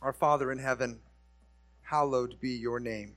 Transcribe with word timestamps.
Our 0.00 0.12
Father 0.12 0.52
in 0.52 0.60
heaven, 0.60 1.00
hallowed 1.82 2.38
be 2.40 2.50
your 2.50 2.78
name. 2.78 3.16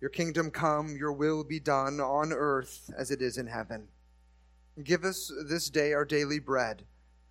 Your 0.00 0.10
kingdom 0.10 0.50
come, 0.50 0.96
your 0.96 1.12
will 1.12 1.44
be 1.44 1.60
done 1.60 2.00
on 2.00 2.32
earth 2.32 2.90
as 2.98 3.12
it 3.12 3.22
is 3.22 3.38
in 3.38 3.46
heaven. 3.46 3.86
Give 4.82 5.04
us 5.04 5.30
this 5.46 5.70
day 5.70 5.92
our 5.92 6.04
daily 6.04 6.40
bread, 6.40 6.82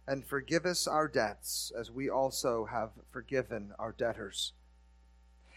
and 0.08 0.26
forgive 0.26 0.66
us 0.66 0.88
our 0.88 1.10
debts 1.10 1.74
as 1.78 1.92
we 1.92 2.10
also 2.10 2.66
have 2.72 2.92
forgiven 3.12 3.74
our 3.78 3.92
debtors. 3.92 4.54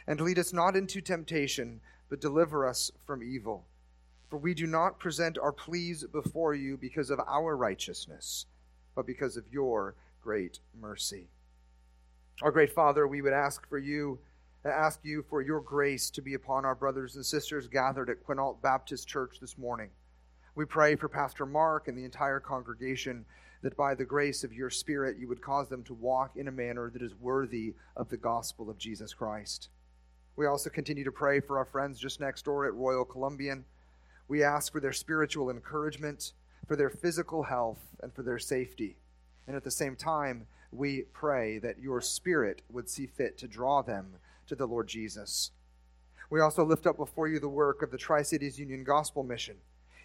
And 0.09 0.21
lead 0.21 0.39
us 0.41 0.53
not 0.53 0.75
into 0.75 1.01
temptation, 1.01 1.81
but 2.09 2.21
deliver 2.21 2.67
us 2.67 2.91
from 3.07 3.23
evil. 3.23 3.67
For 4.31 4.39
we 4.39 4.53
do 4.53 4.67
not 4.67 4.99
present 4.99 5.39
our 5.39 5.53
pleas 5.53 6.05
before 6.11 6.57
you 6.57 6.77
because 6.77 7.11
of 7.11 7.21
our 7.21 7.57
righteousness, 7.57 8.47
but 8.97 9.07
because 9.07 9.37
of 9.37 9.45
your 9.53 9.95
great 10.21 10.59
mercy. 10.81 11.29
Our 12.41 12.51
great 12.51 12.73
Father, 12.73 13.07
we 13.07 13.23
would 13.23 13.35
ask 13.35 13.69
for 13.69 13.79
you, 13.79 14.19
ask 14.65 14.99
you 15.05 15.23
for 15.29 15.43
your 15.43 15.61
grace 15.61 16.11
to 16.11 16.23
be 16.23 16.35
upon 16.35 16.65
our 16.65 16.75
brothers 16.75 17.15
and 17.15 17.25
sisters 17.25 17.69
gathered 17.69 18.11
at 18.11 18.25
Quinault 18.25 18.61
Baptist 18.63 19.07
Church 19.07 19.37
this 19.41 19.59
morning. 19.59 19.91
We 20.57 20.65
pray 20.65 20.97
for 20.97 21.09
Pastor 21.09 21.47
Mark 21.47 21.87
and 21.87 21.97
the 21.97 22.05
entire 22.05 22.41
congregation 22.41 23.27
that 23.63 23.77
by 23.77 23.95
the 23.95 24.05
grace 24.05 24.43
of 24.43 24.53
your 24.53 24.71
Spirit 24.71 25.19
you 25.19 25.29
would 25.29 25.41
cause 25.41 25.69
them 25.69 25.85
to 25.85 25.95
walk 25.95 26.37
in 26.37 26.49
a 26.49 26.53
manner 26.53 26.91
that 26.91 27.03
is 27.03 27.15
worthy 27.15 27.75
of 27.97 28.09
the 28.09 28.17
gospel 28.17 28.69
of 28.69 28.79
Jesus 28.79 29.15
Christ. 29.15 29.69
We 30.35 30.47
also 30.47 30.69
continue 30.69 31.05
to 31.05 31.13
pray 31.13 31.39
for 31.39 31.59
our 31.59 31.67
friends 31.67 32.01
just 32.01 32.19
next 32.19 32.45
door 32.45 32.67
at 32.67 32.75
Royal 32.75 33.05
Columbian. 33.05 33.65
We 34.27 34.43
ask 34.43 34.73
for 34.73 34.81
their 34.81 34.93
spiritual 34.93 35.51
encouragement, 35.51 36.33
for 36.67 36.75
their 36.75 36.91
physical 36.91 37.45
health, 37.45 37.83
and 38.03 38.13
for 38.13 38.23
their 38.25 38.39
safety. 38.39 38.97
And 39.47 39.55
at 39.55 39.63
the 39.63 39.71
same 39.71 39.95
time, 39.95 40.47
we 40.73 41.03
pray 41.13 41.59
that 41.59 41.79
your 41.79 42.01
Spirit 42.01 42.63
would 42.71 42.89
see 42.89 43.07
fit 43.07 43.37
to 43.39 43.47
draw 43.47 43.83
them 43.83 44.15
to 44.47 44.57
the 44.57 44.67
Lord 44.67 44.89
Jesus. 44.89 45.51
We 46.31 46.41
also 46.41 46.65
lift 46.65 46.87
up 46.87 46.97
before 46.97 47.29
you 47.29 47.39
the 47.39 47.49
work 47.49 47.83
of 47.83 47.91
the 47.91 47.99
Tri 47.99 48.23
Cities 48.23 48.59
Union 48.59 48.83
Gospel 48.83 49.23
Mission. 49.23 49.57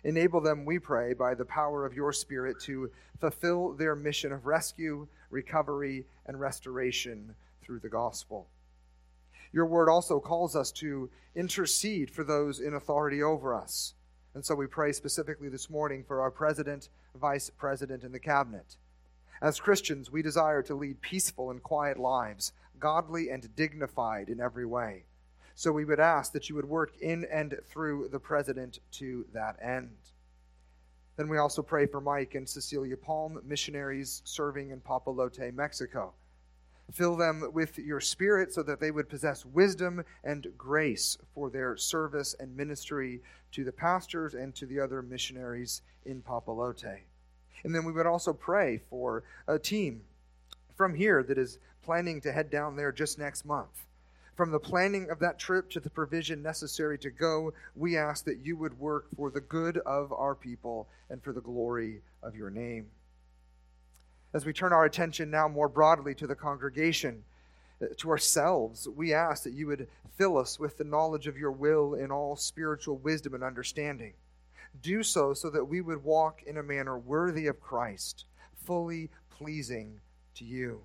Enable 0.04 0.42
them, 0.42 0.66
we 0.66 0.78
pray, 0.78 1.14
by 1.14 1.34
the 1.34 1.45
power 1.45 1.86
of 1.86 1.94
your 1.94 2.12
Spirit 2.12 2.60
to 2.62 2.92
fulfill 3.20 3.73
their 3.73 3.95
mission 3.95 4.32
of 4.32 4.45
rescue, 4.45 5.08
recovery, 5.30 6.06
and 6.26 6.40
restoration 6.40 7.34
through 7.64 7.80
the 7.80 7.90
gospel. 7.90 8.48
Your 9.54 9.66
word 9.66 9.90
also 9.90 10.20
calls 10.20 10.56
us 10.56 10.72
to 10.73 11.10
intercede 11.36 12.12
for 12.12 12.23
those 12.23 12.60
in 12.60 12.73
authority 12.73 13.23
over 13.23 13.56
us. 13.56 13.94
And 14.36 14.45
so 14.45 14.54
we 14.54 14.68
pray 14.68 14.92
specifically 14.92 15.50
this 15.50 15.70
morning 15.70 16.04
for 16.06 16.22
our 16.22 16.30
president, 16.30 16.90
vice 17.20 17.50
president, 17.50 18.04
and 18.04 18.14
the 18.14 18.20
cabinet. 18.20 18.76
As 19.42 19.60
Christians, 19.60 20.12
we 20.12 20.22
desire 20.22 20.62
to 20.64 20.76
lead 20.76 21.02
peaceful 21.02 21.52
and 21.52 21.62
quiet 21.62 21.98
lives, 21.98 22.54
godly 22.80 23.30
and 23.30 23.56
dignified 23.56 24.30
in 24.30 24.42
every 24.42 24.66
way. 24.66 25.04
So 25.56 25.72
we 25.72 25.86
would 25.86 26.00
ask 26.00 26.34
that 26.34 26.50
you 26.50 26.56
would 26.56 26.70
work 26.70 26.98
in 27.02 27.26
and 27.32 27.56
through 27.68 28.10
the 28.12 28.20
president 28.20 28.80
to 28.94 29.26
that 29.34 29.58
end. 29.62 29.98
Then 31.16 31.30
we 31.30 31.40
also 31.40 31.64
pray 31.64 31.88
for 31.88 32.00
Mike 32.00 32.36
and 32.36 32.48
Cecilia 32.48 32.96
Palm, 32.96 33.42
missionaries 33.44 34.22
serving 34.24 34.70
in 34.70 34.80
Papalote, 34.80 35.54
Mexico. 35.54 36.14
Fill 36.92 37.18
them 37.18 37.50
with 37.54 37.78
your 37.80 38.00
spirit 38.00 38.54
so 38.54 38.64
that 38.64 38.80
they 38.80 38.92
would 38.92 39.10
possess 39.10 39.46
wisdom 39.46 40.04
and 40.24 40.48
grace 40.58 41.18
for 41.34 41.50
their 41.50 41.76
service 41.76 42.36
and 42.40 42.56
ministry 42.56 43.22
to 43.52 43.64
the 43.64 43.72
pastors 43.72 44.36
and 44.36 44.56
to 44.56 44.66
the 44.66 44.80
other 44.80 45.02
missionaries 45.02 45.82
in 46.06 46.22
Papalote. 46.22 47.02
And 47.64 47.74
then 47.74 47.84
we 47.84 47.92
would 47.92 48.06
also 48.06 48.34
pray 48.34 48.82
for 48.90 49.24
a 49.48 49.60
team 49.60 50.02
from 50.76 50.94
here 50.94 51.24
that 51.24 51.38
is 51.38 51.60
planning 51.84 52.22
to 52.22 52.32
head 52.32 52.50
down 52.50 52.76
there 52.76 52.92
just 52.92 53.18
next 53.18 53.46
month. 53.46 53.86
From 54.36 54.52
the 54.52 54.60
planning 54.60 55.10
of 55.10 55.20
that 55.20 55.40
trip 55.40 55.70
to 55.72 55.80
the 55.80 55.90
provision 55.90 56.44
necessary 56.44 57.00
to 57.00 57.10
go, 57.10 57.54
we 57.76 57.98
ask 57.98 58.23
that 58.26 58.46
you 58.46 58.56
would 58.58 58.78
work 58.80 59.08
for 59.16 59.32
the 59.32 59.42
good 59.42 59.78
of 59.80 60.14
our 60.14 60.36
people 60.36 60.88
and 61.10 61.23
for 61.23 61.34
the 61.34 61.42
glory 61.42 62.02
of 62.22 62.36
your 62.36 62.52
name. 62.52 62.88
As 64.34 64.46
we 64.46 64.54
turn 64.54 64.73
our 64.73 64.86
attention 64.86 65.32
now 65.32 65.48
more 65.48 65.70
broadly 65.70 66.14
to 66.16 66.28
the 66.28 66.36
congregation, 66.36 67.23
uh, 67.82 67.86
to 67.98 68.10
ourselves, 68.12 68.88
we 68.96 69.14
ask 69.14 69.44
that 69.44 69.54
you 69.54 69.66
would 69.67 69.88
fill 70.16 70.38
us 70.38 70.60
with 70.60 70.78
the 70.78 70.84
knowledge 70.84 71.26
of 71.26 71.38
your 71.38 71.52
will 71.52 71.96
in 71.96 72.12
all 72.12 72.36
spiritual 72.36 72.98
wisdom 72.98 73.34
and 73.34 73.44
understanding 73.44 74.14
do 74.82 75.04
so 75.04 75.33
so 75.33 75.49
that 75.49 75.65
we 75.65 75.82
would 75.82 76.04
walk 76.04 76.43
in 76.43 76.58
a 76.58 76.64
manner 76.64 76.98
worthy 76.98 77.48
of 77.48 77.60
Christ, 77.60 78.26
fully 78.55 79.10
pleasing 79.30 79.99
to 80.36 80.45
you. 80.45 80.83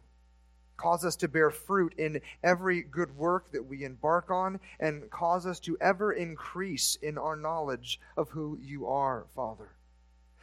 Cause 0.76 1.04
us 1.04 1.16
to 1.16 1.28
bear 1.28 1.50
fruit 1.50 1.94
in 1.98 2.20
every 2.42 2.82
good 2.82 3.16
work 3.16 3.52
that 3.52 3.64
we 3.64 3.84
embark 3.84 4.30
on, 4.30 4.58
and 4.80 5.08
cause 5.10 5.46
us 5.46 5.60
to 5.60 5.76
ever 5.80 6.12
increase 6.12 6.96
in 6.96 7.18
our 7.18 7.36
knowledge 7.36 8.00
of 8.16 8.30
who 8.30 8.58
you 8.60 8.86
are, 8.86 9.26
Father. 9.34 9.70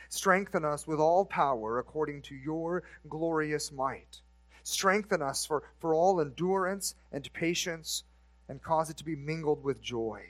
Strengthen 0.08 0.64
us 0.64 0.88
with 0.88 1.00
all 1.00 1.26
power 1.26 1.80
according 1.80 2.22
to 2.24 2.36
your 2.36 2.84
glorious 3.10 3.72
might. 3.72 4.22
Strengthen 4.64 5.22
us 5.22 5.46
for, 5.46 5.64
for 5.80 5.94
all 5.94 6.22
endurance 6.22 6.96
and 7.12 7.32
patience, 7.34 8.04
and 8.48 8.62
cause 8.62 8.90
it 8.90 8.98
to 8.98 9.06
be 9.06 9.16
mingled 9.16 9.64
with 9.64 9.82
joy 9.82 10.24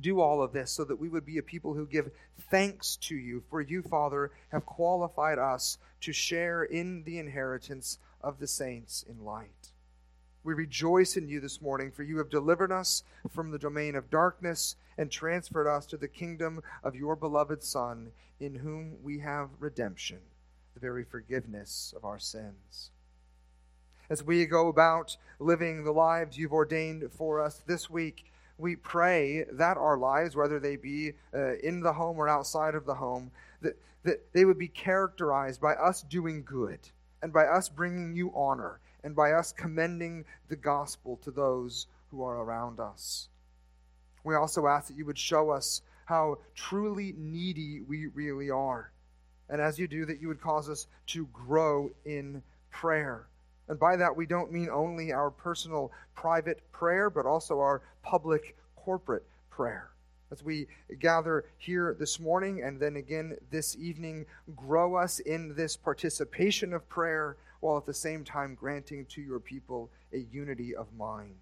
do 0.00 0.20
all 0.20 0.42
of 0.42 0.52
this 0.52 0.70
so 0.70 0.84
that 0.84 0.98
we 0.98 1.08
would 1.08 1.26
be 1.26 1.38
a 1.38 1.42
people 1.42 1.74
who 1.74 1.86
give 1.86 2.10
thanks 2.50 2.96
to 2.96 3.14
you, 3.14 3.42
for 3.50 3.60
you, 3.60 3.82
Father, 3.82 4.30
have 4.50 4.64
qualified 4.64 5.38
us 5.38 5.78
to 6.00 6.12
share 6.12 6.64
in 6.64 7.04
the 7.04 7.18
inheritance 7.18 7.98
of 8.20 8.38
the 8.38 8.46
saints 8.46 9.04
in 9.08 9.24
light. 9.24 9.70
We 10.44 10.54
rejoice 10.54 11.16
in 11.16 11.28
you 11.28 11.40
this 11.40 11.60
morning, 11.60 11.92
for 11.92 12.02
you 12.02 12.18
have 12.18 12.30
delivered 12.30 12.72
us 12.72 13.04
from 13.30 13.50
the 13.50 13.58
domain 13.58 13.94
of 13.94 14.10
darkness 14.10 14.74
and 14.98 15.10
transferred 15.10 15.68
us 15.68 15.86
to 15.86 15.96
the 15.96 16.08
kingdom 16.08 16.62
of 16.82 16.96
your 16.96 17.14
beloved 17.14 17.62
Son, 17.62 18.10
in 18.40 18.56
whom 18.56 18.96
we 19.02 19.20
have 19.20 19.50
redemption, 19.60 20.18
the 20.74 20.80
very 20.80 21.04
forgiveness 21.04 21.94
of 21.96 22.04
our 22.04 22.18
sins. 22.18 22.90
As 24.10 24.24
we 24.24 24.44
go 24.46 24.68
about 24.68 25.16
living 25.38 25.84
the 25.84 25.92
lives 25.92 26.36
you've 26.36 26.52
ordained 26.52 27.04
for 27.12 27.40
us 27.40 27.62
this 27.66 27.88
week, 27.88 28.24
we 28.62 28.76
pray 28.76 29.44
that 29.52 29.76
our 29.76 29.98
lives, 29.98 30.36
whether 30.36 30.60
they 30.60 30.76
be 30.76 31.12
uh, 31.34 31.56
in 31.56 31.80
the 31.80 31.92
home 31.92 32.16
or 32.16 32.28
outside 32.28 32.74
of 32.74 32.86
the 32.86 32.94
home, 32.94 33.30
that, 33.60 33.76
that 34.04 34.32
they 34.32 34.44
would 34.44 34.58
be 34.58 34.68
characterized 34.68 35.60
by 35.60 35.74
us 35.74 36.02
doing 36.02 36.44
good 36.44 36.78
and 37.22 37.32
by 37.32 37.44
us 37.44 37.68
bringing 37.68 38.14
you 38.14 38.32
honor 38.34 38.80
and 39.02 39.16
by 39.16 39.32
us 39.32 39.52
commending 39.52 40.24
the 40.48 40.56
gospel 40.56 41.18
to 41.22 41.32
those 41.32 41.88
who 42.10 42.22
are 42.22 42.42
around 42.42 42.78
us. 42.78 43.28
We 44.22 44.36
also 44.36 44.68
ask 44.68 44.86
that 44.88 44.96
you 44.96 45.06
would 45.06 45.18
show 45.18 45.50
us 45.50 45.82
how 46.04 46.38
truly 46.54 47.14
needy 47.18 47.80
we 47.80 48.06
really 48.06 48.50
are. 48.50 48.92
And 49.48 49.60
as 49.60 49.78
you 49.78 49.88
do, 49.88 50.06
that 50.06 50.20
you 50.20 50.28
would 50.28 50.40
cause 50.40 50.68
us 50.68 50.86
to 51.08 51.26
grow 51.32 51.90
in 52.04 52.42
prayer 52.70 53.26
and 53.72 53.80
by 53.80 53.96
that, 53.96 54.14
we 54.14 54.26
don't 54.26 54.52
mean 54.52 54.68
only 54.68 55.14
our 55.14 55.30
personal 55.30 55.92
private 56.14 56.60
prayer, 56.72 57.08
but 57.08 57.24
also 57.24 57.58
our 57.58 57.80
public 58.02 58.54
corporate 58.76 59.24
prayer. 59.48 59.88
As 60.30 60.42
we 60.42 60.66
gather 60.98 61.46
here 61.56 61.96
this 61.98 62.20
morning 62.20 62.62
and 62.62 62.78
then 62.78 62.96
again 62.96 63.34
this 63.50 63.74
evening, 63.76 64.26
grow 64.54 64.94
us 64.94 65.20
in 65.20 65.54
this 65.54 65.74
participation 65.74 66.74
of 66.74 66.86
prayer 66.90 67.38
while 67.60 67.78
at 67.78 67.86
the 67.86 67.94
same 67.94 68.24
time 68.24 68.54
granting 68.54 69.06
to 69.06 69.22
your 69.22 69.40
people 69.40 69.88
a 70.12 70.18
unity 70.18 70.76
of 70.76 70.92
mind. 70.92 71.40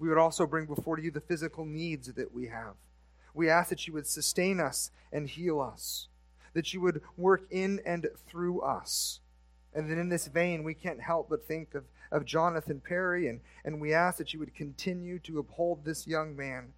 We 0.00 0.08
would 0.08 0.18
also 0.18 0.48
bring 0.48 0.66
before 0.66 0.98
you 0.98 1.12
the 1.12 1.20
physical 1.20 1.64
needs 1.64 2.12
that 2.12 2.34
we 2.34 2.48
have. 2.48 2.74
We 3.34 3.48
ask 3.48 3.70
that 3.70 3.86
you 3.86 3.92
would 3.92 4.08
sustain 4.08 4.58
us 4.58 4.90
and 5.12 5.28
heal 5.28 5.60
us, 5.60 6.08
that 6.54 6.74
you 6.74 6.80
would 6.80 7.02
work 7.16 7.44
in 7.52 7.80
and 7.86 8.08
through 8.26 8.62
us 8.62 9.20
and 9.74 9.90
then 9.90 9.98
in 9.98 10.08
this 10.08 10.26
vein, 10.26 10.64
we 10.64 10.74
can't 10.74 11.00
help 11.00 11.28
but 11.30 11.46
think 11.46 11.74
of, 11.74 11.84
of 12.10 12.24
Jonathan 12.24 12.80
Perry, 12.80 13.28
and, 13.28 13.40
and 13.64 13.80
we 13.80 13.94
ask 13.94 14.18
that 14.18 14.32
you 14.32 14.38
would 14.38 14.54
continue 14.54 15.18
to 15.20 15.38
uphold 15.38 15.84
this 15.84 16.06
young 16.06 16.36
man. 16.36 16.72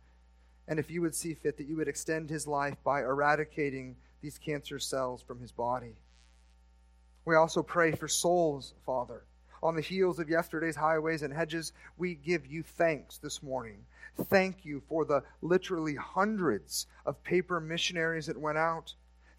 And 0.68 0.78
if 0.78 0.90
you 0.90 1.02
would 1.02 1.14
see 1.14 1.34
fit, 1.34 1.56
that 1.58 1.66
you 1.66 1.76
would 1.76 1.88
extend 1.88 2.30
his 2.30 2.46
life 2.46 2.76
by 2.84 3.00
eradicating 3.00 3.96
these 4.22 4.38
cancer 4.38 4.78
cells 4.78 5.22
from 5.22 5.40
his 5.40 5.52
body. 5.52 5.96
We 7.24 7.34
also 7.34 7.62
pray 7.62 7.92
for 7.92 8.08
souls, 8.08 8.74
Father. 8.86 9.24
On 9.62 9.74
the 9.74 9.80
heels 9.80 10.18
of 10.18 10.28
yesterday's 10.28 10.76
highways 10.76 11.22
and 11.22 11.32
hedges, 11.32 11.72
we 11.96 12.14
give 12.14 12.46
you 12.46 12.62
thanks 12.62 13.18
this 13.18 13.42
morning. 13.42 13.78
Thank 14.24 14.64
you 14.64 14.82
for 14.88 15.04
the 15.04 15.22
literally 15.42 15.94
hundreds 15.94 16.86
of 17.06 17.22
paper 17.24 17.60
missionaries 17.60 18.26
that 18.26 18.38
went 18.38 18.58
out 18.58 18.94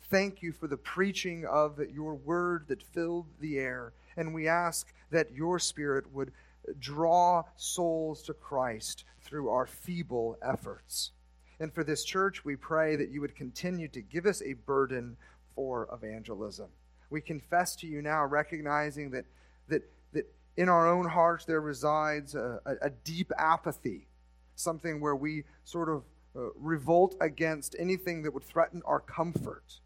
Thank 0.09 0.43
you 0.43 0.51
for 0.51 0.67
the 0.67 0.77
preaching 0.77 1.45
of 1.45 1.79
your 1.93 2.13
word 2.13 2.65
that 2.67 2.83
filled 2.83 3.25
the 3.39 3.57
air. 3.57 3.93
And 4.17 4.33
we 4.33 4.47
ask 4.47 4.93
that 5.09 5.31
your 5.33 5.57
spirit 5.57 6.05
would 6.13 6.31
draw 6.79 7.43
souls 7.55 8.21
to 8.23 8.33
Christ 8.33 9.05
through 9.21 9.49
our 9.49 9.65
feeble 9.65 10.37
efforts. 10.43 11.11
And 11.59 11.73
for 11.73 11.83
this 11.83 12.03
church, 12.03 12.45
we 12.45 12.55
pray 12.55 12.95
that 12.95 13.09
you 13.09 13.21
would 13.21 13.35
continue 13.35 13.87
to 13.89 14.01
give 14.01 14.25
us 14.25 14.41
a 14.43 14.53
burden 14.53 15.17
for 15.55 15.87
evangelism. 15.91 16.67
We 17.09 17.21
confess 17.21 17.75
to 17.77 17.87
you 17.87 18.01
now, 18.01 18.25
recognizing 18.25 19.11
that, 19.11 19.25
that, 19.69 19.83
that 20.13 20.25
in 20.57 20.69
our 20.69 20.87
own 20.87 21.07
hearts 21.07 21.45
there 21.45 21.61
resides 21.61 22.35
a, 22.35 22.59
a, 22.65 22.87
a 22.87 22.89
deep 22.89 23.31
apathy, 23.37 24.07
something 24.55 24.99
where 24.99 25.15
we 25.15 25.45
sort 25.63 25.89
of 25.89 26.03
uh, 26.35 26.49
revolt 26.55 27.15
against 27.21 27.75
anything 27.79 28.21
that 28.23 28.33
would 28.33 28.43
threaten 28.43 28.81
our 28.85 28.99
comfort. 28.99 29.79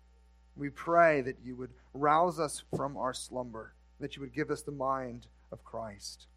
We 0.55 0.69
pray 0.69 1.21
that 1.21 1.37
you 1.43 1.55
would 1.55 1.71
rouse 1.93 2.39
us 2.39 2.63
from 2.75 2.97
our 2.97 3.13
slumber, 3.13 3.73
that 3.99 4.15
you 4.15 4.21
would 4.21 4.33
give 4.33 4.51
us 4.51 4.61
the 4.61 4.71
mind 4.71 5.27
of 5.51 5.63
Christ. 5.63 6.27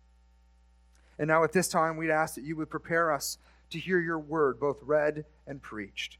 And 1.18 1.28
now 1.28 1.44
at 1.44 1.52
this 1.52 1.68
time, 1.68 1.96
we'd 1.96 2.10
ask 2.10 2.34
that 2.34 2.44
you 2.44 2.56
would 2.56 2.70
prepare 2.70 3.12
us 3.12 3.38
to 3.70 3.78
hear 3.78 4.00
your 4.00 4.18
word, 4.18 4.60
both 4.60 4.78
read 4.82 5.24
and 5.46 5.60
preached. 5.60 6.18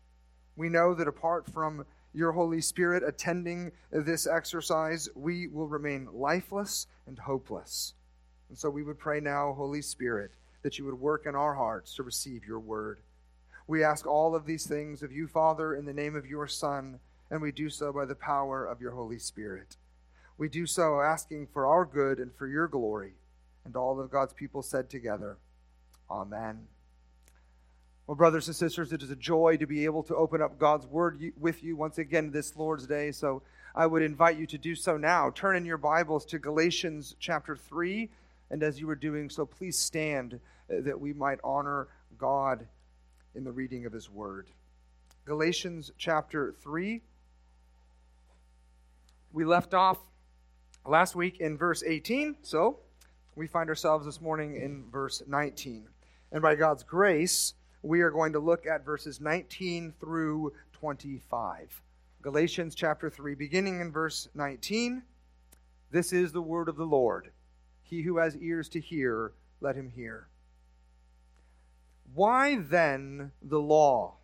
We 0.57 0.69
know 0.69 0.95
that 0.95 1.09
apart 1.09 1.51
from 1.51 1.87
your 2.15 2.33
Holy 2.33 2.61
Spirit 2.61 3.03
attending 3.07 3.73
this 3.91 4.27
exercise, 4.27 5.09
we 5.15 5.47
will 5.47 5.69
remain 5.69 6.09
lifeless 6.13 6.87
and 7.07 7.19
hopeless. 7.19 7.95
And 8.49 8.59
so 8.59 8.69
we 8.69 8.83
would 8.83 8.99
pray 8.99 9.21
now, 9.21 9.55
Holy 9.55 9.81
Spirit, 9.81 10.31
that 10.63 10.79
you 10.79 10.85
would 10.85 11.01
work 11.01 11.27
in 11.27 11.35
our 11.35 11.55
hearts 11.55 11.95
to 11.95 12.03
receive 12.03 12.45
your 12.45 12.61
word. 12.61 13.01
We 13.67 13.83
ask 13.83 14.07
all 14.07 14.35
of 14.35 14.45
these 14.45 14.67
things 14.67 15.03
of 15.03 15.13
you, 15.13 15.27
Father, 15.27 15.75
in 15.75 15.87
the 15.87 15.95
name 15.95 16.17
of 16.17 16.27
your 16.27 16.47
Son, 16.47 17.01
and 17.33 17.43
we 17.43 17.51
do 17.51 17.69
so 17.69 17.93
by 17.93 18.05
the 18.05 18.15
power 18.15 18.65
of 18.65 18.81
your 18.81 18.93
Holy 18.93 19.19
Spirit. 19.19 19.77
We 20.39 20.49
do 20.49 20.67
so 20.67 21.01
asking 21.01 21.49
for 21.49 21.67
our 21.67 21.85
good 21.85 22.19
and 22.19 22.33
for 22.33 22.47
your 22.47 22.69
glory. 22.69 23.15
And 23.65 23.75
all 23.75 23.99
of 23.99 24.11
God's 24.11 24.33
people 24.33 24.63
said 24.63 24.89
together, 24.89 25.39
Amen. 26.11 26.67
Well, 28.07 28.17
brothers 28.17 28.47
and 28.47 28.55
sisters, 28.55 28.93
it 28.93 29.03
is 29.03 29.11
a 29.11 29.17
joy 29.17 29.57
to 29.57 29.67
be 29.67 29.85
able 29.85 30.03
to 30.05 30.15
open 30.15 30.43
up 30.43 30.59
God's 30.59 30.87
Word 30.87 31.33
with 31.39 31.65
you 31.65 31.75
once 31.75 31.99
again 31.99 32.31
this 32.31 32.55
Lord's 32.55 32.87
Day. 32.87 33.11
So 33.13 33.43
I 33.75 33.87
would 33.87 34.03
invite 34.03 34.37
you 34.37 34.47
to 34.49 34.59
do 34.59 34.75
so 34.75 34.97
now. 34.97 35.31
Turn 35.31 35.57
in 35.57 35.65
your 35.65 35.79
Bibles 35.79 36.27
to 36.27 36.39
Galatians 36.39 37.17
chapter 37.19 37.57
3 37.57 38.11
and 38.53 38.63
as 38.63 38.79
you 38.79 38.87
were 38.87 38.95
doing 38.95 39.31
so, 39.31 39.47
please 39.47 39.79
stand 39.79 40.35
uh, 40.35 40.83
that 40.83 41.01
we 41.01 41.15
might 41.15 41.39
honor 41.43 41.89
God 42.19 42.67
in 43.35 43.45
the 43.45 43.51
reading 43.51 43.87
of 43.87 43.95
his 43.95 44.11
word. 44.11 44.47
Galatians 45.25 45.91
chapter 45.97 46.55
3. 46.63 47.01
We 49.35 49.47
left 49.47 49.73
off 49.73 49.99
last 50.85 51.15
week 51.15 51.41
in 51.41 51.57
verse 51.57 51.83
18, 51.83 52.37
so 52.43 52.81
we 53.35 53.47
find 53.47 53.71
ourselves 53.71 54.05
this 54.05 54.21
morning 54.21 54.57
in 54.57 54.85
verse 54.91 55.23
19. 55.27 55.89
And 56.33 56.43
by 56.43 56.55
God's 56.55 56.83
grace, 56.83 57.55
we 57.83 58.03
are 58.03 58.11
going 58.11 58.35
to 58.35 58.39
look 58.39 58.67
at 58.67 58.85
verses 58.85 59.23
19 59.23 59.95
through 59.99 60.53
25. 60.75 61.83
Galatians 62.21 62.75
chapter 62.75 63.09
3, 63.09 63.35
beginning 63.35 63.81
in 63.81 63.91
verse 63.91 64.29
19. 64.35 65.03
This 65.91 66.13
is 66.13 66.33
the 66.33 66.43
word 66.43 66.69
of 66.69 66.77
the 66.77 66.85
Lord. 66.85 67.31
He 67.83 68.03
who 68.03 68.19
has 68.19 68.37
ears 68.37 68.69
to 68.71 68.81
hear, 68.81 69.33
let 69.63 69.77
him 69.77 69.89
hear. 69.89 70.29
Why 72.15 72.57
then 72.57 73.33
the 73.41 73.61
law? 73.61 74.17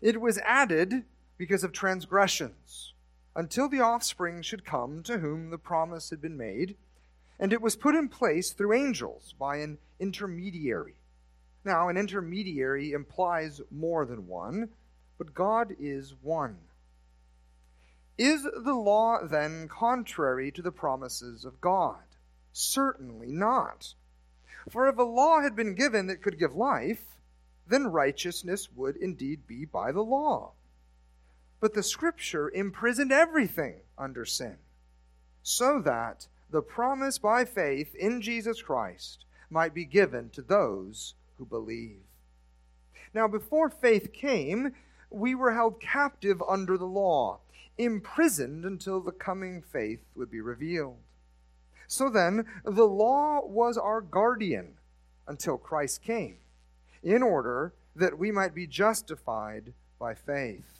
It 0.00 0.20
was 0.20 0.38
added 0.38 1.02
because 1.38 1.64
of 1.64 1.72
transgressions, 1.72 2.92
until 3.36 3.68
the 3.68 3.80
offspring 3.80 4.40
should 4.40 4.64
come 4.64 5.02
to 5.02 5.18
whom 5.18 5.50
the 5.50 5.58
promise 5.58 6.08
had 6.08 6.22
been 6.22 6.38
made, 6.38 6.74
and 7.38 7.52
it 7.52 7.60
was 7.60 7.76
put 7.76 7.94
in 7.94 8.08
place 8.08 8.52
through 8.52 8.72
angels 8.72 9.34
by 9.38 9.58
an 9.58 9.76
intermediary. 10.00 10.96
Now, 11.62 11.88
an 11.88 11.98
intermediary 11.98 12.92
implies 12.92 13.60
more 13.70 14.06
than 14.06 14.26
one, 14.26 14.70
but 15.18 15.34
God 15.34 15.76
is 15.78 16.14
one. 16.22 16.56
Is 18.16 18.42
the 18.42 18.74
law 18.74 19.18
then 19.22 19.68
contrary 19.68 20.50
to 20.52 20.62
the 20.62 20.72
promises 20.72 21.44
of 21.44 21.60
God? 21.60 22.02
Certainly 22.52 23.32
not. 23.32 23.94
For 24.70 24.88
if 24.88 24.96
a 24.96 25.02
law 25.02 25.42
had 25.42 25.54
been 25.54 25.74
given 25.74 26.06
that 26.06 26.22
could 26.22 26.38
give 26.38 26.54
life, 26.54 27.02
then 27.66 27.88
righteousness 27.88 28.70
would 28.74 28.96
indeed 28.96 29.46
be 29.46 29.66
by 29.66 29.92
the 29.92 30.02
law. 30.02 30.52
But 31.60 31.74
the 31.74 31.82
Scripture 31.82 32.50
imprisoned 32.50 33.12
everything 33.12 33.80
under 33.96 34.24
sin, 34.24 34.56
so 35.42 35.80
that 35.80 36.26
the 36.50 36.62
promise 36.62 37.18
by 37.18 37.44
faith 37.44 37.94
in 37.94 38.20
Jesus 38.20 38.62
Christ 38.62 39.24
might 39.50 39.74
be 39.74 39.84
given 39.84 40.30
to 40.30 40.42
those 40.42 41.14
who 41.38 41.46
believe. 41.46 42.02
Now, 43.14 43.26
before 43.26 43.70
faith 43.70 44.12
came, 44.12 44.72
we 45.10 45.34
were 45.34 45.54
held 45.54 45.80
captive 45.80 46.42
under 46.46 46.76
the 46.76 46.84
law, 46.84 47.40
imprisoned 47.78 48.64
until 48.64 49.00
the 49.00 49.12
coming 49.12 49.62
faith 49.62 50.00
would 50.14 50.30
be 50.30 50.40
revealed. 50.40 50.98
So 51.86 52.10
then, 52.10 52.46
the 52.64 52.86
law 52.86 53.40
was 53.44 53.78
our 53.78 54.00
guardian 54.00 54.74
until 55.26 55.56
Christ 55.56 56.02
came, 56.02 56.38
in 57.02 57.22
order 57.22 57.72
that 57.94 58.18
we 58.18 58.30
might 58.30 58.54
be 58.54 58.66
justified 58.66 59.72
by 59.98 60.14
faith. 60.14 60.75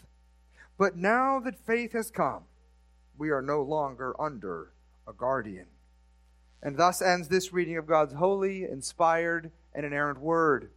But 0.78 0.96
now 0.96 1.40
that 1.40 1.58
faith 1.66 1.92
has 1.92 2.10
come, 2.10 2.42
we 3.16 3.30
are 3.30 3.42
no 3.42 3.62
longer 3.62 4.14
under 4.20 4.72
a 5.08 5.12
guardian. 5.12 5.66
And 6.62 6.76
thus 6.76 7.00
ends 7.00 7.28
this 7.28 7.52
reading 7.52 7.76
of 7.76 7.86
God's 7.86 8.14
holy, 8.14 8.64
inspired, 8.64 9.50
and 9.74 9.86
inerrant 9.86 10.20
word. 10.20 10.70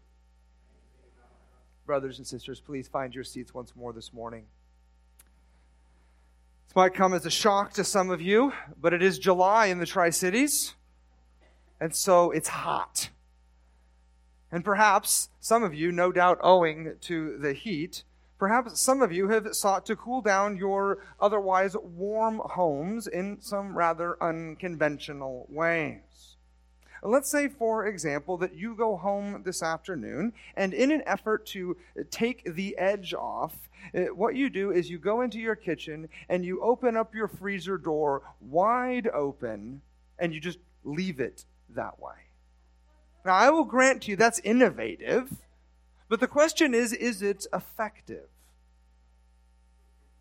Brothers 1.85 2.17
and 2.17 2.27
sisters, 2.27 2.59
please 2.59 2.87
find 2.87 3.13
your 3.15 3.23
seats 3.23 3.53
once 3.53 3.75
more 3.75 3.91
this 3.91 4.13
morning. 4.13 4.45
This 6.67 6.75
might 6.75 6.93
come 6.93 7.13
as 7.15 7.25
a 7.25 7.31
shock 7.31 7.73
to 7.73 7.83
some 7.83 8.11
of 8.11 8.21
you, 8.21 8.53
but 8.79 8.93
it 8.93 9.01
is 9.01 9.17
July 9.17 9.65
in 9.65 9.79
the 9.79 9.87
Tri 9.87 10.11
Cities, 10.11 10.75
and 11.81 11.95
so 11.95 12.29
it's 12.29 12.49
hot. 12.49 13.09
And 14.51 14.63
perhaps 14.63 15.29
some 15.39 15.63
of 15.63 15.73
you, 15.73 15.91
no 15.91 16.11
doubt 16.11 16.37
owing 16.41 16.95
to 17.01 17.37
the 17.39 17.53
heat, 17.53 18.03
perhaps 18.39 18.79
some 18.79 19.01
of 19.01 19.11
you 19.11 19.27
have 19.27 19.53
sought 19.53 19.85
to 19.85 19.95
cool 19.95 20.21
down 20.21 20.57
your 20.57 20.99
otherwise 21.19 21.75
warm 21.77 22.41
homes 22.43 23.05
in 23.05 23.37
some 23.41 23.77
rather 23.77 24.17
unconventional 24.23 25.45
ways. 25.49 26.37
Let's 27.03 27.29
say, 27.29 27.47
for 27.47 27.85
example, 27.85 28.37
that 28.37 28.55
you 28.55 28.75
go 28.75 28.97
home 28.97 29.43
this 29.43 29.63
afternoon, 29.63 30.33
and 30.55 30.73
in 30.73 30.91
an 30.91 31.03
effort 31.05 31.45
to 31.47 31.77
take 32.11 32.43
the 32.55 32.77
edge 32.77 33.13
off, 33.13 33.69
uh, 33.95 34.13
what 34.13 34.35
you 34.35 34.49
do 34.49 34.71
is 34.71 34.89
you 34.89 34.97
go 34.97 35.21
into 35.21 35.39
your 35.39 35.55
kitchen 35.55 36.09
and 36.27 36.43
you 36.43 36.61
open 36.61 36.97
up 36.97 37.15
your 37.15 37.29
freezer 37.29 37.77
door 37.77 38.23
wide 38.41 39.07
open, 39.07 39.81
and 40.17 40.33
you 40.33 40.41
just 40.41 40.59
leave 40.83 41.19
it 41.21 41.45
that 41.69 41.99
way. 41.99 42.15
Now, 43.25 43.35
I 43.35 43.49
will 43.49 43.63
grant 43.65 44.07
you 44.07 44.15
that's 44.15 44.39
innovative, 44.39 45.29
but 46.09 46.19
the 46.19 46.27
question 46.27 46.73
is 46.73 46.91
is 46.91 47.21
it 47.21 47.45
effective? 47.53 48.27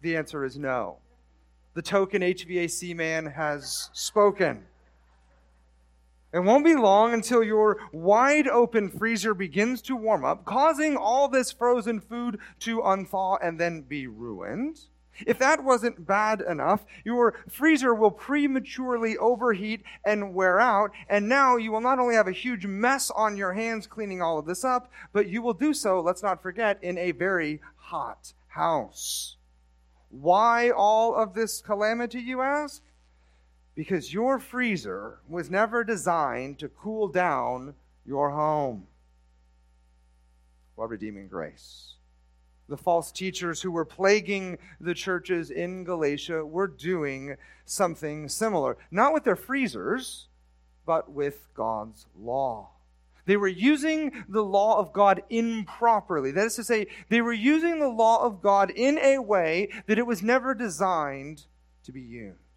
The 0.00 0.16
answer 0.16 0.44
is 0.44 0.58
no. 0.58 0.98
The 1.74 1.82
token 1.82 2.22
HVAC 2.22 2.94
man 2.94 3.26
has 3.26 3.90
spoken. 3.92 4.64
It 6.32 6.40
won't 6.40 6.64
be 6.64 6.74
long 6.74 7.14
until 7.14 7.42
your 7.42 7.78
wide 7.90 8.46
open 8.48 8.90
freezer 8.90 9.32
begins 9.32 9.80
to 9.82 9.96
warm 9.96 10.24
up, 10.24 10.44
causing 10.44 10.96
all 10.96 11.28
this 11.28 11.50
frozen 11.50 12.00
food 12.00 12.38
to 12.60 12.82
unthaw 12.82 13.38
and 13.42 13.58
then 13.58 13.80
be 13.80 14.06
ruined. 14.06 14.80
If 15.26 15.38
that 15.38 15.64
wasn't 15.64 16.06
bad 16.06 16.40
enough, 16.40 16.84
your 17.04 17.34
freezer 17.48 17.94
will 17.94 18.10
prematurely 18.10 19.16
overheat 19.18 19.82
and 20.04 20.34
wear 20.34 20.60
out, 20.60 20.90
and 21.08 21.28
now 21.28 21.56
you 21.56 21.72
will 21.72 21.80
not 21.80 21.98
only 21.98 22.14
have 22.14 22.28
a 22.28 22.32
huge 22.32 22.66
mess 22.66 23.10
on 23.10 23.36
your 23.36 23.52
hands 23.52 23.86
cleaning 23.86 24.22
all 24.22 24.38
of 24.38 24.46
this 24.46 24.64
up, 24.64 24.90
but 25.12 25.28
you 25.28 25.42
will 25.42 25.54
do 25.54 25.74
so, 25.74 26.00
let's 26.00 26.22
not 26.22 26.42
forget, 26.42 26.78
in 26.82 26.98
a 26.98 27.12
very 27.12 27.60
hot 27.76 28.32
house. 28.48 29.36
Why 30.10 30.70
all 30.70 31.14
of 31.14 31.34
this 31.34 31.60
calamity, 31.60 32.20
you 32.20 32.40
ask? 32.40 32.82
because 33.78 34.12
your 34.12 34.40
freezer 34.40 35.20
was 35.28 35.48
never 35.48 35.84
designed 35.84 36.58
to 36.58 36.68
cool 36.68 37.06
down 37.06 37.72
your 38.04 38.30
home. 38.30 38.88
What 40.74 40.88
redeeming 40.88 41.28
grace. 41.28 41.94
The 42.68 42.76
false 42.76 43.10
teachers 43.10 43.62
who 43.62 43.70
were 43.70 43.84
plaguing 43.84 44.58
the 44.80 44.94
churches 44.94 45.50
in 45.50 45.84
Galatia 45.84 46.44
were 46.44 46.66
doing 46.66 47.36
something 47.64 48.28
similar. 48.28 48.76
Not 48.90 49.14
with 49.14 49.24
their 49.24 49.36
freezers, 49.36 50.28
but 50.84 51.10
with 51.10 51.48
God's 51.54 52.06
law. 52.18 52.70
They 53.24 53.36
were 53.36 53.48
using 53.48 54.24
the 54.28 54.42
law 54.42 54.78
of 54.78 54.92
God 54.92 55.22
improperly. 55.28 56.30
That 56.30 56.46
is 56.46 56.56
to 56.56 56.64
say, 56.64 56.86
they 57.10 57.20
were 57.20 57.32
using 57.32 57.78
the 57.78 57.88
law 57.88 58.24
of 58.24 58.40
God 58.40 58.70
in 58.70 58.98
a 58.98 59.18
way 59.18 59.68
that 59.86 59.98
it 59.98 60.06
was 60.06 60.22
never 60.22 60.54
designed 60.54 61.44
to 61.84 61.92
be 61.92 62.00
used. 62.00 62.47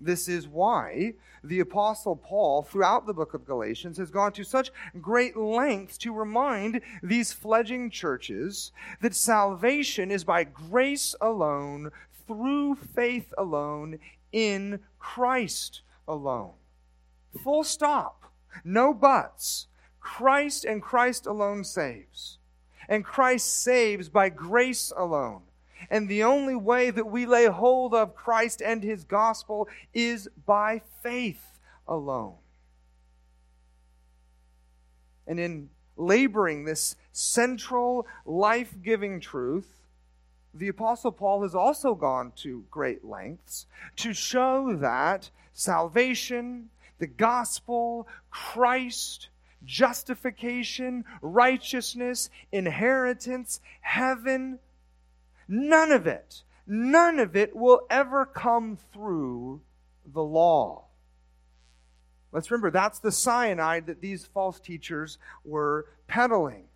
This 0.00 0.28
is 0.28 0.48
why 0.48 1.14
the 1.44 1.60
Apostle 1.60 2.16
Paul, 2.16 2.62
throughout 2.62 3.06
the 3.06 3.14
book 3.14 3.34
of 3.34 3.44
Galatians, 3.44 3.98
has 3.98 4.10
gone 4.10 4.32
to 4.32 4.44
such 4.44 4.70
great 5.00 5.36
lengths 5.36 5.98
to 5.98 6.12
remind 6.12 6.80
these 7.02 7.32
fledging 7.32 7.90
churches 7.90 8.72
that 9.00 9.14
salvation 9.14 10.10
is 10.10 10.24
by 10.24 10.44
grace 10.44 11.14
alone, 11.20 11.90
through 12.26 12.76
faith 12.76 13.32
alone, 13.36 13.98
in 14.32 14.80
Christ 14.98 15.82
alone. 16.08 16.52
Full 17.42 17.64
stop. 17.64 18.32
No 18.64 18.94
buts. 18.94 19.66
Christ 20.00 20.64
and 20.64 20.82
Christ 20.82 21.26
alone 21.26 21.64
saves. 21.64 22.38
And 22.88 23.04
Christ 23.04 23.62
saves 23.62 24.08
by 24.08 24.30
grace 24.30 24.92
alone. 24.96 25.42
And 25.88 26.08
the 26.08 26.24
only 26.24 26.56
way 26.56 26.90
that 26.90 27.06
we 27.06 27.26
lay 27.26 27.46
hold 27.46 27.94
of 27.94 28.14
Christ 28.14 28.60
and 28.60 28.82
his 28.82 29.04
gospel 29.04 29.68
is 29.94 30.28
by 30.46 30.82
faith 31.02 31.60
alone. 31.88 32.34
And 35.26 35.38
in 35.38 35.70
laboring 35.96 36.64
this 36.64 36.96
central 37.12 38.06
life 38.24 38.74
giving 38.82 39.20
truth, 39.20 39.68
the 40.52 40.68
Apostle 40.68 41.12
Paul 41.12 41.42
has 41.42 41.54
also 41.54 41.94
gone 41.94 42.32
to 42.36 42.64
great 42.70 43.04
lengths 43.04 43.66
to 43.96 44.12
show 44.12 44.76
that 44.76 45.30
salvation, 45.52 46.70
the 46.98 47.06
gospel, 47.06 48.08
Christ, 48.30 49.28
justification, 49.64 51.04
righteousness, 51.22 52.30
inheritance, 52.50 53.60
heaven, 53.80 54.58
none 55.50 55.90
of 55.90 56.06
it, 56.06 56.42
none 56.66 57.18
of 57.18 57.36
it 57.36 57.54
will 57.54 57.82
ever 57.90 58.24
come 58.24 58.78
through 58.92 59.60
the 60.06 60.22
law. 60.22 60.84
Let's 62.32 62.50
remember 62.50 62.70
that's 62.70 63.00
the 63.00 63.10
cyanide 63.10 63.86
that 63.86 64.00
these 64.00 64.24
false 64.24 64.60
teachers 64.60 65.18
were 65.44 65.86
peddling. 66.06 66.68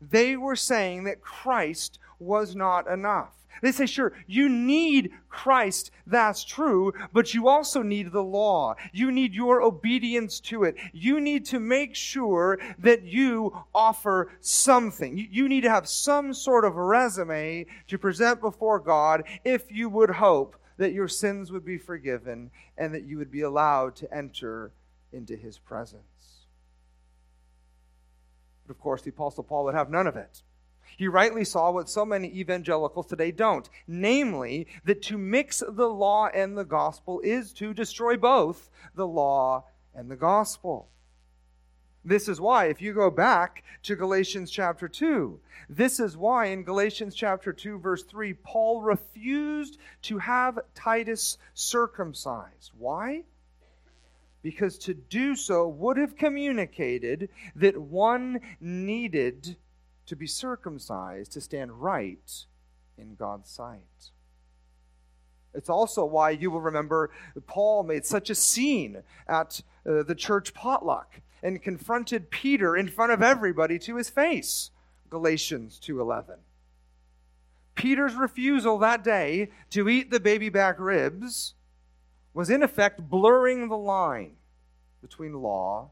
They 0.00 0.36
were 0.36 0.56
saying 0.56 1.04
that 1.04 1.20
Christ 1.20 1.98
was 2.22 2.54
not 2.54 2.86
enough. 2.86 3.34
They 3.60 3.70
say, 3.70 3.86
sure, 3.86 4.12
you 4.26 4.48
need 4.48 5.12
Christ, 5.28 5.92
that's 6.06 6.42
true, 6.42 6.92
but 7.12 7.32
you 7.32 7.48
also 7.48 7.82
need 7.82 8.10
the 8.10 8.22
law. 8.22 8.74
You 8.92 9.12
need 9.12 9.34
your 9.34 9.62
obedience 9.62 10.40
to 10.40 10.64
it. 10.64 10.74
You 10.92 11.20
need 11.20 11.44
to 11.46 11.60
make 11.60 11.94
sure 11.94 12.58
that 12.78 13.04
you 13.04 13.56
offer 13.74 14.32
something. 14.40 15.28
You 15.30 15.48
need 15.48 15.60
to 15.60 15.70
have 15.70 15.88
some 15.88 16.34
sort 16.34 16.64
of 16.64 16.74
resume 16.74 17.66
to 17.86 17.98
present 17.98 18.40
before 18.40 18.80
God 18.80 19.24
if 19.44 19.70
you 19.70 19.88
would 19.90 20.10
hope 20.10 20.56
that 20.78 20.92
your 20.92 21.08
sins 21.08 21.52
would 21.52 21.64
be 21.64 21.78
forgiven 21.78 22.50
and 22.76 22.92
that 22.94 23.04
you 23.04 23.18
would 23.18 23.30
be 23.30 23.42
allowed 23.42 23.94
to 23.96 24.12
enter 24.12 24.72
into 25.12 25.36
his 25.36 25.58
presence. 25.58 26.02
But 28.66 28.74
of 28.74 28.80
course, 28.80 29.02
the 29.02 29.10
Apostle 29.10 29.44
Paul 29.44 29.64
would 29.64 29.74
have 29.74 29.90
none 29.90 30.08
of 30.08 30.16
it. 30.16 30.42
He 30.96 31.08
rightly 31.08 31.44
saw 31.44 31.70
what 31.70 31.88
so 31.88 32.04
many 32.04 32.28
evangelicals 32.28 33.06
today 33.06 33.30
don't 33.30 33.68
namely, 33.86 34.66
that 34.84 35.02
to 35.02 35.18
mix 35.18 35.62
the 35.66 35.88
law 35.88 36.28
and 36.28 36.56
the 36.56 36.64
gospel 36.64 37.20
is 37.20 37.52
to 37.54 37.74
destroy 37.74 38.16
both 38.16 38.70
the 38.94 39.06
law 39.06 39.64
and 39.94 40.10
the 40.10 40.16
gospel. 40.16 40.88
This 42.04 42.28
is 42.28 42.40
why, 42.40 42.66
if 42.66 42.82
you 42.82 42.92
go 42.92 43.10
back 43.10 43.62
to 43.84 43.94
Galatians 43.94 44.50
chapter 44.50 44.88
2, 44.88 45.38
this 45.68 46.00
is 46.00 46.16
why 46.16 46.46
in 46.46 46.64
Galatians 46.64 47.14
chapter 47.14 47.52
2, 47.52 47.78
verse 47.78 48.02
3, 48.02 48.34
Paul 48.34 48.82
refused 48.82 49.78
to 50.02 50.18
have 50.18 50.58
Titus 50.74 51.38
circumcised. 51.54 52.72
Why? 52.76 53.22
Because 54.42 54.78
to 54.78 54.94
do 54.94 55.36
so 55.36 55.68
would 55.68 55.96
have 55.96 56.16
communicated 56.16 57.28
that 57.54 57.80
one 57.80 58.40
needed 58.60 59.56
to 60.06 60.16
be 60.16 60.26
circumcised 60.26 61.32
to 61.32 61.40
stand 61.40 61.82
right 61.82 62.44
in 62.98 63.14
God's 63.14 63.50
sight. 63.50 64.10
It's 65.54 65.68
also 65.68 66.04
why 66.04 66.30
you 66.30 66.50
will 66.50 66.60
remember 66.60 67.10
Paul 67.46 67.82
made 67.82 68.06
such 68.06 68.30
a 68.30 68.34
scene 68.34 69.02
at 69.28 69.60
uh, 69.86 70.02
the 70.02 70.14
church 70.14 70.54
potluck 70.54 71.20
and 71.42 71.62
confronted 71.62 72.30
Peter 72.30 72.76
in 72.76 72.88
front 72.88 73.12
of 73.12 73.22
everybody 73.22 73.78
to 73.80 73.96
his 73.96 74.08
face. 74.08 74.70
Galatians 75.10 75.78
2:11. 75.78 76.38
Peter's 77.74 78.14
refusal 78.14 78.78
that 78.78 79.02
day 79.02 79.50
to 79.70 79.88
eat 79.88 80.10
the 80.10 80.20
baby 80.20 80.48
back 80.48 80.78
ribs 80.78 81.54
was 82.34 82.48
in 82.48 82.62
effect 82.62 83.10
blurring 83.10 83.68
the 83.68 83.76
line 83.76 84.36
between 85.00 85.34
law 85.34 85.90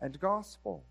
and 0.00 0.20
gospel. 0.20 0.84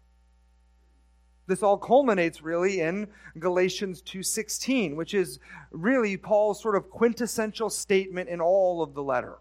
This 1.49 1.63
all 1.63 1.79
culminates 1.79 2.43
really 2.43 2.79
in 2.79 3.07
Galatians 3.39 4.03
2:16, 4.03 4.95
which 4.95 5.15
is 5.15 5.39
really 5.71 6.15
Paul's 6.15 6.61
sort 6.61 6.75
of 6.75 6.91
quintessential 6.91 7.71
statement 7.71 8.29
in 8.29 8.39
all 8.39 8.83
of 8.83 8.93
the 8.93 9.01
letter. 9.01 9.39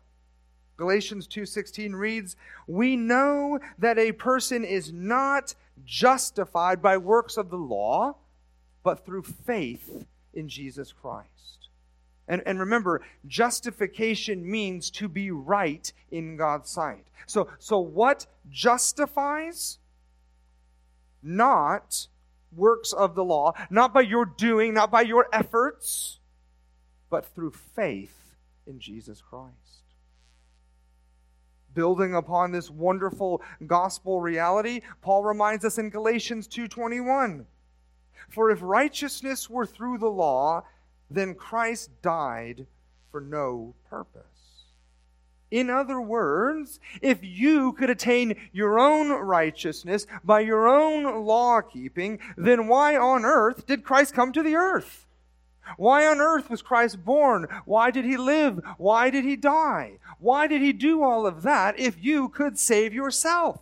Galatians 0.78 1.26
2:16 1.26 1.94
reads, 1.94 2.34
"We 2.66 2.96
know 2.96 3.60
that 3.76 3.98
a 3.98 4.12
person 4.12 4.64
is 4.64 4.90
not 4.90 5.54
justified 5.84 6.80
by 6.80 6.96
works 6.96 7.36
of 7.36 7.50
the 7.50 7.58
law, 7.58 8.16
but 8.82 9.04
through 9.04 9.24
faith 9.24 10.06
in 10.32 10.48
Jesus 10.48 10.92
Christ." 10.92 11.68
And, 12.26 12.42
and 12.46 12.58
remember, 12.58 13.02
justification 13.26 14.50
means 14.50 14.90
to 14.92 15.08
be 15.08 15.30
right 15.30 15.92
in 16.10 16.38
God's 16.38 16.70
sight. 16.70 17.04
So, 17.26 17.48
so 17.58 17.78
what 17.78 18.26
justifies? 18.48 19.78
Not 21.22 22.08
works 22.52 22.92
of 22.92 23.14
the 23.14 23.24
law, 23.24 23.52
not 23.70 23.92
by 23.92 24.00
your 24.00 24.24
doing, 24.24 24.74
not 24.74 24.90
by 24.90 25.02
your 25.02 25.28
efforts, 25.32 26.20
but 27.10 27.26
through 27.26 27.50
faith 27.50 28.34
in 28.66 28.78
Jesus 28.78 29.20
Christ. 29.20 29.54
Building 31.74 32.14
upon 32.14 32.50
this 32.50 32.70
wonderful 32.70 33.42
gospel 33.66 34.20
reality, 34.20 34.80
Paul 35.00 35.24
reminds 35.24 35.64
us 35.64 35.78
in 35.78 35.90
Galatians 35.90 36.48
2:21, 36.48 37.46
"For 38.28 38.50
if 38.50 38.60
righteousness 38.62 39.48
were 39.48 39.66
through 39.66 39.98
the 39.98 40.10
law, 40.10 40.64
then 41.10 41.34
Christ 41.34 42.02
died 42.02 42.66
for 43.10 43.20
no 43.20 43.74
purpose." 43.88 44.37
In 45.50 45.70
other 45.70 46.00
words, 46.00 46.78
if 47.00 47.18
you 47.22 47.72
could 47.72 47.88
attain 47.88 48.36
your 48.52 48.78
own 48.78 49.10
righteousness 49.10 50.06
by 50.22 50.40
your 50.40 50.68
own 50.68 51.24
law 51.24 51.62
keeping, 51.62 52.18
then 52.36 52.68
why 52.68 52.96
on 52.96 53.24
earth 53.24 53.66
did 53.66 53.84
Christ 53.84 54.12
come 54.12 54.32
to 54.32 54.42
the 54.42 54.56
earth? 54.56 55.06
Why 55.76 56.06
on 56.06 56.20
earth 56.20 56.48
was 56.50 56.62
Christ 56.62 57.04
born? 57.04 57.46
Why 57.64 57.90
did 57.90 58.04
he 58.04 58.16
live? 58.16 58.60
Why 58.78 59.10
did 59.10 59.24
he 59.24 59.36
die? 59.36 59.98
Why 60.18 60.46
did 60.46 60.62
he 60.62 60.72
do 60.72 61.02
all 61.02 61.26
of 61.26 61.42
that 61.42 61.78
if 61.78 62.02
you 62.02 62.28
could 62.28 62.58
save 62.58 62.94
yourself? 62.94 63.60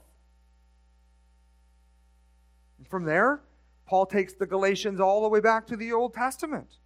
From 2.89 3.05
there, 3.05 3.41
Paul 3.87 4.07
takes 4.07 4.33
the 4.33 4.47
Galatians 4.47 5.01
all 5.01 5.23
the 5.23 5.29
way 5.29 5.41
back 5.41 5.67
to 5.69 5.77
the 5.77 5.93
Old 5.93 6.15
Testament. 6.15 6.79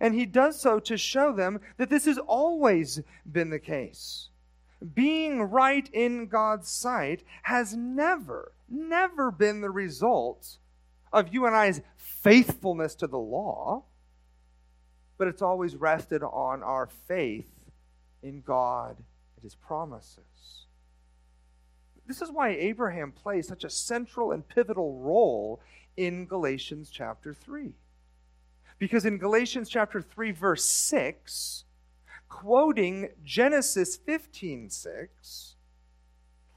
And 0.00 0.14
he 0.14 0.24
does 0.24 0.58
so 0.58 0.80
to 0.80 0.96
show 0.96 1.32
them 1.32 1.60
that 1.76 1.90
this 1.90 2.06
has 2.06 2.18
always 2.18 3.02
been 3.30 3.50
the 3.50 3.58
case 3.58 4.30
being 4.94 5.42
right 5.42 5.88
in 5.92 6.26
God's 6.26 6.70
sight 6.70 7.22
has 7.42 7.74
never, 7.74 8.52
never 8.68 9.30
been 9.30 9.60
the 9.60 9.70
result 9.70 10.56
of 11.12 11.32
you 11.34 11.46
and 11.46 11.54
I's 11.54 11.82
faithfulness 11.96 12.94
to 12.96 13.06
the 13.06 13.18
law, 13.18 13.84
but 15.18 15.28
it's 15.28 15.42
always 15.42 15.76
rested 15.76 16.22
on 16.22 16.62
our 16.62 16.86
faith 16.86 17.70
in 18.22 18.40
God 18.40 18.96
and 18.96 19.42
His 19.42 19.54
promises. 19.54 20.64
This 22.06 22.22
is 22.22 22.30
why 22.30 22.50
Abraham 22.50 23.12
plays 23.12 23.46
such 23.46 23.64
a 23.64 23.70
central 23.70 24.32
and 24.32 24.48
pivotal 24.48 24.98
role 24.98 25.60
in 25.96 26.26
Galatians 26.26 26.90
chapter 26.90 27.34
3. 27.34 27.72
Because 28.80 29.04
in 29.04 29.18
Galatians 29.18 29.68
chapter 29.68 30.00
3, 30.00 30.32
verse 30.32 30.64
6, 30.64 31.64
quoting 32.30 33.10
Genesis 33.22 33.98
15:6, 33.98 35.54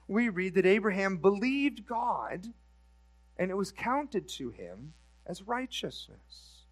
we 0.07 0.29
read 0.29 0.53
that 0.55 0.65
Abraham 0.65 1.17
believed 1.17 1.85
God 1.85 2.47
and 3.37 3.51
it 3.51 3.57
was 3.57 3.73
counted 3.73 4.27
to 4.29 4.51
him 4.51 4.93
as 5.25 5.43
righteousness. 5.43 6.63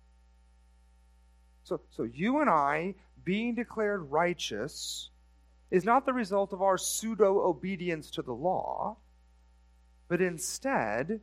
So, 1.64 1.82
so 1.90 2.04
you 2.04 2.40
and 2.40 2.50
I 2.50 2.96
being 3.24 3.54
declared 3.54 4.10
righteous 4.10 5.10
is 5.70 5.84
not 5.84 6.06
the 6.06 6.14
result 6.14 6.54
of 6.54 6.62
our 6.62 6.78
pseudo 6.78 7.42
obedience 7.42 8.10
to 8.12 8.22
the 8.22 8.34
law, 8.34 8.98
but 10.08 10.22
instead 10.22 11.20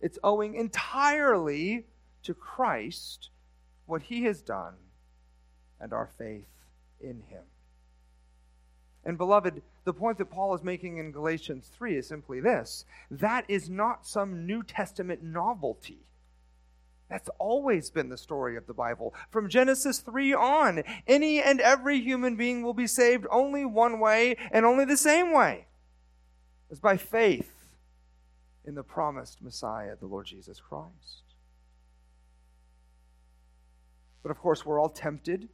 it's 0.00 0.18
owing 0.22 0.54
entirely 0.54 1.86
to 2.22 2.34
Christ, 2.34 3.30
what 3.86 4.02
he 4.02 4.24
has 4.24 4.42
done, 4.42 4.74
and 5.80 5.92
our 5.92 6.08
faith 6.18 6.48
in 7.00 7.22
him. 7.28 7.44
And, 9.04 9.18
beloved, 9.18 9.62
the 9.84 9.92
point 9.92 10.18
that 10.18 10.30
Paul 10.30 10.54
is 10.54 10.62
making 10.62 10.96
in 10.96 11.12
Galatians 11.12 11.70
3 11.76 11.96
is 11.96 12.06
simply 12.06 12.40
this 12.40 12.84
that 13.10 13.44
is 13.48 13.68
not 13.68 14.06
some 14.06 14.46
New 14.46 14.62
Testament 14.62 15.22
novelty. 15.22 16.06
That's 17.10 17.28
always 17.38 17.90
been 17.90 18.08
the 18.08 18.16
story 18.16 18.56
of 18.56 18.66
the 18.66 18.72
Bible. 18.72 19.14
From 19.28 19.50
Genesis 19.50 19.98
3 19.98 20.32
on, 20.32 20.82
any 21.06 21.40
and 21.40 21.60
every 21.60 22.00
human 22.00 22.34
being 22.34 22.62
will 22.62 22.72
be 22.72 22.86
saved 22.86 23.26
only 23.30 23.64
one 23.66 24.00
way 24.00 24.36
and 24.50 24.64
only 24.64 24.86
the 24.86 24.96
same 24.96 25.32
way 25.32 25.66
is 26.70 26.80
by 26.80 26.96
faith 26.96 27.52
in 28.64 28.74
the 28.74 28.82
promised 28.82 29.42
Messiah, 29.42 29.96
the 30.00 30.06
Lord 30.06 30.26
Jesus 30.26 30.60
Christ. 30.60 31.23
But 34.24 34.30
of 34.30 34.40
course, 34.40 34.66
we're 34.66 34.80
all 34.80 34.88
tempted. 34.88 35.48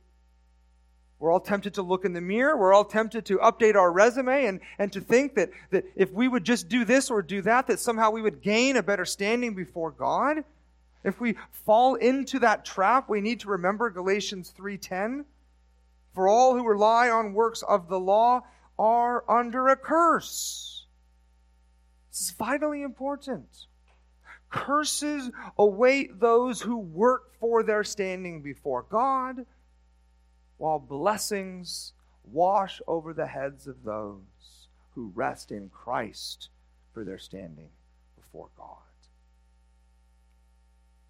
We're 1.18 1.32
all 1.32 1.40
tempted 1.40 1.74
to 1.74 1.82
look 1.82 2.06
in 2.06 2.14
the 2.14 2.20
mirror. 2.22 2.56
We're 2.56 2.72
all 2.72 2.84
tempted 2.84 3.26
to 3.26 3.38
update 3.38 3.74
our 3.74 3.92
resume 3.92 4.46
and, 4.46 4.60
and 4.78 4.90
to 4.92 5.00
think 5.02 5.34
that, 5.34 5.50
that 5.70 5.84
if 5.96 6.10
we 6.12 6.28
would 6.28 6.44
just 6.44 6.68
do 6.68 6.86
this 6.86 7.10
or 7.10 7.20
do 7.20 7.42
that, 7.42 7.66
that 7.66 7.80
somehow 7.80 8.10
we 8.10 8.22
would 8.22 8.40
gain 8.40 8.76
a 8.76 8.82
better 8.82 9.04
standing 9.04 9.54
before 9.54 9.90
God. 9.90 10.44
If 11.02 11.20
we 11.20 11.34
fall 11.50 11.96
into 11.96 12.38
that 12.38 12.64
trap, 12.64 13.08
we 13.08 13.20
need 13.20 13.40
to 13.40 13.48
remember 13.48 13.90
Galatians 13.90 14.54
3:10. 14.56 15.24
For 16.14 16.28
all 16.28 16.56
who 16.56 16.66
rely 16.66 17.10
on 17.10 17.34
works 17.34 17.62
of 17.62 17.88
the 17.88 17.98
law 17.98 18.42
are 18.78 19.28
under 19.28 19.68
a 19.68 19.76
curse. 19.76 20.86
This 22.10 22.20
is 22.20 22.30
vitally 22.30 22.82
important. 22.82 23.66
Curses 24.50 25.30
await 25.56 26.20
those 26.20 26.60
who 26.60 26.76
work 26.76 27.34
for 27.38 27.62
their 27.62 27.84
standing 27.84 28.42
before 28.42 28.82
God, 28.82 29.46
while 30.58 30.78
blessings 30.78 31.92
wash 32.24 32.82
over 32.86 33.12
the 33.12 33.26
heads 33.26 33.66
of 33.66 33.84
those 33.84 34.68
who 34.94 35.12
rest 35.14 35.52
in 35.52 35.70
Christ 35.70 36.48
for 36.92 37.04
their 37.04 37.18
standing 37.18 37.70
before 38.16 38.48
God. 38.56 38.76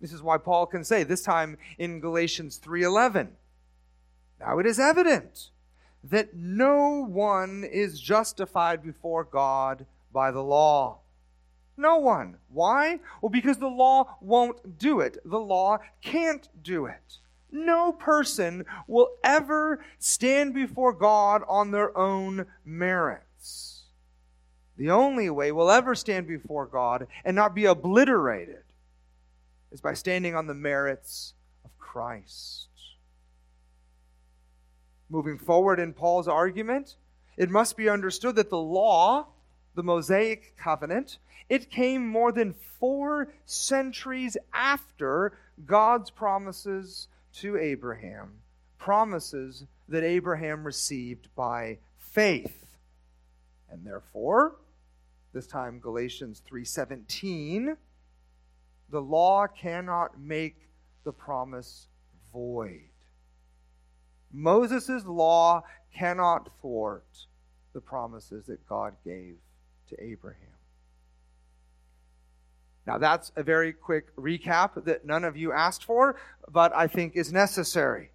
This 0.01 0.13
is 0.13 0.23
why 0.23 0.39
Paul 0.39 0.67
can 0.67 0.85
say 0.85 1.03
this 1.03 1.23
time 1.23 1.59
in 1.79 2.01
Galatians 2.01 2.59
3:11 2.59 3.37
Now 4.39 4.59
it 4.59 4.67
is 4.67 4.79
evident 4.79 5.51
that 6.03 6.35
no 6.35 7.05
one 7.05 7.65
is 7.65 8.01
justified 8.01 8.83
before 8.83 9.25
God 9.25 9.87
by 10.13 10.31
the 10.31 10.43
law. 10.43 11.01
No 11.81 11.97
one. 11.97 12.37
Why? 12.51 13.01
Well, 13.23 13.31
because 13.31 13.57
the 13.57 13.67
law 13.67 14.19
won't 14.21 14.79
do 14.79 15.01
it. 15.01 15.17
The 15.25 15.41
law 15.41 15.79
can't 16.03 16.47
do 16.63 16.85
it. 16.85 17.17
No 17.51 17.91
person 17.91 18.67
will 18.87 19.09
ever 19.25 19.83
stand 19.99 20.53
before 20.53 20.93
God 20.93 21.43
on 21.49 21.71
their 21.71 21.97
own 21.97 22.45
merits. 22.67 23.85
The 24.77 24.91
only 24.91 25.31
way 25.31 25.53
we'll 25.53 25.71
ever 25.71 25.95
stand 25.95 26.27
before 26.27 26.67
God 26.67 27.07
and 27.25 27.35
not 27.35 27.55
be 27.55 27.65
obliterated 27.65 28.63
is 29.73 29.81
by 29.81 29.95
standing 29.95 30.35
on 30.35 30.47
the 30.47 30.55
merits 30.55 31.33
of 31.65 31.71
Christ. 31.79 32.69
Moving 35.09 35.39
forward 35.39 35.81
in 35.81 35.95
Paul's 35.95 36.29
argument, 36.29 36.97
it 37.39 37.49
must 37.49 37.75
be 37.75 37.89
understood 37.89 38.37
that 38.37 38.51
the 38.51 38.59
law, 38.59 39.29
the 39.75 39.83
Mosaic 39.83 40.59
covenant, 40.59 41.19
it 41.51 41.69
came 41.69 42.07
more 42.07 42.31
than 42.31 42.55
four 42.55 43.35
centuries 43.45 44.37
after 44.55 45.37
God's 45.67 46.09
promises 46.09 47.09
to 47.35 47.59
Abraham, 47.59 48.39
promises 48.79 49.67
that 49.89 50.05
Abraham 50.05 50.65
received 50.65 51.29
by 51.35 51.79
faith. 51.99 52.67
And 53.69 53.85
therefore, 53.85 54.57
this 55.33 55.49
time 55.49 55.81
Galatians 55.81 56.41
3:17, 56.49 57.77
the 58.89 59.03
law 59.03 59.49
cannot 59.49 60.21
make 60.21 60.71
the 61.03 61.13
promise 61.13 61.89
void. 62.33 62.91
Moses' 64.31 65.05
law 65.05 65.65
cannot 65.93 66.61
thwart 66.61 67.27
the 67.73 67.81
promises 67.81 68.47
that 68.47 68.65
God 68.69 68.95
gave 69.05 69.39
to 69.89 70.01
Abraham. 70.01 70.60
Now, 72.87 72.99
that's 72.99 73.31
a 73.37 73.43
very 73.43 73.73
quick 73.73 74.15
recap 74.17 74.85
that 74.85 75.05
none 75.05 75.25
of 75.25 75.37
you 75.37 75.53
asked 75.53 75.85
for, 75.85 76.17
but 76.51 76.75
I 76.75 76.87
think 76.87 77.15
is 77.15 77.33
necessary. 77.33 78.11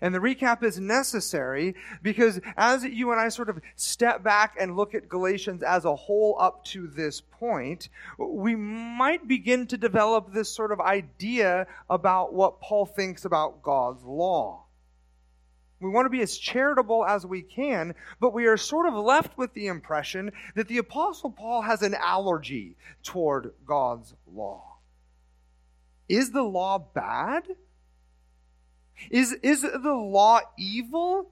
And 0.00 0.14
the 0.14 0.18
recap 0.18 0.62
is 0.62 0.78
necessary 0.78 1.74
because 2.02 2.40
as 2.56 2.84
you 2.84 3.12
and 3.12 3.20
I 3.20 3.28
sort 3.28 3.48
of 3.48 3.60
step 3.76 4.22
back 4.22 4.56
and 4.60 4.76
look 4.76 4.94
at 4.94 5.08
Galatians 5.08 5.62
as 5.62 5.84
a 5.84 5.94
whole 5.94 6.36
up 6.38 6.64
to 6.66 6.88
this 6.88 7.20
point, 7.22 7.88
we 8.18 8.54
might 8.54 9.26
begin 9.26 9.66
to 9.68 9.78
develop 9.78 10.32
this 10.32 10.50
sort 10.50 10.72
of 10.72 10.80
idea 10.80 11.66
about 11.88 12.34
what 12.34 12.60
Paul 12.60 12.84
thinks 12.84 13.24
about 13.24 13.62
God's 13.62 14.02
law. 14.02 14.63
We 15.84 15.90
want 15.90 16.06
to 16.06 16.10
be 16.10 16.22
as 16.22 16.38
charitable 16.38 17.04
as 17.04 17.26
we 17.26 17.42
can, 17.42 17.94
but 18.18 18.32
we 18.32 18.46
are 18.46 18.56
sort 18.56 18.86
of 18.86 18.94
left 18.94 19.36
with 19.36 19.52
the 19.52 19.66
impression 19.66 20.32
that 20.54 20.66
the 20.66 20.78
Apostle 20.78 21.30
Paul 21.30 21.60
has 21.60 21.82
an 21.82 21.94
allergy 21.94 22.76
toward 23.02 23.52
God's 23.66 24.14
law. 24.26 24.78
Is 26.08 26.30
the 26.30 26.42
law 26.42 26.78
bad? 26.78 27.42
Is, 29.10 29.34
is 29.42 29.60
the 29.60 29.92
law 29.92 30.40
evil? 30.58 31.30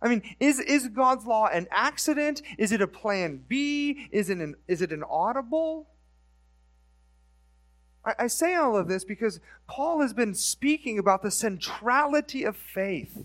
I 0.00 0.08
mean, 0.08 0.22
is, 0.38 0.60
is 0.60 0.86
God's 0.86 1.26
law 1.26 1.48
an 1.48 1.66
accident? 1.72 2.42
Is 2.58 2.70
it 2.70 2.80
a 2.80 2.86
plan 2.86 3.42
B? 3.48 4.06
Is 4.12 4.30
it 4.30 4.38
an, 4.38 4.54
is 4.68 4.82
it 4.82 4.92
an 4.92 5.02
audible? 5.02 5.88
I, 8.04 8.14
I 8.20 8.26
say 8.28 8.54
all 8.54 8.76
of 8.76 8.86
this 8.86 9.04
because 9.04 9.40
Paul 9.66 10.00
has 10.00 10.12
been 10.12 10.34
speaking 10.34 11.00
about 11.00 11.22
the 11.22 11.30
centrality 11.32 12.44
of 12.44 12.56
faith 12.56 13.24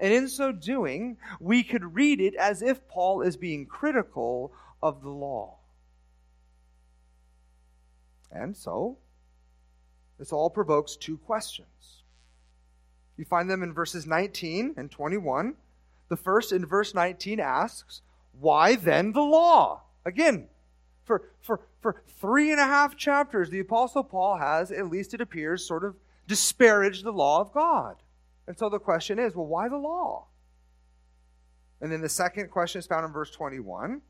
and 0.00 0.12
in 0.12 0.28
so 0.28 0.50
doing, 0.50 1.18
we 1.38 1.62
could 1.62 1.94
read 1.94 2.20
it 2.20 2.34
as 2.34 2.62
if 2.62 2.88
Paul 2.88 3.20
is 3.20 3.36
being 3.36 3.66
critical 3.66 4.52
of 4.82 5.02
the 5.02 5.10
law. 5.10 5.58
And 8.32 8.56
so, 8.56 8.96
this 10.18 10.32
all 10.32 10.48
provokes 10.48 10.96
two 10.96 11.18
questions. 11.18 12.02
You 13.16 13.26
find 13.26 13.50
them 13.50 13.62
in 13.62 13.74
verses 13.74 14.06
19 14.06 14.74
and 14.78 14.90
21. 14.90 15.54
The 16.08 16.16
first 16.16 16.52
in 16.52 16.64
verse 16.64 16.94
19 16.94 17.38
asks, 17.38 18.00
Why 18.32 18.76
then 18.76 19.12
the 19.12 19.20
law? 19.20 19.82
Again, 20.06 20.48
for, 21.04 21.28
for, 21.42 21.60
for 21.80 22.02
three 22.20 22.52
and 22.52 22.60
a 22.60 22.64
half 22.64 22.96
chapters, 22.96 23.50
the 23.50 23.60
Apostle 23.60 24.04
Paul 24.04 24.38
has, 24.38 24.72
at 24.72 24.88
least 24.88 25.12
it 25.12 25.20
appears, 25.20 25.66
sort 25.66 25.84
of 25.84 25.96
disparaged 26.26 27.04
the 27.04 27.12
law 27.12 27.40
of 27.40 27.52
God. 27.52 27.96
And 28.50 28.58
so 28.58 28.68
the 28.68 28.80
question 28.80 29.20
is 29.20 29.36
well, 29.36 29.46
why 29.46 29.68
the 29.68 29.76
law? 29.76 30.26
And 31.80 31.92
then 31.92 32.00
the 32.00 32.08
second 32.08 32.50
question 32.50 32.80
is 32.80 32.86
found 32.88 33.06
in 33.06 33.12
verse 33.12 33.30
21. 33.30 34.02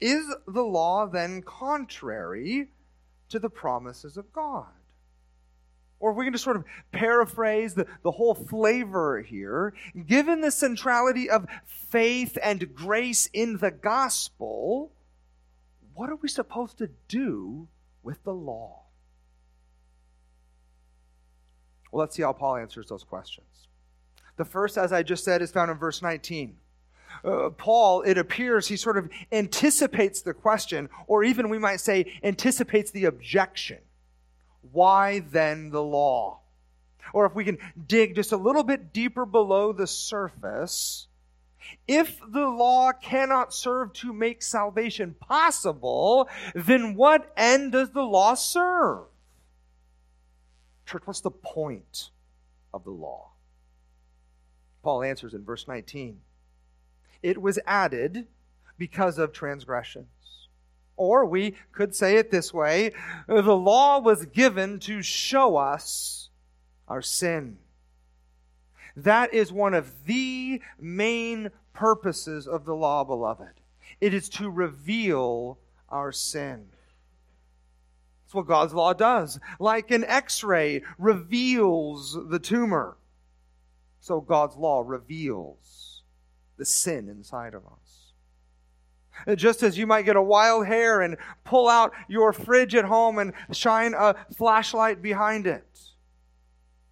Is 0.00 0.34
the 0.46 0.62
law 0.62 1.06
then 1.06 1.42
contrary 1.42 2.68
to 3.28 3.38
the 3.38 3.50
promises 3.50 4.16
of 4.16 4.32
God? 4.32 4.72
Or 6.00 6.12
if 6.12 6.16
we 6.16 6.24
can 6.24 6.32
just 6.32 6.42
sort 6.42 6.56
of 6.56 6.64
paraphrase 6.90 7.74
the, 7.74 7.86
the 8.02 8.12
whole 8.12 8.34
flavor 8.34 9.20
here, 9.20 9.74
given 10.06 10.40
the 10.40 10.50
centrality 10.50 11.28
of 11.28 11.46
faith 11.66 12.38
and 12.42 12.74
grace 12.74 13.28
in 13.34 13.58
the 13.58 13.70
gospel, 13.70 14.90
what 15.92 16.08
are 16.08 16.16
we 16.16 16.30
supposed 16.30 16.78
to 16.78 16.88
do 17.08 17.68
with 18.02 18.24
the 18.24 18.32
law? 18.32 18.84
Well, 21.92 22.00
let's 22.00 22.16
see 22.16 22.22
how 22.22 22.32
Paul 22.32 22.56
answers 22.56 22.88
those 22.88 23.04
questions. 23.04 23.68
The 24.36 24.44
first, 24.44 24.78
as 24.78 24.92
I 24.92 25.02
just 25.02 25.24
said, 25.24 25.42
is 25.42 25.50
found 25.50 25.70
in 25.70 25.78
verse 25.78 26.02
19. 26.02 26.56
Uh, 27.24 27.50
Paul, 27.50 28.02
it 28.02 28.18
appears 28.18 28.66
he 28.66 28.76
sort 28.76 28.96
of 28.96 29.08
anticipates 29.30 30.22
the 30.22 30.34
question, 30.34 30.88
or 31.06 31.22
even 31.22 31.48
we 31.48 31.58
might 31.58 31.80
say 31.80 32.12
anticipates 32.22 32.90
the 32.90 33.04
objection. 33.04 33.78
Why 34.72 35.20
then 35.20 35.70
the 35.70 35.82
law? 35.82 36.40
Or 37.12 37.26
if 37.26 37.34
we 37.34 37.44
can 37.44 37.58
dig 37.86 38.14
just 38.14 38.32
a 38.32 38.36
little 38.36 38.62
bit 38.62 38.92
deeper 38.92 39.26
below 39.26 39.72
the 39.72 39.86
surface, 39.86 41.08
if 41.86 42.20
the 42.26 42.48
law 42.48 42.92
cannot 42.92 43.52
serve 43.52 43.92
to 43.94 44.12
make 44.12 44.42
salvation 44.42 45.14
possible, 45.20 46.28
then 46.54 46.94
what 46.94 47.32
end 47.36 47.72
does 47.72 47.90
the 47.90 48.02
law 48.02 48.34
serve? 48.34 49.04
Church, 50.86 51.02
what's 51.04 51.20
the 51.20 51.30
point 51.30 52.10
of 52.72 52.84
the 52.84 52.90
law? 52.90 53.31
Paul 54.82 55.02
answers 55.02 55.34
in 55.34 55.44
verse 55.44 55.68
19. 55.68 56.20
It 57.22 57.40
was 57.40 57.58
added 57.66 58.26
because 58.78 59.18
of 59.18 59.32
transgressions. 59.32 60.08
Or 60.96 61.24
we 61.24 61.56
could 61.72 61.94
say 61.94 62.16
it 62.16 62.30
this 62.30 62.52
way 62.52 62.92
the 63.26 63.56
law 63.56 64.00
was 64.00 64.26
given 64.26 64.78
to 64.80 65.02
show 65.02 65.56
us 65.56 66.30
our 66.88 67.02
sin. 67.02 67.58
That 68.96 69.32
is 69.32 69.52
one 69.52 69.74
of 69.74 70.04
the 70.04 70.60
main 70.78 71.50
purposes 71.72 72.46
of 72.46 72.64
the 72.64 72.74
law, 72.74 73.04
beloved. 73.04 73.54
It 74.00 74.12
is 74.12 74.28
to 74.30 74.50
reveal 74.50 75.58
our 75.88 76.12
sin. 76.12 76.66
That's 78.24 78.34
what 78.34 78.46
God's 78.46 78.74
law 78.74 78.92
does. 78.92 79.38
Like 79.58 79.90
an 79.90 80.04
x 80.04 80.42
ray 80.44 80.82
reveals 80.98 82.18
the 82.28 82.38
tumor 82.38 82.96
so 84.02 84.20
God's 84.20 84.56
law 84.56 84.82
reveals 84.84 86.02
the 86.56 86.64
sin 86.64 87.08
inside 87.08 87.54
of 87.54 87.62
us. 87.64 89.36
Just 89.38 89.62
as 89.62 89.78
you 89.78 89.86
might 89.86 90.04
get 90.04 90.16
a 90.16 90.22
wild 90.22 90.66
hair 90.66 91.02
and 91.02 91.16
pull 91.44 91.68
out 91.68 91.92
your 92.08 92.32
fridge 92.32 92.74
at 92.74 92.84
home 92.84 93.18
and 93.18 93.32
shine 93.52 93.94
a 93.96 94.16
flashlight 94.36 95.02
behind 95.02 95.46
it. 95.46 95.64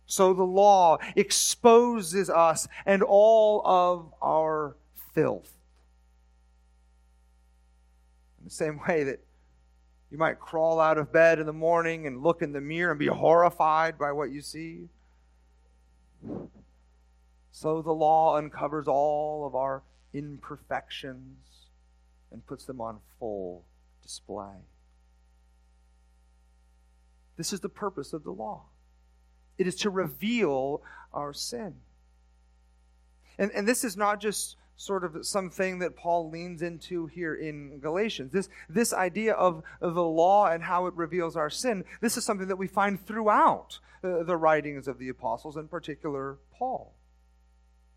So 0.07 0.33
the 0.33 0.45
law 0.45 0.99
exposes 1.17 2.31
us 2.31 2.69
and 2.87 3.03
all 3.03 3.67
of 3.67 4.15
our 4.23 4.77
filth. 5.13 5.53
In 8.39 8.45
the 8.45 8.51
same 8.51 8.81
way 8.87 9.03
that 9.03 9.19
you 10.13 10.19
might 10.19 10.39
crawl 10.39 10.79
out 10.79 10.97
of 10.97 11.13
bed 11.13 11.41
in 11.41 11.47
the 11.47 11.53
morning 11.53 12.07
and 12.07 12.23
look 12.23 12.41
in 12.41 12.53
the 12.53 12.61
mirror 12.61 12.93
and 12.93 13.01
be 13.01 13.09
horrified 13.09 13.99
by 13.99 14.13
what 14.13 14.31
you 14.31 14.43
see. 14.43 14.89
So 17.53 17.83
the 17.83 17.93
law 17.93 18.37
uncovers 18.37 18.87
all 18.89 19.47
of 19.47 19.55
our 19.55 19.83
imperfections 20.13 21.37
and 22.31 22.47
puts 22.47 22.65
them 22.65 22.81
on 22.81 22.99
full 23.19 23.65
display. 24.03 24.57
This 27.37 27.53
is 27.53 27.61
the 27.61 27.69
purpose 27.69 28.13
of 28.13 28.25
the 28.25 28.33
law 28.33 28.65
it 29.61 29.67
is 29.67 29.77
to 29.77 29.91
reveal 29.91 30.83
our 31.13 31.35
sin. 31.35 31.75
And, 33.39 33.51
and 33.53 33.69
this 33.69 33.85
is 33.85 33.95
not 33.95 34.19
just 34.19 34.57
sort 34.77 35.05
of 35.05 35.27
something 35.27 35.81
that 35.81 35.97
Paul 35.97 36.31
leans 36.31 36.63
into 36.63 37.05
here 37.09 37.35
in 37.35 37.79
Galatians. 37.79 38.33
This, 38.33 38.49
this 38.71 38.95
idea 38.95 39.35
of, 39.35 39.63
the 39.83 40.03
law 40.03 40.47
and 40.47 40.63
how 40.63 40.87
it 40.87 40.95
reveals 40.95 41.37
our 41.37 41.51
sin, 41.51 41.85
this 42.01 42.17
is 42.17 42.25
something 42.25 42.49
that 42.49 42.57
we 42.57 42.69
find 42.69 43.05
throughout 43.07 43.81
uh, 44.03 44.23
the 44.23 44.37
writings 44.39 44.89
of 44.89 44.99
the 44.99 45.11
apostles, 45.11 45.59
in 45.59 45.69
particular 45.69 46.39
Paul. 46.55 46.95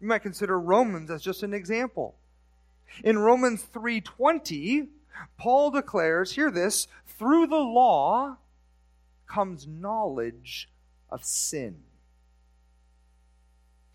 You 0.04 0.10
might 0.10 0.22
consider 0.22 0.60
Romans 0.60 1.10
as 1.10 1.22
just 1.22 1.44
an 1.44 1.54
example. 1.54 2.18
In 3.06 3.20
Romans 3.20 3.64
3:20, 3.64 4.90
Paul 5.38 5.72
declares, 5.72 6.34
hear 6.34 6.52
this, 6.52 6.90
through 7.06 7.48
the 7.48 7.56
law 7.56 8.36
comes 9.28 9.66
knowledge 9.66 10.70
of 11.10 11.24
sin. 11.24 11.86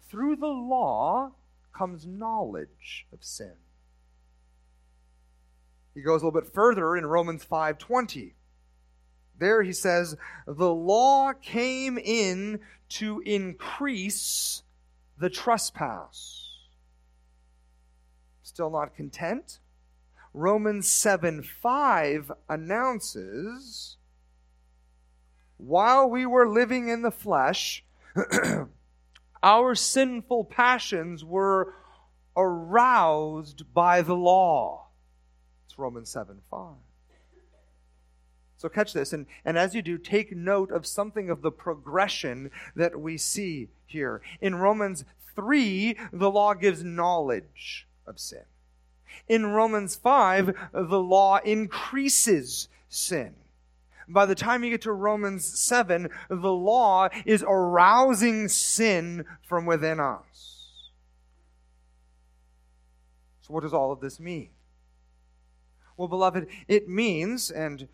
Through 0.08 0.36
the 0.36 0.46
law 0.46 1.32
comes 1.74 2.06
knowledge 2.06 3.06
of 3.12 3.22
sin. 3.22 3.56
He 5.92 6.00
goes 6.00 6.22
a 6.22 6.24
little 6.24 6.40
bit 6.40 6.50
further 6.50 6.96
in 6.96 7.04
Romans 7.04 7.44
5:20. 7.44 8.32
There 9.36 9.62
he 9.62 9.74
says, 9.74 10.16
"The 10.46 10.72
law 10.72 11.34
came 11.34 11.98
in 11.98 12.60
to 12.88 13.20
increase 13.26 14.62
the 15.18 15.30
trespass." 15.30 16.44
Still 18.42 18.70
not 18.70 18.94
content? 18.94 19.60
Romans 20.32 20.88
7 20.88 21.42
5 21.42 22.32
announces 22.48 23.98
while 25.58 26.08
we 26.08 26.24
were 26.24 26.48
living 26.48 26.88
in 26.88 27.02
the 27.02 27.10
flesh, 27.10 27.84
our 29.42 29.74
sinful 29.74 30.44
passions 30.44 31.24
were 31.24 31.74
aroused 32.36 33.74
by 33.74 34.02
the 34.02 34.14
law. 34.14 34.86
It's 35.66 35.78
Romans 35.78 36.10
7 36.10 36.40
5. 36.48 36.74
So 38.58 38.68
catch 38.68 38.92
this, 38.92 39.12
and, 39.12 39.26
and 39.44 39.56
as 39.56 39.74
you 39.74 39.82
do, 39.82 39.96
take 39.96 40.36
note 40.36 40.70
of 40.70 40.84
something 40.84 41.30
of 41.30 41.42
the 41.42 41.50
progression 41.50 42.50
that 42.76 43.00
we 43.00 43.16
see 43.16 43.68
here. 43.86 44.20
In 44.40 44.56
Romans 44.56 45.04
3, 45.34 45.96
the 46.12 46.30
law 46.30 46.54
gives 46.54 46.84
knowledge 46.84 47.86
of 48.06 48.18
sin. 48.18 48.42
In 49.28 49.46
Romans 49.46 49.96
5, 49.96 50.54
the 50.72 51.00
law 51.00 51.38
increases 51.38 52.68
sin 52.88 53.34
by 54.08 54.26
the 54.26 54.34
time 54.34 54.64
you 54.64 54.70
get 54.70 54.82
to 54.82 54.92
Romans 54.92 55.44
7, 55.44 56.08
the 56.28 56.52
law 56.52 57.08
is 57.26 57.44
arousing 57.46 58.48
sin 58.48 59.24
from 59.42 59.66
within 59.66 60.00
us. 60.00 60.90
So, 63.42 63.52
what 63.52 63.62
does 63.62 63.74
all 63.74 63.92
of 63.92 64.00
this 64.00 64.18
mean? 64.18 64.50
Well, 65.96 66.08
beloved, 66.08 66.46
it 66.68 66.88
means, 66.88 67.50
and 67.50 67.88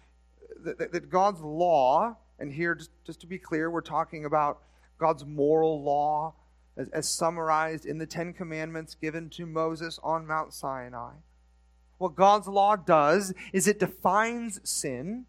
that, 0.65 0.93
that 0.93 1.11
God's 1.11 1.41
law, 1.41 2.17
and 2.39 2.53
here, 2.53 2.75
just, 2.75 2.91
just 3.05 3.21
to 3.21 3.27
be 3.27 3.39
clear, 3.39 3.71
we're 3.71 3.81
talking 3.81 4.25
about 4.25 4.63
God's 4.99 5.25
moral 5.25 5.83
law 5.83 6.35
as, 6.77 6.89
as 6.89 7.09
summarized 7.09 7.87
in 7.87 7.99
the 7.99 8.07
Ten 8.07 8.33
Commandments 8.33 8.95
given 8.95 9.31
to 9.31 9.47
Moses 9.47 9.99
on 10.03 10.27
Mount 10.27 10.53
Sinai. 10.53 11.13
What 11.99 12.17
God's 12.17 12.49
law 12.49 12.77
does 12.77 13.33
is 13.53 13.69
it 13.69 13.79
defines 13.79 14.61
sin 14.69 15.27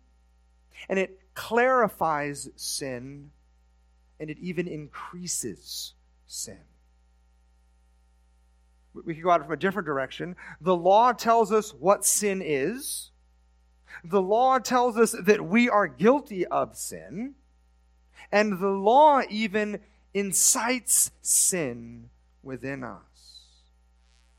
and 0.89 0.99
it 0.99 1.19
clarifies 1.33 2.49
sin 2.55 3.31
and 4.19 4.29
it 4.29 4.37
even 4.39 4.67
increases 4.67 5.93
sin. 6.25 6.59
We 8.93 9.13
could 9.13 9.23
go 9.23 9.31
out 9.31 9.43
from 9.43 9.51
a 9.51 9.57
different 9.57 9.85
direction. 9.85 10.37
The 10.61 10.75
law 10.75 11.11
tells 11.11 11.51
us 11.51 11.73
what 11.73 12.05
sin 12.05 12.41
is. 12.43 13.11
The 14.03 14.21
law 14.21 14.59
tells 14.59 14.97
us 14.97 15.15
that 15.19 15.45
we 15.45 15.69
are 15.69 15.87
guilty 15.87 16.45
of 16.45 16.75
sin. 16.75 17.35
And 18.31 18.59
the 18.59 18.69
law 18.69 19.21
even 19.29 19.79
incites 20.13 21.11
sin 21.21 22.09
within 22.43 22.83
us. 22.83 23.01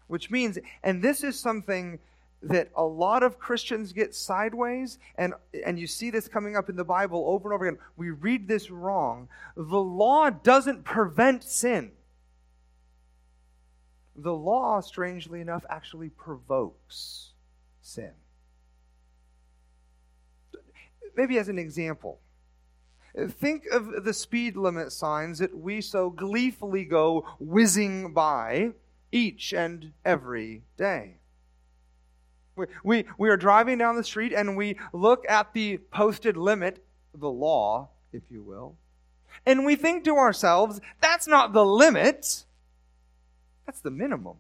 Which 0.07 0.31
means, 0.31 0.59
and 0.83 1.03
this 1.03 1.25
is 1.25 1.38
something 1.38 1.99
that 2.42 2.71
a 2.77 2.85
lot 2.85 3.23
of 3.23 3.38
Christians 3.38 3.92
get 3.92 4.14
sideways, 4.14 4.99
and, 5.16 5.35
and 5.64 5.79
you 5.79 5.87
see 5.87 6.11
this 6.11 6.29
coming 6.29 6.57
up 6.57 6.69
in 6.69 6.77
the 6.77 6.85
Bible 6.85 7.25
over 7.27 7.49
and 7.49 7.55
over 7.55 7.66
again. 7.66 7.81
We 7.97 8.11
read 8.11 8.47
this 8.47 8.71
wrong. 8.71 9.29
The 9.57 9.81
law 9.81 10.31
doesn't 10.31 10.85
prevent 10.85 11.42
sin. 11.42 11.92
The 14.14 14.35
law, 14.35 14.81
strangely 14.81 15.40
enough, 15.40 15.64
actually 15.69 16.11
provokes 16.11 17.31
sin. 17.83 18.12
Maybe 21.17 21.39
as 21.39 21.49
an 21.49 21.59
example, 21.59 22.21
think 23.29 23.65
of 23.73 24.05
the 24.05 24.13
speed 24.13 24.57
limit 24.57 24.93
signs 24.93 25.39
that 25.39 25.57
we 25.57 25.81
so 25.81 26.11
gleefully 26.11 26.85
go 26.85 27.27
whizzing 27.41 28.13
by 28.13 28.73
each 29.11 29.55
and 29.55 29.93
every 30.05 30.63
day. 30.77 31.17
We, 32.55 32.67
we, 32.85 33.05
we 33.19 33.29
are 33.31 33.37
driving 33.37 33.79
down 33.79 33.97
the 33.97 34.05
street 34.05 34.33
and 34.33 34.57
we 34.57 34.79
look 34.93 35.25
at 35.29 35.53
the 35.55 35.79
posted 35.79 36.37
limit, 36.37 36.85
the 37.15 37.31
law, 37.31 37.89
if 38.13 38.23
you 38.31 38.43
will, 38.43 38.77
and 39.45 39.65
we 39.65 39.77
think 39.77 40.05
to 40.05 40.17
ourselves, 40.17 40.81
that's 41.01 41.27
not 41.27 41.53
the 41.53 41.65
limit, 41.65 42.45
that's 43.65 43.81
the 43.81 43.91
minimum. 43.91 44.37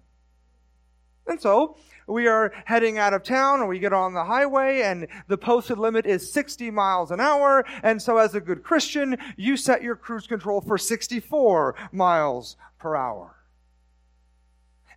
And 1.26 1.40
so, 1.40 1.76
we 2.06 2.28
are 2.28 2.52
heading 2.64 2.98
out 2.98 3.14
of 3.14 3.22
town 3.22 3.60
or 3.60 3.66
we 3.66 3.78
get 3.78 3.92
on 3.92 4.14
the 4.14 4.24
highway 4.24 4.82
and 4.82 5.08
the 5.28 5.38
posted 5.38 5.78
limit 5.78 6.06
is 6.06 6.32
60 6.32 6.70
miles 6.70 7.10
an 7.10 7.20
hour. 7.20 7.64
And 7.82 8.00
so 8.00 8.18
as 8.18 8.34
a 8.34 8.40
good 8.40 8.62
Christian, 8.62 9.16
you 9.36 9.56
set 9.56 9.82
your 9.82 9.96
cruise 9.96 10.26
control 10.26 10.60
for 10.60 10.78
64 10.78 11.74
miles 11.92 12.56
per 12.78 12.94
hour. 12.94 13.34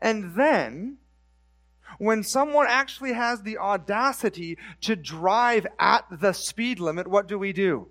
And 0.01 0.35
then 0.35 0.97
when 1.97 2.23
someone 2.23 2.67
actually 2.69 3.13
has 3.13 3.41
the 3.41 3.57
audacity 3.57 4.57
to 4.81 4.95
drive 4.95 5.65
at 5.79 6.05
the 6.11 6.33
speed 6.33 6.79
limit, 6.79 7.07
what 7.07 7.27
do 7.27 7.39
we 7.39 7.53
do? 7.53 7.87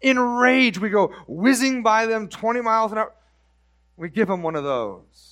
In 0.00 0.18
rage, 0.18 0.78
we 0.78 0.90
go 0.90 1.12
whizzing 1.26 1.82
by 1.82 2.06
them 2.06 2.28
20 2.28 2.60
miles 2.60 2.92
an 2.92 2.98
hour. 2.98 3.14
We 3.96 4.10
give 4.10 4.28
them 4.28 4.42
one 4.42 4.54
of 4.54 4.62
those. 4.62 5.27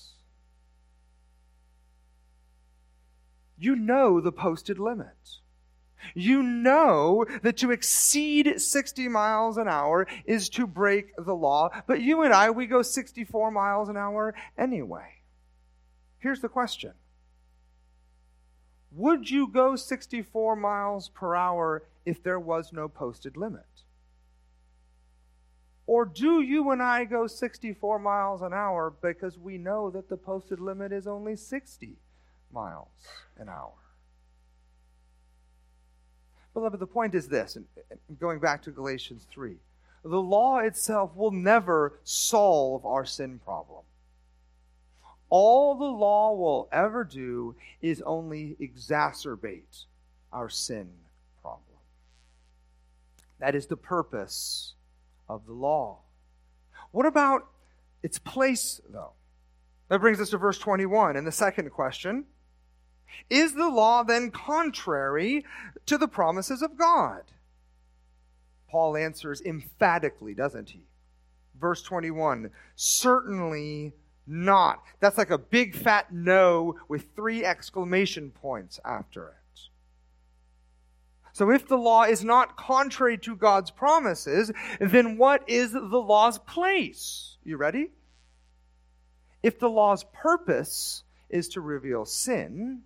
You 3.59 3.77
know 3.77 4.21
the 4.21 4.33
posted 4.33 4.79
limit. 4.79 5.41
You 6.15 6.43
know 6.43 7.25
that 7.43 7.57
to 7.59 7.71
exceed 7.71 8.61
60 8.61 9.09
miles 9.09 9.57
an 9.57 9.69
hour 9.69 10.07
is 10.25 10.49
to 10.51 10.67
break 10.67 11.13
the 11.17 11.35
law, 11.35 11.71
but 11.87 12.01
you 12.01 12.23
and 12.23 12.33
I, 12.33 12.51
we 12.51 12.67
go 12.67 12.83
64 12.83 13.51
miles 13.51 13.89
an 13.89 13.97
hour 13.97 14.35
anyway. 14.59 15.23
Here's 16.19 16.41
the 16.41 16.49
question 16.49 16.93
would 18.93 19.29
you 19.29 19.49
go 19.49 19.77
64 19.77 20.57
miles 20.57 21.11
per 21.11 21.35
hour 21.35 21.83
if 22.07 22.23
there 22.23 22.41
was 22.41 22.73
no 22.73 22.89
posted 22.89 23.37
limit? 23.37 23.65
Or 25.87 26.05
do 26.05 26.41
you 26.41 26.71
and 26.71 26.83
I 26.83 27.05
go 27.05 27.27
64 27.27 27.99
miles 27.99 28.43
an 28.43 28.53
hour 28.53 28.93
because 29.03 29.39
we 29.39 29.59
know 29.59 29.91
that 29.91 30.09
the 30.09 30.17
posted 30.17 30.61
limit 30.61 30.93
is 30.93 31.07
only 31.07 31.37
60 31.37 31.99
miles 32.57 32.89
an 33.39 33.49
hour? 33.49 33.73
Beloved, 36.55 36.81
the 36.81 36.87
point 36.87 37.15
is 37.15 37.29
this, 37.29 37.57
and 37.57 37.67
going 38.19 38.41
back 38.41 38.63
to 38.63 38.71
Galatians 38.71 39.27
3 39.31 39.57
the 40.07 40.21
law 40.21 40.59
itself 40.59 41.17
will 41.17 41.33
never 41.33 41.99
solve 42.05 42.87
our 42.87 43.05
sin 43.05 43.41
problem. 43.45 43.83
all 45.29 45.75
the 45.75 45.85
law 45.85 46.33
will 46.33 46.69
ever 46.71 47.03
do 47.03 47.57
is 47.83 48.01
only 48.03 48.57
exacerbate 48.61 49.85
our 50.33 50.49
sin 50.49 50.89
problem. 51.43 51.81
That 53.41 53.57
is 53.57 53.67
the 53.67 53.77
purpose 53.77 54.75
of 55.29 55.45
the 55.47 55.53
law. 55.53 55.99
What 56.93 57.07
about 57.07 57.49
its 58.05 58.21
place, 58.21 58.81
though? 58.89 59.15
That 59.89 60.01
brings 60.01 60.21
us 60.21 60.31
to 60.31 60.39
verse 60.39 60.59
21 60.59 61.17
and 61.17 61.27
the 61.27 61.33
second 61.33 61.71
question. 61.71 62.27
Is 63.29 63.55
the 63.55 63.69
law 63.69 64.03
then 64.03 64.31
contrary 64.31 65.45
to 65.87 65.99
the 65.99 66.09
promises 66.09 66.63
of 66.63 66.77
God? 66.77 67.23
Paul 68.69 68.97
answers 68.97 69.41
emphatically, 69.41 70.35
doesn't 70.35 70.71
he? 70.71 70.83
Verse 71.59 71.83
21 71.83 72.51
Certainly 72.75 73.93
not. 74.27 74.83
That's 75.01 75.19
like 75.19 75.31
a 75.31 75.39
big 75.39 75.75
fat 75.75 76.13
no 76.13 76.77
with 76.89 77.15
three 77.15 77.45
exclamation 77.45 78.31
points 78.31 78.81
after 78.85 79.29
it. 79.29 79.35
So 81.33 81.51
if 81.51 81.69
the 81.69 81.77
law 81.77 82.05
is 82.05 82.25
not 82.25 82.57
contrary 82.57 83.19
to 83.19 83.37
God's 83.37 83.71
promises, 83.71 84.51
then 84.81 85.19
what 85.19 85.47
is 85.47 85.73
the 85.73 85.81
law's 85.81 86.39
place? 86.39 87.37
You 87.45 87.59
ready? 87.59 87.91
If 89.43 89.59
the 89.59 89.69
law's 89.69 90.05
purpose 90.15 91.03
is 91.29 91.49
to 91.51 91.61
reveal 91.61 92.07
sin, 92.07 92.85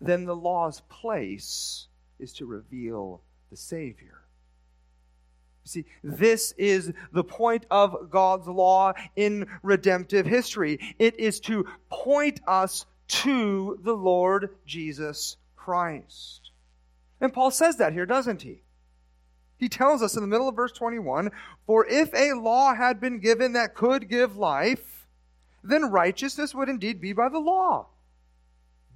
then 0.00 0.24
the 0.24 0.36
law's 0.36 0.80
place 0.88 1.86
is 2.18 2.32
to 2.34 2.46
reveal 2.46 3.22
the 3.50 3.56
Savior. 3.56 4.22
See, 5.64 5.84
this 6.02 6.52
is 6.52 6.92
the 7.12 7.24
point 7.24 7.66
of 7.70 8.10
God's 8.10 8.46
law 8.46 8.94
in 9.16 9.46
redemptive 9.62 10.24
history. 10.24 10.78
It 10.98 11.20
is 11.20 11.40
to 11.40 11.66
point 11.90 12.40
us 12.46 12.86
to 13.08 13.78
the 13.82 13.92
Lord 13.92 14.56
Jesus 14.64 15.36
Christ. 15.56 16.50
And 17.20 17.32
Paul 17.32 17.50
says 17.50 17.76
that 17.76 17.92
here, 17.92 18.06
doesn't 18.06 18.42
he? 18.42 18.62
He 19.58 19.68
tells 19.68 20.02
us 20.02 20.14
in 20.14 20.22
the 20.22 20.28
middle 20.28 20.48
of 20.48 20.56
verse 20.56 20.72
21 20.72 21.30
For 21.66 21.84
if 21.86 22.14
a 22.14 22.32
law 22.32 22.74
had 22.74 23.00
been 23.00 23.18
given 23.18 23.52
that 23.52 23.74
could 23.74 24.08
give 24.08 24.36
life, 24.36 25.06
then 25.62 25.90
righteousness 25.90 26.54
would 26.54 26.68
indeed 26.68 27.00
be 27.00 27.12
by 27.12 27.28
the 27.28 27.40
law. 27.40 27.88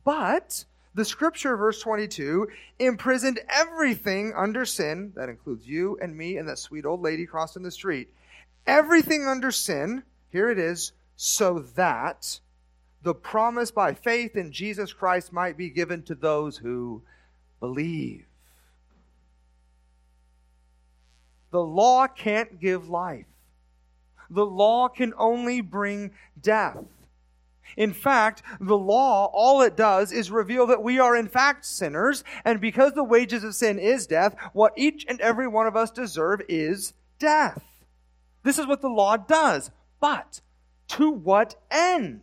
But 0.05 0.65
the 0.95 1.05
scripture, 1.05 1.57
verse 1.57 1.81
22, 1.81 2.49
imprisoned 2.79 3.41
everything 3.49 4.35
under 4.37 4.65
sin. 4.65 5.13
That 5.17 5.29
includes 5.29 5.67
you 5.67 5.99
and 6.03 6.17
me 6.17 6.37
and 6.37 6.49
that 6.49 6.59
sweet 6.59 6.85
old 6.85 7.01
lady 7.01 7.25
crossing 7.25 7.63
the 7.63 7.71
street. 7.71 8.09
Everything 8.67 9.27
under 9.27 9.51
sin, 9.51 10.03
here 10.31 10.51
it 10.51 10.59
is, 10.59 10.93
so 11.17 11.61
that 11.77 12.41
the 13.03 13.15
promise 13.15 13.71
by 13.71 13.95
faith 13.95 14.37
in 14.37 14.53
Jesus 14.53 14.93
Christ 14.93 15.33
might 15.33 15.57
be 15.57 15.71
given 15.71 16.03
to 16.05 16.15
those 16.15 16.59
who 16.59 17.03
believe. 17.59 18.27
The 21.51 21.63
law 21.63 22.07
can't 22.07 22.61
give 22.61 22.89
life. 22.89 23.27
The 24.31 24.47
law 24.47 24.89
can 24.89 25.13
only 25.19 25.61
bring 25.61 26.13
death. 26.41 26.79
In 27.77 27.93
fact, 27.93 28.43
the 28.61 28.77
law, 28.77 29.31
all 29.33 29.63
it 29.63 29.77
does 29.77 30.13
is 30.13 30.31
reveal 30.31 30.67
that 30.67 30.83
we 30.83 30.99
are 30.99 31.17
in 31.17 31.29
fact 31.29 31.65
sinners, 31.65 32.25
and 32.45 32.61
because 32.61 32.93
the 32.93 33.05
wages 33.05 33.45
of 33.45 33.55
sin 33.55 33.79
is 33.79 34.07
death, 34.07 34.35
what 34.53 34.73
each 34.77 35.05
and 35.09 35.21
every 35.21 35.49
one 35.49 35.67
of 35.67 35.77
us 35.77 35.91
deserve 35.91 36.43
is 36.49 36.95
death. 37.19 37.63
This 38.43 38.59
is 38.59 38.67
what 38.67 38.81
the 38.81 38.89
law 38.89 39.17
does. 39.17 39.71
But 40.01 40.41
to 40.89 41.11
what 41.11 41.55
end? 41.71 42.23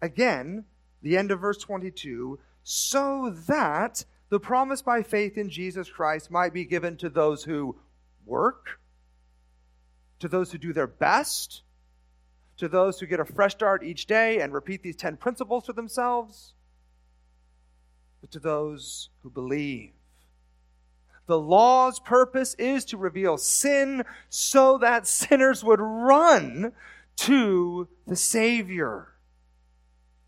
Again, 0.00 0.64
the 1.02 1.16
end 1.16 1.30
of 1.30 1.40
verse 1.40 1.58
22 1.58 2.38
so 2.68 3.30
that 3.46 4.04
the 4.28 4.40
promise 4.40 4.82
by 4.82 5.00
faith 5.00 5.38
in 5.38 5.48
Jesus 5.48 5.88
Christ 5.88 6.32
might 6.32 6.52
be 6.52 6.64
given 6.64 6.96
to 6.96 7.08
those 7.08 7.44
who 7.44 7.76
work, 8.24 8.80
to 10.18 10.26
those 10.26 10.50
who 10.50 10.58
do 10.58 10.72
their 10.72 10.88
best, 10.88 11.62
to 12.58 12.68
those 12.68 12.98
who 12.98 13.06
get 13.06 13.20
a 13.20 13.24
fresh 13.24 13.52
start 13.52 13.82
each 13.82 14.06
day 14.06 14.40
and 14.40 14.52
repeat 14.52 14.82
these 14.82 14.96
10 14.96 15.16
principles 15.16 15.64
to 15.64 15.72
themselves, 15.72 16.54
but 18.20 18.30
to 18.30 18.38
those 18.38 19.10
who 19.22 19.30
believe. 19.30 19.92
The 21.26 21.38
law's 21.38 21.98
purpose 21.98 22.54
is 22.54 22.84
to 22.86 22.96
reveal 22.96 23.36
sin 23.36 24.04
so 24.28 24.78
that 24.78 25.06
sinners 25.06 25.64
would 25.64 25.80
run 25.80 26.72
to 27.16 27.88
the 28.06 28.16
Savior. 28.16 29.08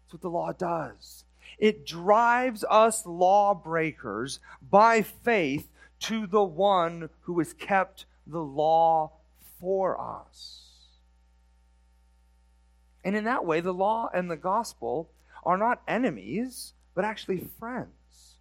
That's 0.05 0.14
what 0.14 0.23
the 0.23 0.31
law 0.31 0.53
does. 0.53 1.25
It 1.59 1.87
drives 1.87 2.64
us 2.69 3.07
lawbreakers 3.07 4.41
by 4.71 5.03
faith 5.03 5.69
to 6.01 6.27
the 6.27 6.43
one 6.43 7.11
who 7.23 7.38
has 7.38 7.53
kept 7.53 8.07
the 8.27 8.43
law 8.43 9.12
for 9.61 10.01
us. 10.01 10.67
And 13.05 13.17
in 13.17 13.25
that 13.25 13.45
way, 13.45 13.61
the 13.61 13.73
law 13.73 14.11
and 14.13 14.31
the 14.31 14.37
gospel 14.37 15.11
are 15.45 15.57
not 15.57 15.83
enemies, 15.87 16.75
but 16.95 17.05
actually 17.05 17.49
friends. 17.59 18.35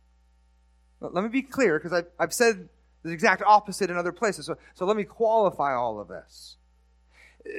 Let 1.00 1.24
me 1.24 1.30
be 1.30 1.44
clear, 1.44 1.78
because 1.78 1.94
I've, 1.94 2.08
I've 2.20 2.34
said 2.34 2.70
the 3.04 3.12
exact 3.12 3.44
opposite 3.44 3.90
in 3.90 3.98
other 3.98 4.12
places. 4.12 4.48
So, 4.48 4.58
so 4.74 4.86
let 4.86 4.98
me 4.98 5.04
qualify 5.04 5.74
all 5.74 6.00
of 6.00 6.08
this. 6.08 6.58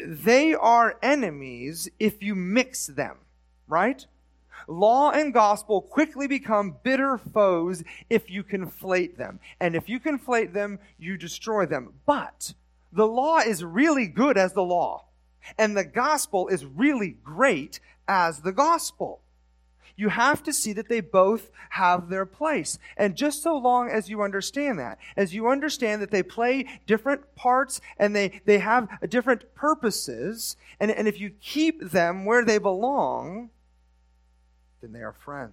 They 0.07 0.55
are 0.55 0.99
enemies 1.03 1.89
if 1.99 2.23
you 2.23 2.35
mix 2.35 2.89
them, 2.89 3.17
right? 3.69 4.05
Law 4.67 5.13
and 5.13 5.33
gospel 5.33 5.81
quickly 5.81 6.27
become 6.27 6.77
bitter 6.83 7.17
foes 7.17 7.85
if 8.11 8.29
you 8.29 8.43
conflate 8.43 9.17
them. 9.17 9.39
And 9.61 9.77
if 9.77 9.89
you 9.89 10.01
conflate 10.01 10.53
them, 10.53 10.81
you 10.99 11.17
destroy 11.17 11.65
them. 11.65 11.95
But 12.05 12.55
the 12.93 13.07
law 13.07 13.39
is 13.39 13.65
really 13.65 14.09
good 14.09 14.37
as 14.37 14.53
the 14.53 14.63
law. 14.65 15.05
And 15.57 15.77
the 15.77 15.85
gospel 15.85 16.49
is 16.49 16.65
really 16.65 17.17
great 17.25 17.81
as 18.07 18.41
the 18.41 18.53
gospel. 18.53 19.21
You 19.99 20.11
have 20.11 20.45
to 20.45 20.53
see 20.53 20.73
that 20.75 20.89
they 20.89 21.01
both 21.01 21.51
have 21.71 22.09
their 22.09 22.25
place. 22.25 22.79
And 22.97 23.17
just 23.17 23.43
so 23.43 23.57
long 23.59 23.91
as 23.91 24.09
you 24.09 24.23
understand 24.23 24.79
that, 24.79 24.99
as 25.17 25.35
you 25.35 25.49
understand 25.49 26.01
that 26.03 26.13
they 26.13 26.23
play 26.23 26.67
different 26.87 27.35
parts 27.35 27.81
and 27.99 28.15
they, 28.15 28.41
they 28.45 28.59
have 28.59 28.89
different 29.11 29.53
purposes, 29.57 30.57
and, 30.79 30.93
and 30.93 31.09
if 31.09 31.19
you 31.19 31.31
keep 31.41 31.91
them 31.91 32.25
where 32.25 32.45
they 32.45 32.59
belong, 32.59 33.51
then 34.81 34.93
they 34.93 35.03
are 35.03 35.13
friends. 35.13 35.53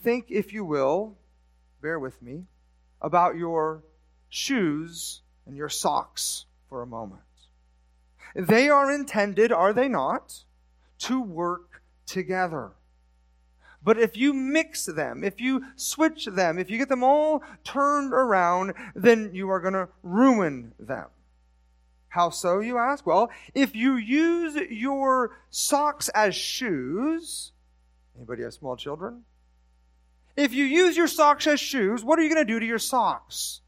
Think, 0.00 0.26
if 0.28 0.52
you 0.52 0.64
will, 0.64 1.16
bear 1.82 1.98
with 1.98 2.22
me, 2.22 2.44
about 3.00 3.36
your 3.36 3.82
shoes 4.28 5.22
and 5.46 5.56
your 5.56 5.68
socks 5.68 6.46
for 6.68 6.82
a 6.82 6.86
moment. 6.86 7.22
They 8.34 8.68
are 8.68 8.90
intended, 8.90 9.52
are 9.52 9.72
they 9.72 9.88
not, 9.88 10.44
to 11.00 11.20
work 11.22 11.82
together. 12.06 12.72
But 13.82 13.98
if 13.98 14.16
you 14.16 14.32
mix 14.32 14.86
them, 14.86 15.22
if 15.22 15.40
you 15.40 15.62
switch 15.76 16.24
them, 16.24 16.58
if 16.58 16.70
you 16.70 16.78
get 16.78 16.88
them 16.88 17.04
all 17.04 17.42
turned 17.64 18.14
around, 18.14 18.72
then 18.94 19.30
you 19.34 19.50
are 19.50 19.60
going 19.60 19.74
to 19.74 19.88
ruin 20.02 20.72
them. 20.78 21.06
How 22.08 22.30
so, 22.30 22.60
you 22.60 22.78
ask? 22.78 23.06
Well, 23.06 23.30
if 23.54 23.74
you 23.76 23.96
use 23.96 24.54
your 24.70 25.36
socks 25.50 26.08
as 26.10 26.34
shoes, 26.34 27.52
anybody 28.16 28.44
have 28.44 28.54
small 28.54 28.76
children? 28.76 29.24
If 30.36 30.54
you 30.54 30.64
use 30.64 30.96
your 30.96 31.08
socks 31.08 31.46
as 31.46 31.60
shoes, 31.60 32.02
what 32.02 32.18
are 32.18 32.22
you 32.22 32.32
going 32.32 32.44
to 32.44 32.52
do 32.52 32.58
to 32.58 32.66
your 32.66 32.78
socks? 32.78 33.60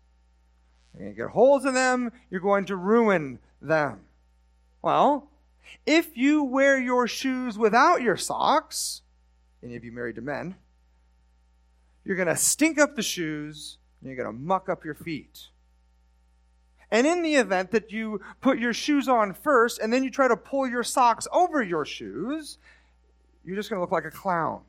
You're 0.96 1.04
going 1.04 1.14
to 1.14 1.22
get 1.22 1.30
holes 1.30 1.64
in 1.66 1.74
them, 1.74 2.10
you're 2.30 2.40
going 2.40 2.64
to 2.66 2.76
ruin 2.76 3.38
them. 3.60 4.00
Well, 4.80 5.28
if 5.84 6.16
you 6.16 6.42
wear 6.42 6.80
your 6.80 7.06
shoes 7.06 7.58
without 7.58 8.00
your 8.00 8.16
socks, 8.16 9.02
any 9.62 9.76
of 9.76 9.84
you 9.84 9.92
married 9.92 10.16
to 10.16 10.22
men, 10.22 10.56
you're 12.04 12.16
going 12.16 12.28
to 12.28 12.36
stink 12.36 12.78
up 12.78 12.96
the 12.96 13.02
shoes 13.02 13.78
and 14.00 14.08
you're 14.08 14.16
going 14.16 14.34
to 14.34 14.42
muck 14.42 14.68
up 14.68 14.84
your 14.84 14.94
feet. 14.94 15.48
And 16.90 17.06
in 17.06 17.22
the 17.22 17.34
event 17.34 17.72
that 17.72 17.90
you 17.90 18.20
put 18.40 18.58
your 18.58 18.72
shoes 18.72 19.08
on 19.08 19.34
first 19.34 19.80
and 19.80 19.92
then 19.92 20.04
you 20.04 20.10
try 20.10 20.28
to 20.28 20.36
pull 20.36 20.68
your 20.68 20.84
socks 20.84 21.26
over 21.32 21.62
your 21.62 21.84
shoes, 21.84 22.58
you're 23.44 23.56
just 23.56 23.68
going 23.68 23.78
to 23.78 23.80
look 23.80 23.92
like 23.92 24.04
a 24.04 24.10
clown. 24.10 24.62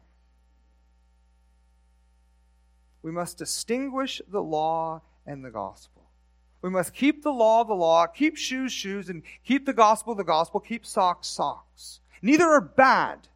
We 3.04 3.12
must 3.12 3.38
distinguish 3.38 4.22
the 4.28 4.42
law 4.42 5.02
and 5.26 5.46
the 5.46 5.52
gospel. 5.52 5.97
We 6.68 6.74
must 6.74 6.94
keep 6.94 7.24
the 7.24 7.32
law 7.32 7.64
the 7.64 7.74
law, 7.74 8.08
keep 8.08 8.36
shoes 8.36 8.74
shoes, 8.74 9.08
and 9.08 9.24
keep 9.46 9.66
the 9.66 9.72
gospel 9.72 10.16
the 10.16 10.26
gospel, 10.26 10.60
keep 10.60 10.86
socks 10.86 11.30
socks. 11.30 12.02
Neither 12.22 12.44
are 12.44 12.60
bad. 12.60 13.30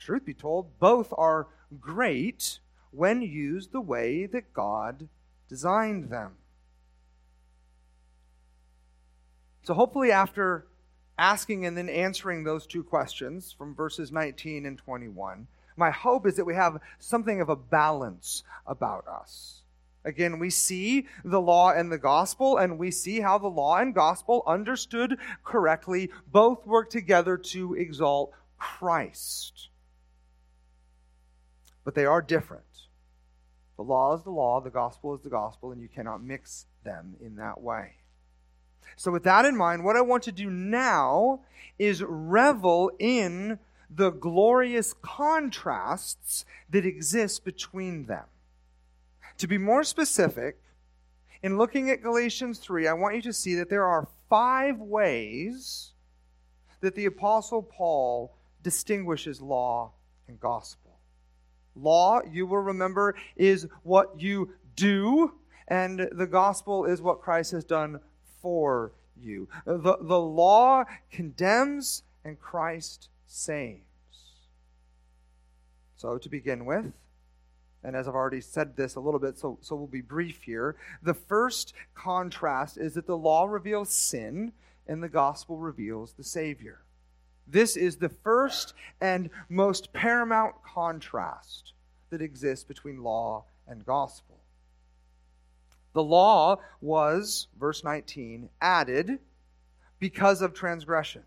Truth 0.00 0.24
be 0.24 0.34
told, 0.34 0.80
both 0.80 1.14
are 1.16 1.46
great 1.80 2.58
when 2.90 3.22
used 3.22 3.70
the 3.70 3.80
way 3.80 4.26
that 4.26 4.52
God 4.52 5.08
designed 5.48 6.10
them. 6.10 6.32
So, 9.62 9.72
hopefully, 9.72 10.10
after 10.10 10.66
asking 11.16 11.64
and 11.64 11.78
then 11.78 11.88
answering 11.88 12.42
those 12.42 12.66
two 12.66 12.82
questions 12.82 13.54
from 13.56 13.72
verses 13.72 14.10
19 14.10 14.66
and 14.66 14.76
21, 14.76 15.46
my 15.76 15.92
hope 15.92 16.26
is 16.26 16.34
that 16.34 16.44
we 16.44 16.56
have 16.56 16.80
something 16.98 17.40
of 17.40 17.48
a 17.48 17.54
balance 17.54 18.42
about 18.66 19.06
us. 19.06 19.60
Again, 20.04 20.38
we 20.38 20.50
see 20.50 21.06
the 21.24 21.40
law 21.40 21.72
and 21.72 21.90
the 21.90 21.98
gospel, 21.98 22.58
and 22.58 22.78
we 22.78 22.90
see 22.90 23.20
how 23.20 23.38
the 23.38 23.48
law 23.48 23.78
and 23.78 23.94
gospel, 23.94 24.42
understood 24.46 25.16
correctly, 25.42 26.10
both 26.30 26.66
work 26.66 26.90
together 26.90 27.38
to 27.38 27.74
exalt 27.74 28.32
Christ. 28.58 29.68
But 31.84 31.94
they 31.94 32.04
are 32.04 32.20
different. 32.20 32.64
The 33.76 33.82
law 33.82 34.14
is 34.14 34.22
the 34.22 34.30
law, 34.30 34.60
the 34.60 34.70
gospel 34.70 35.14
is 35.14 35.22
the 35.22 35.30
gospel, 35.30 35.72
and 35.72 35.80
you 35.80 35.88
cannot 35.88 36.22
mix 36.22 36.66
them 36.84 37.16
in 37.20 37.36
that 37.36 37.60
way. 37.60 37.94
So, 38.96 39.10
with 39.10 39.24
that 39.24 39.44
in 39.44 39.56
mind, 39.56 39.84
what 39.84 39.96
I 39.96 40.02
want 40.02 40.22
to 40.24 40.32
do 40.32 40.50
now 40.50 41.40
is 41.78 42.02
revel 42.02 42.92
in 42.98 43.58
the 43.90 44.10
glorious 44.10 44.94
contrasts 45.02 46.44
that 46.70 46.86
exist 46.86 47.44
between 47.44 48.06
them. 48.06 48.24
To 49.38 49.46
be 49.46 49.58
more 49.58 49.84
specific, 49.84 50.58
in 51.42 51.58
looking 51.58 51.90
at 51.90 52.02
Galatians 52.02 52.58
3, 52.58 52.88
I 52.88 52.92
want 52.94 53.16
you 53.16 53.22
to 53.22 53.32
see 53.32 53.54
that 53.56 53.68
there 53.68 53.84
are 53.84 54.08
five 54.30 54.78
ways 54.78 55.92
that 56.80 56.94
the 56.94 57.06
Apostle 57.06 57.62
Paul 57.62 58.36
distinguishes 58.62 59.40
law 59.40 59.92
and 60.28 60.40
gospel. 60.40 60.98
Law, 61.76 62.20
you 62.30 62.46
will 62.46 62.58
remember, 62.58 63.14
is 63.36 63.66
what 63.82 64.20
you 64.20 64.54
do, 64.76 65.34
and 65.68 66.08
the 66.12 66.26
gospel 66.26 66.84
is 66.84 67.02
what 67.02 67.20
Christ 67.20 67.52
has 67.52 67.64
done 67.64 68.00
for 68.40 68.92
you. 69.16 69.48
The, 69.66 69.98
the 70.00 70.20
law 70.20 70.84
condemns, 71.10 72.04
and 72.24 72.38
Christ 72.40 73.08
saves. 73.26 73.80
So, 75.96 76.18
to 76.18 76.28
begin 76.28 76.64
with, 76.64 76.92
and 77.84 77.94
as 77.94 78.08
I've 78.08 78.14
already 78.14 78.40
said 78.40 78.76
this 78.76 78.94
a 78.94 79.00
little 79.00 79.20
bit, 79.20 79.38
so, 79.38 79.58
so 79.60 79.76
we'll 79.76 79.86
be 79.86 80.00
brief 80.00 80.42
here. 80.42 80.76
The 81.02 81.14
first 81.14 81.74
contrast 81.94 82.78
is 82.78 82.94
that 82.94 83.06
the 83.06 83.16
law 83.16 83.44
reveals 83.44 83.90
sin 83.90 84.52
and 84.86 85.02
the 85.02 85.08
gospel 85.08 85.58
reveals 85.58 86.14
the 86.14 86.24
Savior. 86.24 86.80
This 87.46 87.76
is 87.76 87.96
the 87.96 88.08
first 88.08 88.72
and 89.00 89.28
most 89.50 89.92
paramount 89.92 90.54
contrast 90.62 91.72
that 92.08 92.22
exists 92.22 92.64
between 92.64 93.02
law 93.02 93.44
and 93.68 93.84
gospel. 93.84 94.40
The 95.92 96.02
law 96.02 96.58
was, 96.80 97.48
verse 97.58 97.84
19, 97.84 98.48
added 98.60 99.18
because 99.98 100.42
of 100.42 100.54
transgressions. 100.54 101.24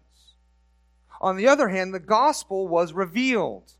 On 1.21 1.35
the 1.35 1.47
other 1.47 1.69
hand, 1.69 1.93
the 1.93 1.99
gospel 1.99 2.67
was 2.67 2.93
revealed. 2.93 3.71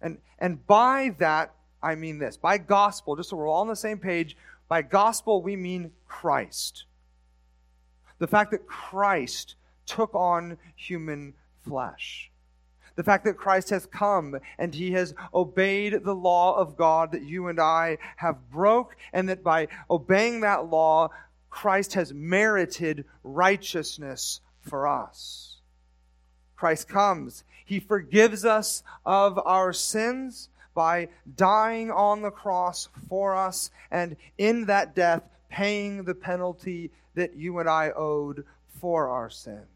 And, 0.00 0.18
and 0.38 0.66
by 0.66 1.14
that, 1.18 1.54
I 1.82 1.94
mean 1.94 2.18
this. 2.18 2.36
By 2.36 2.58
gospel, 2.58 3.16
just 3.16 3.30
so 3.30 3.36
we're 3.36 3.48
all 3.48 3.62
on 3.62 3.68
the 3.68 3.76
same 3.76 3.98
page, 3.98 4.36
by 4.68 4.82
gospel, 4.82 5.42
we 5.42 5.56
mean 5.56 5.92
Christ. 6.06 6.84
The 8.18 8.26
fact 8.26 8.50
that 8.50 8.66
Christ 8.66 9.56
took 9.86 10.14
on 10.14 10.58
human 10.76 11.34
flesh. 11.64 12.30
The 12.96 13.02
fact 13.02 13.24
that 13.24 13.36
Christ 13.36 13.70
has 13.70 13.86
come 13.86 14.36
and 14.58 14.74
he 14.74 14.92
has 14.92 15.14
obeyed 15.32 16.04
the 16.04 16.14
law 16.14 16.56
of 16.56 16.76
God 16.76 17.12
that 17.12 17.22
you 17.22 17.48
and 17.48 17.58
I 17.58 17.98
have 18.16 18.50
broke, 18.50 18.96
and 19.12 19.28
that 19.28 19.42
by 19.42 19.68
obeying 19.90 20.40
that 20.40 20.66
law, 20.66 21.08
Christ 21.48 21.94
has 21.94 22.12
merited 22.12 23.04
righteousness 23.24 24.40
for 24.60 24.86
us. 24.86 25.56
Christ 26.56 26.88
comes. 26.88 27.42
He 27.64 27.80
forgives 27.80 28.44
us 28.44 28.82
of 29.06 29.38
our 29.44 29.72
sins 29.72 30.48
by 30.80 31.08
dying 31.36 31.90
on 31.90 32.22
the 32.22 32.30
cross 32.30 32.88
for 33.06 33.36
us, 33.36 33.70
and 33.90 34.16
in 34.38 34.64
that 34.64 34.94
death, 34.94 35.22
paying 35.50 36.04
the 36.04 36.14
penalty 36.14 36.90
that 37.14 37.36
you 37.36 37.58
and 37.58 37.68
I 37.68 37.90
owed 37.90 38.46
for 38.80 39.10
our 39.10 39.28
sins. 39.28 39.66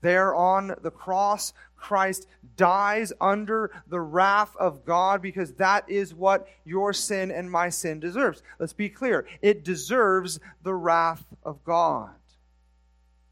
There 0.00 0.32
on 0.32 0.76
the 0.80 0.92
cross, 0.92 1.52
Christ 1.74 2.28
dies 2.56 3.12
under 3.20 3.72
the 3.88 3.98
wrath 3.98 4.54
of 4.60 4.84
God 4.84 5.22
because 5.22 5.54
that 5.54 5.90
is 5.90 6.14
what 6.14 6.46
your 6.64 6.92
sin 6.92 7.32
and 7.32 7.50
my 7.50 7.68
sin 7.68 7.98
deserves. 7.98 8.44
Let's 8.60 8.74
be 8.74 8.88
clear 8.88 9.26
it 9.42 9.64
deserves 9.64 10.38
the 10.62 10.74
wrath 10.74 11.24
of 11.42 11.64
God. 11.64 12.10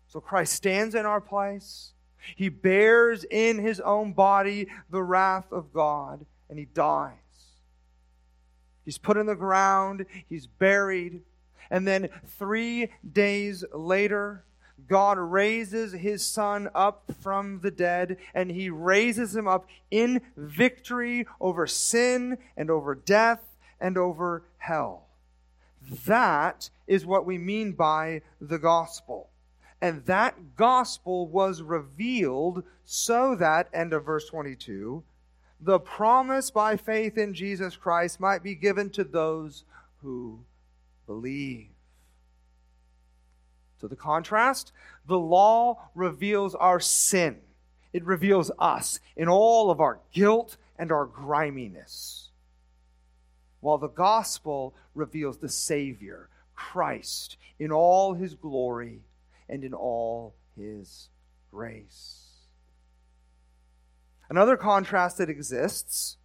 So 0.09 0.19
Christ 0.19 0.55
stands 0.55 0.97
in 0.97 1.07
our 1.07 1.21
place. 1.21 1.94
He 2.37 2.49
bears 2.49 3.25
in 3.31 3.59
his 3.59 3.81
own 3.81 4.13
body 4.13 4.69
the 4.91 5.03
wrath 5.03 5.53
of 5.53 5.73
God, 5.73 6.25
and 6.49 6.59
he 6.59 6.65
dies. 6.65 7.13
He's 8.85 8.99
put 8.99 9.17
in 9.17 9.27
the 9.27 9.35
ground, 9.35 10.07
he's 10.29 10.47
buried, 10.47 11.23
and 11.71 11.87
then 11.87 12.11
three 12.39 12.91
days 13.13 13.65
later, 13.73 14.45
God 14.87 15.19
raises 15.19 15.93
his 15.93 16.27
son 16.27 16.69
up 16.75 17.05
from 17.23 17.61
the 17.61 17.71
dead, 17.71 18.19
and 18.35 18.51
he 18.51 18.69
raises 18.69 19.35
him 19.35 19.49
up 19.49 19.67
in 19.91 20.21
victory 20.37 21.27
over 21.41 21.67
sin 21.67 22.37
and 22.57 22.71
over 22.71 22.95
death 22.95 23.57
and 23.81 23.97
over 23.97 24.45
hell. 24.59 25.07
That 26.07 26.71
is 26.87 27.07
what 27.07 27.25
we 27.25 27.39
mean 27.39 27.73
by 27.73 28.23
the 28.41 28.59
gospel. 28.59 29.31
And 29.85 30.03
that 30.07 30.57
gospel 30.57 31.29
was 31.29 31.61
revealed 31.61 32.65
so 32.87 33.35
that, 33.35 33.69
end 33.75 33.93
of 33.93 34.07
verse 34.07 34.27
22, 34.31 35.05
the 35.61 35.79
promise 35.79 36.51
by 36.51 36.79
faith 36.79 37.19
in 37.19 37.35
Jesus 37.35 37.77
Christ 37.77 38.19
might 38.19 38.43
be 38.43 38.55
given 38.55 38.89
to 38.93 39.05
those 39.05 39.65
who 40.01 40.41
believe. 41.05 41.69
So 43.79 43.87
the 43.87 43.95
contrast 43.95 44.73
the 45.07 45.19
law 45.19 45.91
reveals 45.95 46.55
our 46.55 46.81
sin, 46.81 47.37
it 47.93 48.07
reveals 48.07 48.51
us 48.59 49.01
in 49.19 49.29
all 49.29 49.71
of 49.71 49.83
our 49.83 50.01
guilt 50.15 50.57
and 50.79 50.91
our 50.91 51.05
griminess. 51.05 52.31
While 53.61 53.77
the 53.77 53.89
gospel 53.89 54.75
reveals 54.95 55.37
the 55.37 55.51
Savior, 55.51 56.31
Christ, 56.55 57.37
in 57.59 57.71
all 57.71 58.15
his 58.15 58.33
glory 58.35 59.03
and 59.49 59.65
in 59.65 59.75
all 59.75 60.35
his 60.57 61.09
grace. 61.51 62.25
Another 64.29 64.57
contrast 64.57 65.19
that 65.19 65.29
exists 65.29 66.17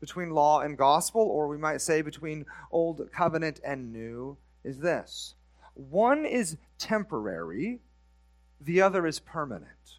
between 0.00 0.30
law 0.30 0.60
and 0.60 0.78
gospel, 0.78 1.22
or 1.22 1.48
we 1.48 1.58
might 1.58 1.80
say 1.80 2.02
between 2.02 2.46
old 2.70 3.10
covenant 3.12 3.60
and 3.64 3.92
new, 3.92 4.36
is 4.64 4.78
this 4.78 5.34
one 5.74 6.24
is 6.24 6.56
temporary, 6.78 7.80
the 8.60 8.80
other 8.82 9.06
is 9.06 9.20
permanent. 9.20 9.98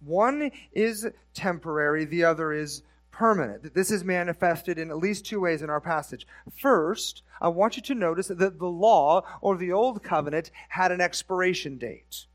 One 0.00 0.50
is 0.72 1.06
temporary, 1.34 2.04
the 2.04 2.24
other 2.24 2.52
is 2.52 2.82
permanent. 3.10 3.74
This 3.74 3.90
is 3.90 4.04
manifested 4.04 4.78
in 4.78 4.90
at 4.90 4.98
least 4.98 5.26
two 5.26 5.40
ways 5.40 5.62
in 5.62 5.70
our 5.70 5.80
passage. 5.80 6.26
First, 6.56 7.22
I 7.40 7.48
want 7.48 7.76
you 7.76 7.82
to 7.82 7.94
notice 7.94 8.28
that 8.28 8.58
the 8.58 8.66
law 8.66 9.22
or 9.40 9.56
the 9.56 9.72
old 9.72 10.02
covenant 10.02 10.50
had 10.68 10.92
an 10.92 11.00
expiration 11.00 11.78
date. 11.78 12.26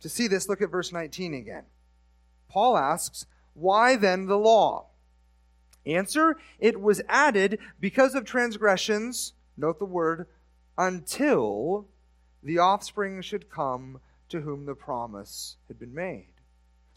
To 0.00 0.08
see 0.08 0.26
this, 0.26 0.48
look 0.48 0.62
at 0.62 0.70
verse 0.70 0.92
19 0.92 1.34
again. 1.34 1.64
Paul 2.48 2.76
asks, 2.76 3.26
Why 3.54 3.96
then 3.96 4.26
the 4.26 4.38
law? 4.38 4.86
Answer, 5.86 6.36
it 6.58 6.80
was 6.80 7.00
added 7.08 7.58
because 7.78 8.14
of 8.14 8.24
transgressions, 8.24 9.32
note 9.56 9.78
the 9.78 9.84
word, 9.86 10.26
until 10.76 11.86
the 12.42 12.58
offspring 12.58 13.22
should 13.22 13.50
come 13.50 14.00
to 14.28 14.40
whom 14.40 14.66
the 14.66 14.74
promise 14.74 15.56
had 15.68 15.78
been 15.78 15.94
made. 15.94 16.39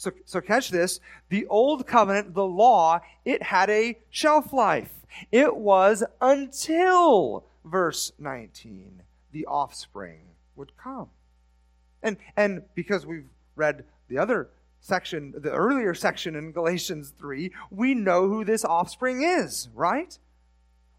So, 0.03 0.11
so 0.25 0.41
catch 0.41 0.69
this. 0.69 0.99
The 1.29 1.47
old 1.47 1.87
covenant, 1.87 2.33
the 2.33 2.45
law, 2.45 2.99
it 3.23 3.41
had 3.41 3.69
a 3.69 3.97
shelf 4.09 4.51
life. 4.51 4.91
It 5.31 5.55
was 5.55 6.03
until 6.19 7.45
verse 7.63 8.11
19, 8.19 9.01
the 9.31 9.45
offspring 9.45 10.19
would 10.57 10.75
come. 10.75 11.07
And, 12.01 12.17
and 12.35 12.63
because 12.75 13.05
we've 13.05 13.29
read 13.55 13.85
the 14.09 14.17
other 14.17 14.49
section, 14.81 15.35
the 15.37 15.51
earlier 15.51 15.93
section 15.93 16.35
in 16.35 16.51
Galatians 16.51 17.13
3, 17.17 17.53
we 17.71 17.93
know 17.93 18.27
who 18.27 18.43
this 18.43 18.65
offspring 18.65 19.21
is, 19.21 19.69
right? 19.73 20.19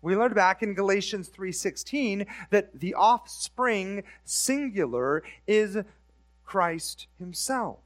We 0.01 0.17
learned 0.17 0.35
back 0.35 0.63
in 0.63 0.73
Galatians 0.73 1.29
3:16 1.29 2.27
that 2.49 2.81
the 2.81 2.95
offspring 2.95 4.05
singular 4.25 5.23
is 5.47 5.77
Christ 6.47 7.07
himself. 7.19 7.81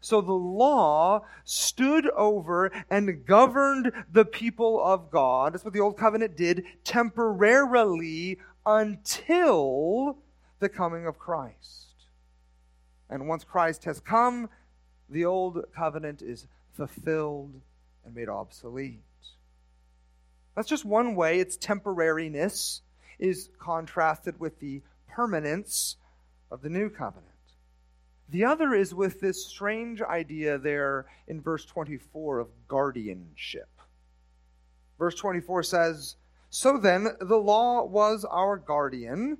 So 0.00 0.20
the 0.20 0.32
law 0.32 1.24
stood 1.44 2.08
over 2.10 2.70
and 2.90 3.24
governed 3.26 3.92
the 4.12 4.24
people 4.24 4.82
of 4.84 5.10
God. 5.10 5.52
That's 5.52 5.64
what 5.64 5.74
the 5.74 5.80
old 5.80 5.96
covenant 5.96 6.36
did 6.36 6.64
temporarily 6.84 8.38
until 8.64 10.18
the 10.60 10.68
coming 10.68 11.06
of 11.06 11.18
Christ. 11.18 11.86
And 13.10 13.26
once 13.28 13.44
Christ 13.44 13.84
has 13.84 14.00
come, 14.00 14.48
the 15.08 15.24
old 15.24 15.64
covenant 15.74 16.22
is 16.22 16.46
fulfilled 16.76 17.60
and 18.04 18.14
made 18.14 18.28
obsolete. 18.28 19.02
That's 20.54 20.68
just 20.68 20.84
one 20.84 21.14
way 21.14 21.38
its 21.40 21.56
temporariness 21.56 22.80
is 23.18 23.48
contrasted 23.58 24.38
with 24.38 24.58
the 24.60 24.82
permanence 25.08 25.96
of 26.50 26.62
the 26.62 26.68
new 26.68 26.90
covenant. 26.90 27.37
The 28.30 28.44
other 28.44 28.74
is 28.74 28.94
with 28.94 29.20
this 29.20 29.46
strange 29.46 30.02
idea 30.02 30.58
there 30.58 31.06
in 31.28 31.40
verse 31.40 31.64
24 31.64 32.40
of 32.40 32.48
guardianship. 32.66 33.68
Verse 34.98 35.14
24 35.14 35.62
says, 35.62 36.16
So 36.50 36.76
then, 36.76 37.08
the 37.20 37.38
law 37.38 37.84
was 37.84 38.24
our 38.24 38.56
guardian 38.56 39.38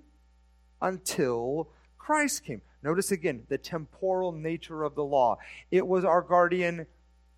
until 0.80 1.68
Christ 1.98 2.44
came. 2.44 2.62
Notice 2.82 3.10
again 3.10 3.42
the 3.48 3.58
temporal 3.58 4.32
nature 4.32 4.84
of 4.84 4.94
the 4.94 5.04
law. 5.04 5.36
It 5.70 5.86
was 5.86 6.04
our 6.04 6.22
guardian 6.22 6.86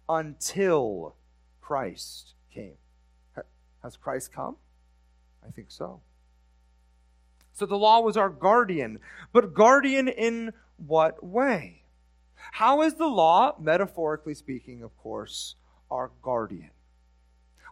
until 0.09 1.17
Christ 1.61 2.35
came. 2.55 2.75
Has 3.83 3.97
Christ 3.97 4.33
come? 4.33 4.57
I 5.47 5.51
think 5.51 5.71
so. 5.71 6.01
So 7.55 7.67
the 7.67 7.77
law 7.77 8.01
was 8.01 8.17
our 8.17 8.29
guardian. 8.29 9.01
But 9.33 9.55
guardian 9.55 10.09
in 10.09 10.53
what 10.87 11.23
way? 11.25 11.83
How 12.53 12.83
is 12.83 12.95
the 12.95 13.07
law, 13.07 13.55
metaphorically 13.61 14.35
speaking, 14.35 14.83
of 14.83 14.97
course, 14.97 15.57
our 15.91 16.11
guardian? 16.23 16.71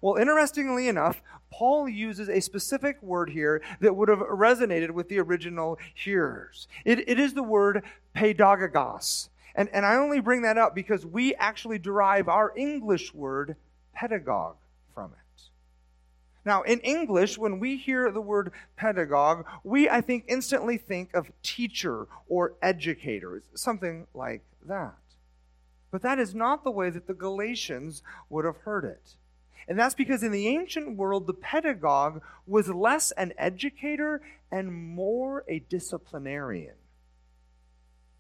Well, 0.01 0.17
interestingly 0.17 0.89
enough, 0.89 1.23
Paul 1.51 1.89
uses 1.89 2.29
a 2.29 2.41
specific 2.41 3.03
word 3.03 3.31
here 3.31 3.63
that 3.81 3.97
would 3.97 4.09
have 4.09 4.21
resonated 4.21 4.93
with 4.93 5.09
the 5.09 5.19
original 5.19 5.79
hearers. 5.95 6.69
It, 6.85 7.09
it 7.09 7.19
is 7.19 7.35
the 7.35 7.43
word 7.43 7.83
pedagogos. 8.15 9.29
And, 9.55 9.69
and 9.73 9.85
I 9.85 9.97
only 9.97 10.21
bring 10.21 10.43
that 10.43 10.59
up 10.59 10.75
because 10.75 11.05
we 11.05 11.35
actually 11.35 11.79
derive 11.79 12.29
our 12.29 12.53
English 12.57 13.13
word 13.13 13.57
pedagogue 13.93 14.57
from 14.95 15.13
it. 15.13 15.28
Now, 16.49 16.63
in 16.63 16.81
English, 16.81 17.37
when 17.37 17.61
we 17.61 17.77
hear 17.77 18.11
the 18.11 18.23
word 18.23 18.53
pedagogue, 18.75 19.45
we, 19.65 19.91
I 19.91 20.01
think, 20.01 20.25
instantly 20.29 20.79
think 20.79 21.13
of 21.13 21.31
teacher 21.43 22.07
or 22.27 22.55
educator, 22.63 23.43
something 23.53 24.07
like 24.15 24.41
that. 24.65 24.97
But 25.91 26.01
that 26.01 26.19
is 26.19 26.35
not 26.35 26.65
the 26.65 26.71
way 26.71 26.89
that 26.89 27.07
the 27.07 27.13
Galatians 27.13 28.03
would 28.31 28.47
have 28.47 28.57
heard 28.65 28.87
it. 28.87 29.17
And 29.69 29.79
that's 29.79 29.95
because 29.95 30.23
in 30.23 30.33
the 30.33 30.49
ancient 30.49 30.97
world, 30.97 31.27
the 31.27 31.35
pedagogue 31.35 32.23
was 32.47 32.71
less 32.71 33.11
an 33.11 33.35
educator 33.37 34.23
and 34.51 34.73
more 34.73 35.45
a 35.49 35.59
disciplinarian. 35.59 36.77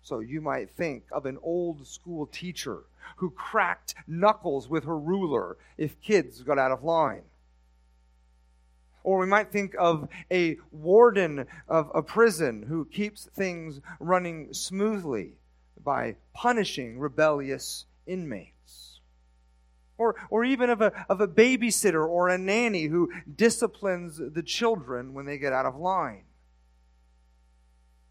So 0.03 0.19
you 0.19 0.43
might 0.43 0.69
think 0.69 1.05
of 1.13 1.25
an 1.25 1.39
old 1.43 1.87
school 1.87 2.27
teacher 2.27 2.81
who 3.17 3.31
cracked 3.31 3.95
knuckles 4.07 4.69
with 4.69 4.85
her 4.85 4.99
ruler 4.99 5.57
if 5.79 5.99
kids 6.03 6.43
got 6.43 6.59
out 6.59 6.73
of 6.73 6.85
line. 6.85 7.23
Or 9.05 9.19
we 9.19 9.27
might 9.27 9.51
think 9.51 9.75
of 9.79 10.09
a 10.31 10.59
warden 10.71 11.47
of 11.69 11.91
a 11.95 12.03
prison 12.03 12.65
who 12.69 12.85
keeps 12.87 13.29
things 13.35 13.81
running 14.01 14.53
smoothly 14.53 15.35
by 15.83 16.17
punishing 16.35 16.99
rebellious 16.99 17.87
inmates 18.07 18.53
or, 19.99 20.15
or 20.31 20.45
even 20.45 20.71
of 20.71 20.81
a, 20.81 20.93
of 21.09 21.21
a 21.21 21.29
babysitter 21.29 22.09
or 22.09 22.29
a 22.29 22.39
nanny 22.39 22.85
who 22.85 23.13
disciplines 23.35 24.19
the 24.19 24.43
children 24.43 25.13
when 25.13 25.27
they 25.27 25.37
get 25.37 25.53
out 25.53 25.67
of 25.67 25.77
line. 25.77 26.25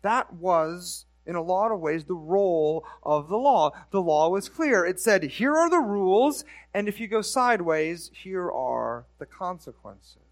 That 0.01 0.33
was, 0.33 1.05
in 1.25 1.35
a 1.35 1.41
lot 1.41 1.71
of 1.71 1.79
ways, 1.79 2.05
the 2.05 2.13
role 2.13 2.85
of 3.01 3.29
the 3.29 3.37
law. 3.37 3.71
The 3.91 4.01
law 4.01 4.29
was 4.29 4.49
clear. 4.49 4.85
It 4.85 4.99
said, 4.99 5.23
here 5.23 5.55
are 5.55 5.69
the 5.69 5.79
rules, 5.79 6.45
and 6.73 6.87
if 6.87 6.99
you 6.99 7.07
go 7.07 7.21
sideways, 7.21 8.11
here 8.13 8.51
are 8.51 9.05
the 9.17 9.25
consequences. 9.25 10.26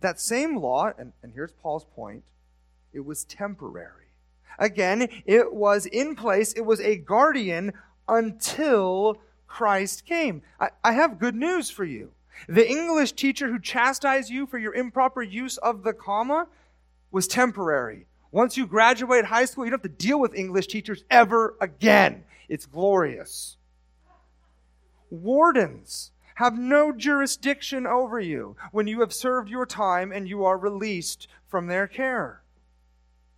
That 0.00 0.20
same 0.20 0.56
law, 0.56 0.92
and, 0.98 1.12
and 1.22 1.32
here's 1.32 1.52
Paul's 1.52 1.84
point, 1.84 2.24
it 2.92 3.04
was 3.04 3.24
temporary. 3.24 4.06
Again, 4.58 5.08
it 5.26 5.52
was 5.52 5.86
in 5.86 6.16
place, 6.16 6.52
it 6.52 6.62
was 6.62 6.80
a 6.80 6.96
guardian 6.96 7.72
until 8.08 9.18
Christ 9.46 10.06
came. 10.06 10.42
I, 10.60 10.70
I 10.82 10.92
have 10.92 11.18
good 11.18 11.34
news 11.34 11.70
for 11.70 11.84
you. 11.84 12.12
The 12.48 12.68
English 12.68 13.12
teacher 13.12 13.48
who 13.48 13.58
chastised 13.58 14.30
you 14.30 14.46
for 14.46 14.58
your 14.58 14.74
improper 14.74 15.22
use 15.22 15.56
of 15.58 15.82
the 15.82 15.92
comma 15.92 16.46
was 17.10 17.26
temporary. 17.26 18.06
Once 18.30 18.56
you 18.56 18.66
graduate 18.66 19.24
high 19.24 19.44
school, 19.46 19.64
you 19.64 19.70
don't 19.70 19.82
have 19.82 19.90
to 19.90 20.06
deal 20.06 20.20
with 20.20 20.34
English 20.34 20.66
teachers 20.66 21.04
ever 21.10 21.54
again. 21.60 22.24
It's 22.48 22.66
glorious. 22.66 23.56
Wardens 25.10 26.10
have 26.36 26.58
no 26.58 26.92
jurisdiction 26.92 27.86
over 27.86 28.20
you 28.20 28.56
when 28.70 28.86
you 28.86 29.00
have 29.00 29.12
served 29.12 29.48
your 29.48 29.66
time 29.66 30.12
and 30.12 30.28
you 30.28 30.44
are 30.44 30.58
released 30.58 31.28
from 31.48 31.66
their 31.66 31.86
care. 31.86 32.42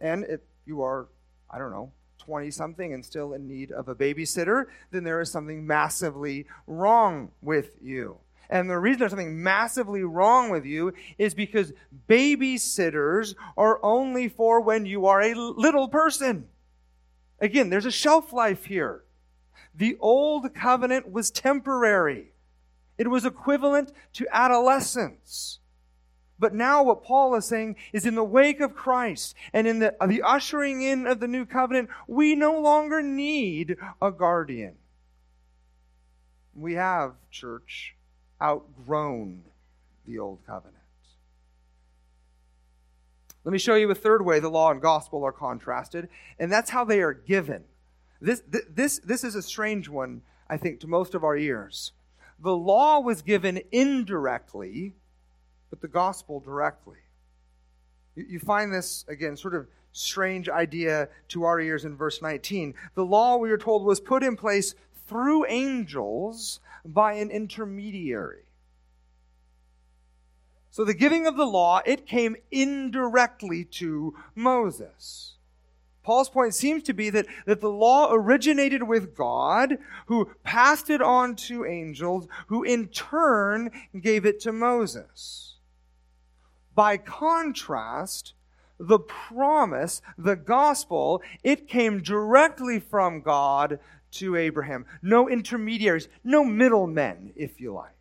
And 0.00 0.24
if 0.24 0.40
you 0.66 0.82
are, 0.82 1.08
I 1.50 1.58
don't 1.58 1.70
know, 1.70 1.92
20 2.18 2.50
something 2.50 2.92
and 2.92 3.04
still 3.04 3.34
in 3.34 3.46
need 3.46 3.70
of 3.70 3.88
a 3.88 3.94
babysitter, 3.94 4.66
then 4.90 5.04
there 5.04 5.20
is 5.20 5.30
something 5.30 5.64
massively 5.64 6.46
wrong 6.66 7.30
with 7.40 7.70
you. 7.80 8.18
And 8.50 8.68
the 8.68 8.78
reason 8.78 8.98
there's 8.98 9.12
something 9.12 9.42
massively 9.42 10.02
wrong 10.02 10.50
with 10.50 10.64
you 10.64 10.92
is 11.18 11.34
because 11.34 11.72
babysitters 12.08 13.34
are 13.56 13.78
only 13.82 14.28
for 14.28 14.60
when 14.60 14.86
you 14.86 15.06
are 15.06 15.22
a 15.22 15.34
little 15.34 15.88
person. 15.88 16.48
Again, 17.40 17.70
there's 17.70 17.86
a 17.86 17.92
shelf 17.92 18.32
life 18.32 18.64
here. 18.64 19.04
The 19.74 19.96
old 20.00 20.52
covenant 20.52 21.12
was 21.12 21.30
temporary. 21.30 22.32
It 22.98 23.08
was 23.08 23.24
equivalent 23.24 23.92
to 24.14 24.26
adolescence. 24.32 25.60
But 26.38 26.54
now 26.54 26.82
what 26.82 27.02
Paul 27.02 27.34
is 27.34 27.46
saying 27.46 27.76
is 27.92 28.06
in 28.06 28.14
the 28.14 28.24
wake 28.24 28.60
of 28.60 28.74
Christ 28.74 29.34
and 29.52 29.66
in 29.66 29.78
the, 29.78 29.94
the 30.06 30.22
ushering 30.22 30.82
in 30.82 31.06
of 31.06 31.20
the 31.20 31.28
new 31.28 31.46
covenant, 31.46 31.88
we 32.06 32.34
no 32.34 32.60
longer 32.60 33.02
need 33.02 33.76
a 34.02 34.10
guardian. 34.10 34.74
We 36.54 36.74
have, 36.74 37.14
church, 37.30 37.96
outgrown 38.42 39.42
the 40.06 40.18
old 40.18 40.40
covenant. 40.46 40.74
Let 43.44 43.52
me 43.52 43.58
show 43.58 43.76
you 43.76 43.90
a 43.90 43.94
third 43.94 44.24
way 44.24 44.40
the 44.40 44.50
law 44.50 44.70
and 44.70 44.80
gospel 44.80 45.24
are 45.24 45.32
contrasted, 45.32 46.08
and 46.38 46.52
that's 46.52 46.70
how 46.70 46.84
they 46.84 47.00
are 47.00 47.14
given. 47.14 47.64
This, 48.20 48.42
this, 48.46 48.98
this 48.98 49.24
is 49.24 49.34
a 49.34 49.42
strange 49.42 49.88
one, 49.88 50.22
I 50.50 50.56
think, 50.56 50.80
to 50.80 50.86
most 50.86 51.14
of 51.14 51.24
our 51.24 51.36
ears. 51.36 51.92
The 52.38 52.56
law 52.56 53.00
was 53.00 53.22
given 53.22 53.62
indirectly 53.72 54.94
but 55.70 55.80
the 55.80 55.88
gospel 55.88 56.40
directly. 56.40 56.98
You 58.14 58.40
find 58.40 58.72
this, 58.72 59.04
again, 59.08 59.36
sort 59.36 59.54
of 59.54 59.68
strange 59.92 60.48
idea 60.48 61.08
to 61.28 61.44
our 61.44 61.60
ears 61.60 61.84
in 61.84 61.96
verse 61.96 62.20
19. 62.20 62.74
The 62.94 63.04
law, 63.04 63.36
we 63.36 63.50
are 63.50 63.58
told, 63.58 63.84
was 63.84 64.00
put 64.00 64.22
in 64.22 64.36
place 64.36 64.74
through 65.06 65.46
angels 65.46 66.60
by 66.84 67.14
an 67.14 67.30
intermediary. 67.30 68.44
So 70.70 70.84
the 70.84 70.94
giving 70.94 71.26
of 71.26 71.36
the 71.36 71.46
law, 71.46 71.80
it 71.84 72.06
came 72.06 72.36
indirectly 72.50 73.64
to 73.64 74.14
Moses. 74.34 75.37
Paul's 76.08 76.30
point 76.30 76.54
seems 76.54 76.84
to 76.84 76.94
be 76.94 77.10
that, 77.10 77.26
that 77.44 77.60
the 77.60 77.68
law 77.68 78.08
originated 78.10 78.82
with 78.82 79.14
God, 79.14 79.76
who 80.06 80.30
passed 80.42 80.88
it 80.88 81.02
on 81.02 81.36
to 81.36 81.66
angels, 81.66 82.26
who 82.46 82.62
in 82.64 82.88
turn 82.88 83.70
gave 84.00 84.24
it 84.24 84.40
to 84.40 84.50
Moses. 84.50 85.56
By 86.74 86.96
contrast, 86.96 88.32
the 88.80 88.98
promise, 88.98 90.00
the 90.16 90.34
gospel, 90.34 91.20
it 91.44 91.68
came 91.68 92.00
directly 92.00 92.80
from 92.80 93.20
God 93.20 93.78
to 94.12 94.34
Abraham. 94.34 94.86
No 95.02 95.28
intermediaries, 95.28 96.08
no 96.24 96.42
middlemen, 96.42 97.34
if 97.36 97.60
you 97.60 97.74
like. 97.74 97.97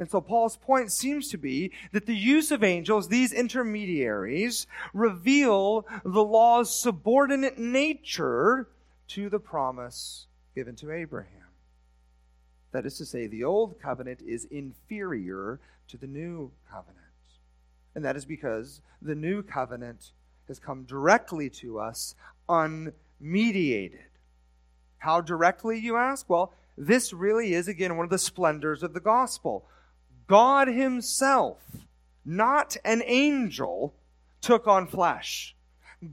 And 0.00 0.10
so 0.10 0.22
Paul's 0.22 0.56
point 0.56 0.90
seems 0.90 1.28
to 1.28 1.36
be 1.36 1.72
that 1.92 2.06
the 2.06 2.16
use 2.16 2.50
of 2.50 2.64
angels, 2.64 3.08
these 3.08 3.34
intermediaries, 3.34 4.66
reveal 4.94 5.86
the 6.04 6.24
law's 6.24 6.74
subordinate 6.74 7.58
nature 7.58 8.66
to 9.08 9.28
the 9.28 9.38
promise 9.38 10.26
given 10.54 10.74
to 10.76 10.90
Abraham. 10.90 11.50
That 12.72 12.86
is 12.86 12.96
to 12.96 13.04
say, 13.04 13.26
the 13.26 13.44
old 13.44 13.78
covenant 13.78 14.22
is 14.26 14.46
inferior 14.46 15.60
to 15.88 15.98
the 15.98 16.06
new 16.06 16.50
covenant. 16.70 16.96
And 17.94 18.02
that 18.02 18.16
is 18.16 18.24
because 18.24 18.80
the 19.02 19.14
new 19.14 19.42
covenant 19.42 20.12
has 20.48 20.58
come 20.58 20.84
directly 20.84 21.50
to 21.50 21.78
us 21.78 22.14
unmediated. 22.48 24.08
How 24.96 25.20
directly, 25.20 25.78
you 25.78 25.96
ask? 25.96 26.30
Well, 26.30 26.54
this 26.78 27.12
really 27.12 27.52
is, 27.52 27.68
again, 27.68 27.98
one 27.98 28.04
of 28.04 28.10
the 28.10 28.18
splendors 28.18 28.82
of 28.82 28.94
the 28.94 29.00
gospel. 29.00 29.66
God 30.30 30.68
Himself 30.68 31.58
not 32.24 32.76
an 32.84 33.02
angel, 33.04 33.92
took 34.40 34.66
on 34.66 34.86
flesh. 34.86 35.56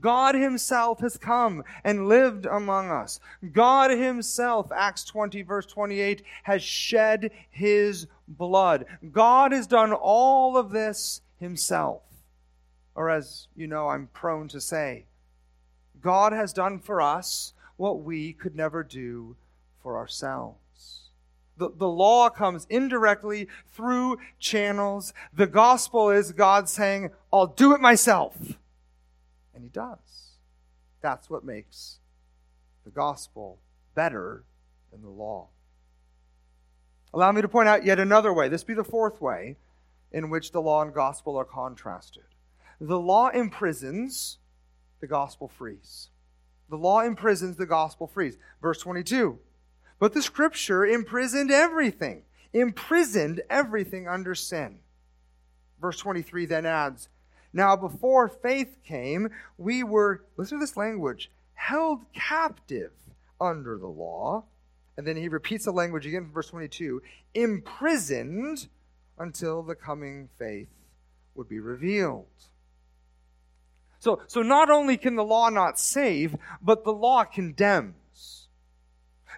God 0.00 0.34
Himself 0.34 1.00
has 1.00 1.16
come 1.16 1.62
and 1.84 2.08
lived 2.08 2.44
among 2.44 2.90
us. 2.90 3.20
God 3.52 3.90
Himself, 3.90 4.70
Acts 4.74 5.04
20, 5.04 5.42
verse 5.42 5.66
28, 5.66 6.22
has 6.42 6.62
shed 6.62 7.30
His 7.50 8.06
blood. 8.26 8.84
God 9.12 9.52
has 9.52 9.66
done 9.66 9.92
all 9.92 10.56
of 10.56 10.70
this 10.70 11.22
Himself. 11.38 12.02
Or, 12.94 13.08
as 13.08 13.46
you 13.56 13.66
know, 13.66 13.88
I'm 13.88 14.08
prone 14.08 14.48
to 14.48 14.60
say, 14.60 15.04
God 16.02 16.32
has 16.32 16.52
done 16.52 16.80
for 16.80 17.00
us 17.00 17.54
what 17.76 18.02
we 18.02 18.32
could 18.32 18.56
never 18.56 18.82
do 18.82 19.36
for 19.82 19.96
ourselves. 19.96 20.58
The, 21.58 21.70
the 21.76 21.88
law 21.88 22.30
comes 22.30 22.66
indirectly 22.70 23.48
through 23.72 24.18
channels. 24.38 25.12
The 25.34 25.46
gospel 25.46 26.10
is 26.10 26.32
God 26.32 26.68
saying, 26.68 27.10
I'll 27.32 27.48
do 27.48 27.74
it 27.74 27.80
myself. 27.80 28.36
And 29.52 29.64
he 29.64 29.68
does. 29.68 29.98
That's 31.00 31.28
what 31.28 31.44
makes 31.44 31.98
the 32.84 32.90
gospel 32.90 33.58
better 33.94 34.44
than 34.92 35.02
the 35.02 35.08
law. 35.08 35.48
Allow 37.12 37.32
me 37.32 37.42
to 37.42 37.48
point 37.48 37.68
out 37.68 37.84
yet 37.84 37.98
another 37.98 38.32
way. 38.32 38.48
This 38.48 38.64
be 38.64 38.74
the 38.74 38.84
fourth 38.84 39.20
way 39.20 39.56
in 40.12 40.30
which 40.30 40.52
the 40.52 40.62
law 40.62 40.82
and 40.82 40.94
gospel 40.94 41.36
are 41.36 41.44
contrasted. 41.44 42.24
The 42.80 42.98
law 42.98 43.28
imprisons, 43.30 44.38
the 45.00 45.06
gospel 45.06 45.48
frees. 45.48 46.10
The 46.70 46.76
law 46.76 47.00
imprisons, 47.00 47.56
the 47.56 47.66
gospel 47.66 48.06
frees. 48.06 48.36
Verse 48.62 48.78
22 48.78 49.38
But 49.98 50.14
the 50.14 50.22
scripture 50.22 50.84
imprisoned 50.86 51.50
everything, 51.50 52.22
imprisoned 52.52 53.42
everything 53.50 54.06
under 54.06 54.34
sin. 54.34 54.78
Verse 55.80 55.98
23 55.98 56.46
then 56.46 56.66
adds, 56.66 57.08
now, 57.52 57.76
before 57.76 58.28
faith 58.28 58.76
came, 58.84 59.30
we 59.56 59.82
were, 59.82 60.24
listen 60.36 60.58
to 60.58 60.62
this 60.62 60.76
language, 60.76 61.30
held 61.54 62.00
captive 62.12 62.92
under 63.40 63.78
the 63.78 63.86
law. 63.86 64.44
And 64.96 65.06
then 65.06 65.16
he 65.16 65.28
repeats 65.28 65.64
the 65.64 65.72
language 65.72 66.06
again 66.06 66.24
from 66.24 66.32
verse 66.32 66.48
22 66.48 67.02
imprisoned 67.34 68.68
until 69.18 69.62
the 69.62 69.74
coming 69.74 70.28
faith 70.38 70.68
would 71.34 71.48
be 71.48 71.60
revealed. 71.60 72.26
So, 74.00 74.20
so 74.26 74.42
not 74.42 74.70
only 74.70 74.96
can 74.96 75.16
the 75.16 75.24
law 75.24 75.48
not 75.48 75.78
save, 75.78 76.36
but 76.62 76.84
the 76.84 76.92
law 76.92 77.24
condemns. 77.24 77.94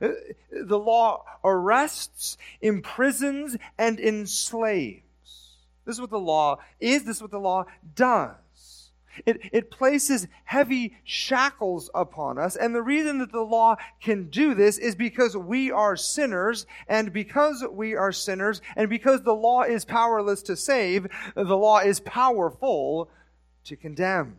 The 0.01 0.79
law 0.79 1.25
arrests, 1.45 2.37
imprisons, 2.61 3.57
and 3.79 4.01
enslaves. 4.01 5.03
This 5.85 5.97
is 5.97 6.01
what 6.01 6.11
the 6.11 6.19
law 6.19 6.59
is. 6.79 7.05
This 7.05 7.17
is 7.17 7.23
what 7.23 7.31
the 7.31 7.39
law 7.39 7.67
does. 7.95 8.37
It, 9.27 9.41
it 9.53 9.71
places 9.71 10.29
heavy 10.45 10.97
shackles 11.05 11.91
upon 11.95 12.39
us. 12.39 12.57
And 12.57 12.75
the 12.75 12.83
reason 12.83 13.19
that 13.19 13.33
the 13.33 13.41
law 13.41 13.77
can 14.01 14.31
do 14.31 14.55
this 14.55 14.79
is 14.79 14.95
because 14.95 15.37
we 15.37 15.71
are 15.71 15.97
sinners. 15.97 16.67
And 16.89 17.13
because 17.13 17.65
we 17.71 17.95
are 17.95 18.13
sinners, 18.13 18.63
and 18.77 18.89
because 18.89 19.23
the 19.23 19.35
law 19.35 19.63
is 19.63 19.85
powerless 19.85 20.43
to 20.43 20.57
save, 20.57 21.09
the 21.35 21.57
law 21.57 21.81
is 21.81 22.01
powerful 22.01 23.11
to 23.65 23.77
condemn. 23.77 24.37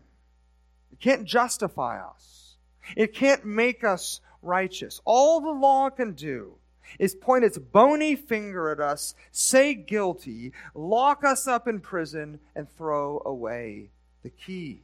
It 0.92 1.00
can't 1.00 1.26
justify 1.26 2.00
us, 2.02 2.56
it 2.96 3.14
can't 3.14 3.46
make 3.46 3.84
us 3.84 4.22
righteous. 4.42 5.02
All 5.06 5.42
the 5.42 5.52
law 5.52 5.90
can 5.90 6.14
do 6.14 6.56
is 7.00 7.16
point 7.16 7.44
its 7.44 7.58
bony 7.58 8.16
finger 8.16 8.72
at 8.72 8.80
us, 8.80 9.16
say 9.32 9.74
guilty, 9.74 10.52
lock 10.74 11.24
us 11.24 11.48
up 11.48 11.68
in 11.68 11.80
prison, 11.80 12.40
and 12.56 12.70
throw 12.70 13.22
away 13.26 13.90
the 14.24 14.30
key. 14.30 14.84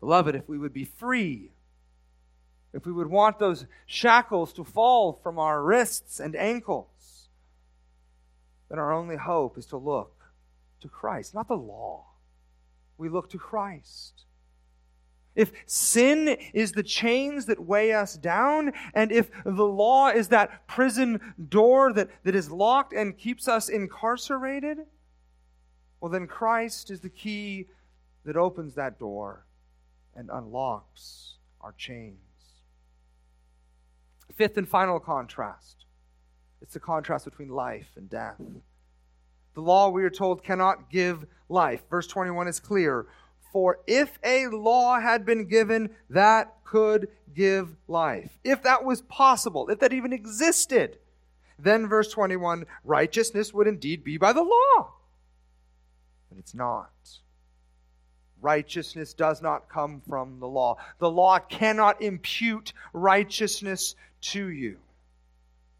Beloved, 0.00 0.34
if 0.34 0.48
we 0.48 0.58
would 0.58 0.72
be 0.72 0.84
free, 0.84 1.50
if 2.72 2.84
we 2.84 2.92
would 2.92 3.08
want 3.08 3.38
those 3.38 3.66
shackles 3.86 4.52
to 4.52 4.64
fall 4.64 5.18
from 5.22 5.38
our 5.38 5.62
wrists 5.62 6.20
and 6.20 6.36
ankles, 6.36 7.28
then 8.68 8.78
our 8.78 8.92
only 8.92 9.16
hope 9.16 9.56
is 9.56 9.66
to 9.66 9.76
look 9.76 10.12
to 10.80 10.88
Christ, 10.88 11.34
not 11.34 11.48
the 11.48 11.56
law. 11.56 12.04
We 12.98 13.08
look 13.08 13.30
to 13.30 13.38
Christ. 13.38 14.24
If 15.36 15.52
sin 15.66 16.36
is 16.52 16.72
the 16.72 16.82
chains 16.82 17.46
that 17.46 17.64
weigh 17.64 17.92
us 17.92 18.16
down, 18.16 18.72
and 18.94 19.12
if 19.12 19.30
the 19.44 19.66
law 19.66 20.08
is 20.08 20.28
that 20.28 20.66
prison 20.66 21.20
door 21.48 21.92
that, 21.92 22.08
that 22.24 22.34
is 22.34 22.50
locked 22.50 22.92
and 22.92 23.16
keeps 23.16 23.46
us 23.46 23.68
incarcerated, 23.68 24.78
well, 26.00 26.10
then 26.10 26.26
Christ 26.26 26.90
is 26.90 27.00
the 27.00 27.10
key 27.10 27.66
that 28.24 28.36
opens 28.36 28.74
that 28.74 28.98
door 28.98 29.46
and 30.14 30.30
unlocks 30.32 31.34
our 31.60 31.72
chains. 31.72 32.16
Fifth 34.34 34.58
and 34.58 34.68
final 34.68 34.98
contrast 34.98 35.86
it's 36.62 36.74
the 36.74 36.80
contrast 36.80 37.24
between 37.24 37.50
life 37.50 37.88
and 37.96 38.08
death. 38.08 38.40
The 39.54 39.60
law, 39.60 39.88
we 39.88 40.04
are 40.04 40.10
told, 40.10 40.42
cannot 40.42 40.90
give 40.90 41.26
life. 41.48 41.82
Verse 41.88 42.06
21 42.06 42.48
is 42.48 42.60
clear. 42.60 43.06
For 43.56 43.78
if 43.86 44.18
a 44.22 44.48
law 44.48 45.00
had 45.00 45.24
been 45.24 45.46
given 45.46 45.88
that 46.10 46.56
could 46.62 47.08
give 47.34 47.74
life, 47.88 48.38
if 48.44 48.62
that 48.64 48.84
was 48.84 49.00
possible, 49.00 49.70
if 49.70 49.78
that 49.78 49.94
even 49.94 50.12
existed, 50.12 50.98
then 51.58 51.88
verse 51.88 52.10
21 52.10 52.66
righteousness 52.84 53.54
would 53.54 53.66
indeed 53.66 54.04
be 54.04 54.18
by 54.18 54.34
the 54.34 54.42
law. 54.42 54.92
But 56.28 56.38
it's 56.38 56.54
not. 56.54 56.90
Righteousness 58.42 59.14
does 59.14 59.40
not 59.40 59.70
come 59.70 60.02
from 60.06 60.38
the 60.38 60.48
law. 60.48 60.76
The 60.98 61.10
law 61.10 61.38
cannot 61.38 62.02
impute 62.02 62.74
righteousness 62.92 63.94
to 64.32 64.48
you. 64.48 64.76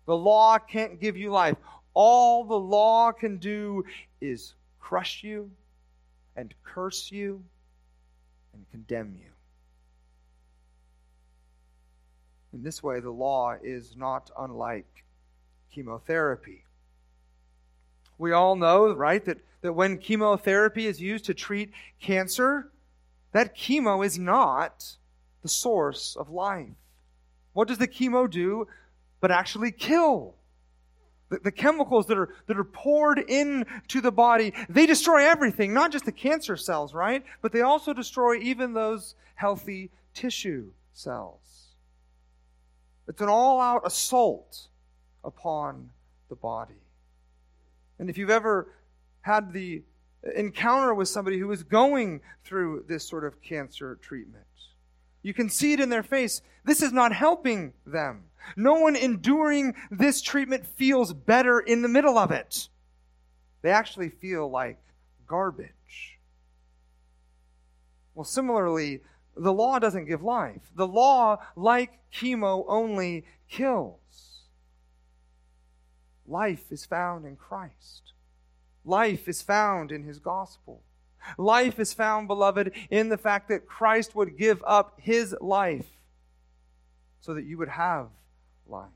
The 0.07 0.17
law 0.17 0.59
can't 0.59 0.99
give 0.99 1.19
you 1.19 1.31
life. 1.31 1.59
All 1.93 2.43
the 2.43 2.59
law 2.59 3.13
can 3.13 3.37
do 3.37 3.85
is 4.23 4.55
crush 4.81 5.23
you 5.23 5.51
and 6.37 6.55
curse 6.65 7.13
you 7.13 7.45
and 8.57 8.71
condemn 8.71 9.15
you. 9.15 9.31
In 12.53 12.63
this 12.63 12.83
way, 12.83 13.01
the 13.01 13.11
law 13.11 13.55
is 13.63 13.97
not 13.97 14.31
unlike 14.39 15.05
chemotherapy. 15.71 16.65
We 18.19 18.33
all 18.33 18.57
know, 18.57 18.95
right, 18.95 19.23
that, 19.27 19.39
that 19.61 19.75
when 19.75 19.99
chemotherapy 19.99 20.87
is 20.87 21.01
used 21.01 21.27
to 21.27 21.35
treat 21.35 21.73
cancer, 22.01 22.71
that 23.33 23.55
chemo 23.55 24.05
is 24.05 24.19
not 24.19 24.97
the 25.43 25.49
source 25.49 26.17
of 26.17 26.31
life. 26.31 26.69
What 27.53 27.69
does 27.69 27.79
the 27.79 27.89
chemo 27.89 28.31
do 28.31 28.69
but 29.21 29.31
actually 29.31 29.71
kill? 29.71 30.35
The, 31.29 31.39
the, 31.39 31.51
chemicals 31.51 32.07
that 32.07 32.19
are, 32.19 32.35
that 32.47 32.57
are 32.57 32.65
poured 32.65 33.19
into 33.19 34.01
the 34.01 34.13
body, 34.13 34.53
they 34.69 34.87
destroy 34.87 35.29
everything, 35.29 35.75
not 35.75 35.91
just 35.91 36.05
the 36.05 36.13
cancer 36.13 36.57
cells, 36.57 36.95
right? 36.95 37.25
But 37.43 37.53
they 37.53 37.63
also 37.63 37.93
destroy 37.93 38.37
even 38.37 38.73
those 38.73 39.17
healthy 39.35 39.91
tissue 40.15 40.71
cells. 40.93 41.41
It's 43.09 43.21
an 43.21 43.29
all 43.29 43.61
out 43.61 43.83
assault 43.85 44.69
upon 45.25 45.91
the 46.29 46.37
body. 46.37 46.75
And 47.99 48.11
if 48.11 48.19
you've 48.19 48.31
ever 48.31 48.69
had 49.21 49.53
the 49.53 49.83
encounter 50.35 50.95
with 50.95 51.09
somebody 51.09 51.39
who 51.39 51.51
is 51.53 51.63
going 51.63 52.21
through 52.45 52.85
this 52.89 53.07
sort 53.07 53.25
of 53.25 53.41
cancer 53.43 53.99
treatment, 54.01 54.46
you 55.27 55.35
can 55.35 55.51
see 55.51 55.73
it 55.73 55.81
in 55.81 55.89
their 55.89 56.05
face. 56.05 56.41
This 56.65 56.81
is 56.81 56.93
not 56.93 57.13
helping 57.13 57.73
them. 57.85 58.27
No 58.57 58.75
one 58.75 58.95
enduring 58.95 59.75
this 59.91 60.23
treatment 60.23 60.65
feels 60.65 61.13
better 61.13 61.59
in 61.59 61.83
the 61.83 61.89
middle 61.89 62.17
of 62.17 62.31
it. 62.31 62.69
They 63.63 63.71
actually 63.71 64.11
feel 64.11 64.49
like 64.49 64.79
garbage. 65.27 66.21
Well, 68.15 68.23
similarly, 68.23 69.01
the 69.37 69.53
law 69.53 69.81
doesn't 69.81 70.05
give 70.05 70.23
life. 70.23 70.63
The 70.77 70.87
law, 70.87 71.39
like 71.57 71.99
chemo, 72.15 72.65
only 72.69 73.25
kills. 73.51 74.45
Life 76.25 76.71
is 76.71 76.87
found 76.87 77.27
in 77.27 77.35
Christ. 77.35 78.13
Life 78.85 79.27
is 79.27 79.43
found 79.43 79.91
in 79.91 80.05
his 80.05 80.21
gospel. 80.21 80.85
Life 81.39 81.79
is 81.79 81.93
found, 81.93 82.29
beloved, 82.29 82.73
in 82.91 83.09
the 83.09 83.19
fact 83.19 83.49
that 83.49 83.67
Christ 83.67 84.15
would 84.15 84.37
give 84.37 84.63
up 84.67 85.01
his 85.01 85.35
life 85.41 85.87
so 87.21 87.35
that 87.35 87.45
you 87.45 87.59
would 87.59 87.69
have 87.69 88.09
life. 88.69 88.89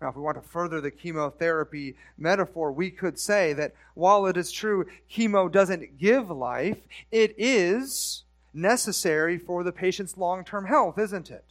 Now, 0.00 0.10
if 0.10 0.16
we 0.16 0.22
want 0.22 0.42
to 0.42 0.48
further 0.48 0.80
the 0.80 0.90
chemotherapy 0.90 1.96
metaphor, 2.18 2.72
we 2.72 2.90
could 2.90 3.18
say 3.18 3.54
that 3.54 3.74
while 3.94 4.26
it 4.26 4.36
is 4.36 4.52
true 4.52 4.86
chemo 5.10 5.50
doesn't 5.50 5.98
give 5.98 6.30
life, 6.30 6.76
it 7.10 7.34
is 7.38 8.24
necessary 8.52 9.38
for 9.38 9.64
the 9.64 9.72
patient's 9.72 10.18
long 10.18 10.44
term 10.44 10.66
health, 10.66 10.98
isn't 10.98 11.30
it? 11.30 11.44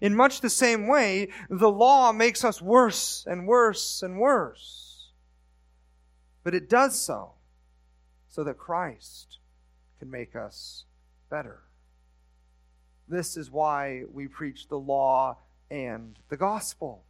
In 0.00 0.14
much 0.14 0.40
the 0.40 0.48
same 0.48 0.86
way, 0.86 1.28
the 1.50 1.70
law 1.70 2.12
makes 2.12 2.44
us 2.44 2.62
worse 2.62 3.26
and 3.28 3.46
worse 3.46 4.02
and 4.02 4.18
worse. 4.18 4.87
But 6.48 6.54
it 6.54 6.70
does 6.70 6.98
so 6.98 7.32
so 8.26 8.42
that 8.44 8.56
Christ 8.56 9.36
can 9.98 10.10
make 10.10 10.34
us 10.34 10.86
better. 11.28 11.60
This 13.06 13.36
is 13.36 13.50
why 13.50 14.04
we 14.10 14.28
preach 14.28 14.66
the 14.66 14.78
law 14.78 15.36
and 15.70 16.18
the 16.30 16.38
gospel. 16.38 17.04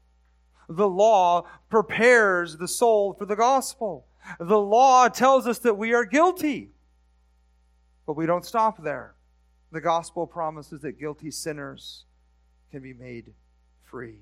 The 0.69 0.89
law 0.89 1.47
prepares 1.71 2.57
the 2.57 2.67
soul 2.67 3.13
for 3.13 3.27
the 3.27 3.37
gospel. 3.37 4.09
The 4.41 4.59
law 4.59 5.07
tells 5.07 5.47
us 5.47 5.61
that 5.61 5.79
we 5.79 5.95
are 5.95 6.05
guilty. 6.05 6.73
But 8.07 8.17
we 8.17 8.27
don't 8.27 8.45
stop 8.45 8.83
there. 8.83 9.15
The 9.71 9.81
gospel 9.81 10.27
promises 10.27 10.81
that 10.81 10.99
guilty 10.99 11.31
sinners 11.31 12.07
can 12.73 12.83
be 12.83 12.93
made 12.93 13.35
free. 13.85 14.19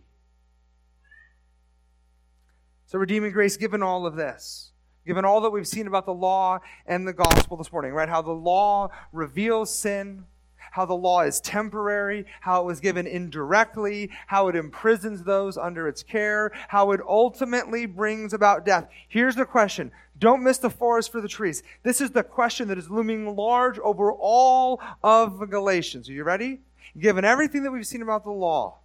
So, 2.85 2.99
redeeming 2.99 3.33
grace, 3.33 3.57
given 3.57 3.83
all 3.83 4.05
of 4.05 4.15
this, 4.15 4.73
given 5.07 5.25
all 5.25 5.41
that 5.43 5.51
we've 5.51 5.69
seen 5.69 5.87
about 5.87 6.05
the 6.05 6.13
law 6.13 6.59
and 6.87 7.07
the 7.07 7.13
gospel 7.13 7.57
this 7.57 7.73
morning, 7.73 7.93
right? 7.93 8.09
How 8.09 8.23
the 8.23 8.33
law 8.33 8.91
reveals 9.13 9.73
sin, 9.73 10.25
how 10.73 10.85
the 10.85 10.95
law 10.95 11.23
is 11.23 11.41
temporary, 11.41 12.27
how 12.41 12.61
it 12.61 12.67
was 12.67 12.81
given 12.81 13.07
indirectly, 13.07 14.11
how 14.27 14.49
it 14.49 14.57
imprisons 14.57 15.23
those 15.23 15.57
under 15.57 15.89
its 15.89 16.03
care, 16.03 16.51
how 16.69 16.91
it 16.91 17.01
ultimately 17.07 17.87
brings 17.87 18.35
about 18.35 18.67
death. 18.67 18.89
Here's 19.09 19.37
the 19.37 19.47
question. 19.47 19.93
Don't 20.19 20.43
miss 20.43 20.59
the 20.59 20.71
forest 20.71 21.13
for 21.13 21.21
the 21.21 21.29
trees. 21.29 21.63
This 21.83 22.01
is 22.01 22.11
the 22.11 22.25
question 22.25 22.69
that 22.69 22.79
is 22.79 22.91
looming 22.91 23.37
large 23.37 23.79
over 23.79 24.13
all 24.13 24.81
of 25.03 25.49
Galatians. 25.51 26.09
Are 26.09 26.13
you 26.13 26.25
ready? 26.25 26.61
Given 26.99 27.25
everything 27.25 27.63
that 27.63 27.71
we've 27.71 27.87
seen 27.87 28.03
about 28.03 28.25
the 28.25 28.31
law, 28.31 28.79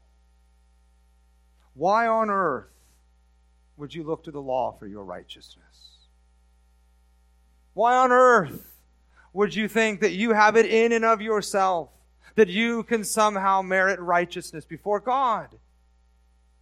why 1.73 2.07
on 2.07 2.29
earth 2.29 2.67
would 3.77 3.95
you 3.95 4.03
look 4.03 4.23
to 4.25 4.31
the 4.31 4.41
law 4.41 4.75
for 4.77 4.87
your 4.87 5.03
righteousness? 5.03 5.90
Why 7.73 7.95
on 7.95 8.11
earth 8.11 8.77
would 9.33 9.55
you 9.55 9.67
think 9.67 10.01
that 10.01 10.11
you 10.11 10.33
have 10.33 10.55
it 10.55 10.65
in 10.65 10.91
and 10.91 11.05
of 11.05 11.21
yourself, 11.21 11.89
that 12.35 12.49
you 12.49 12.83
can 12.83 13.03
somehow 13.03 13.61
merit 13.61 13.99
righteousness 13.99 14.65
before 14.65 14.99
God? 14.99 15.47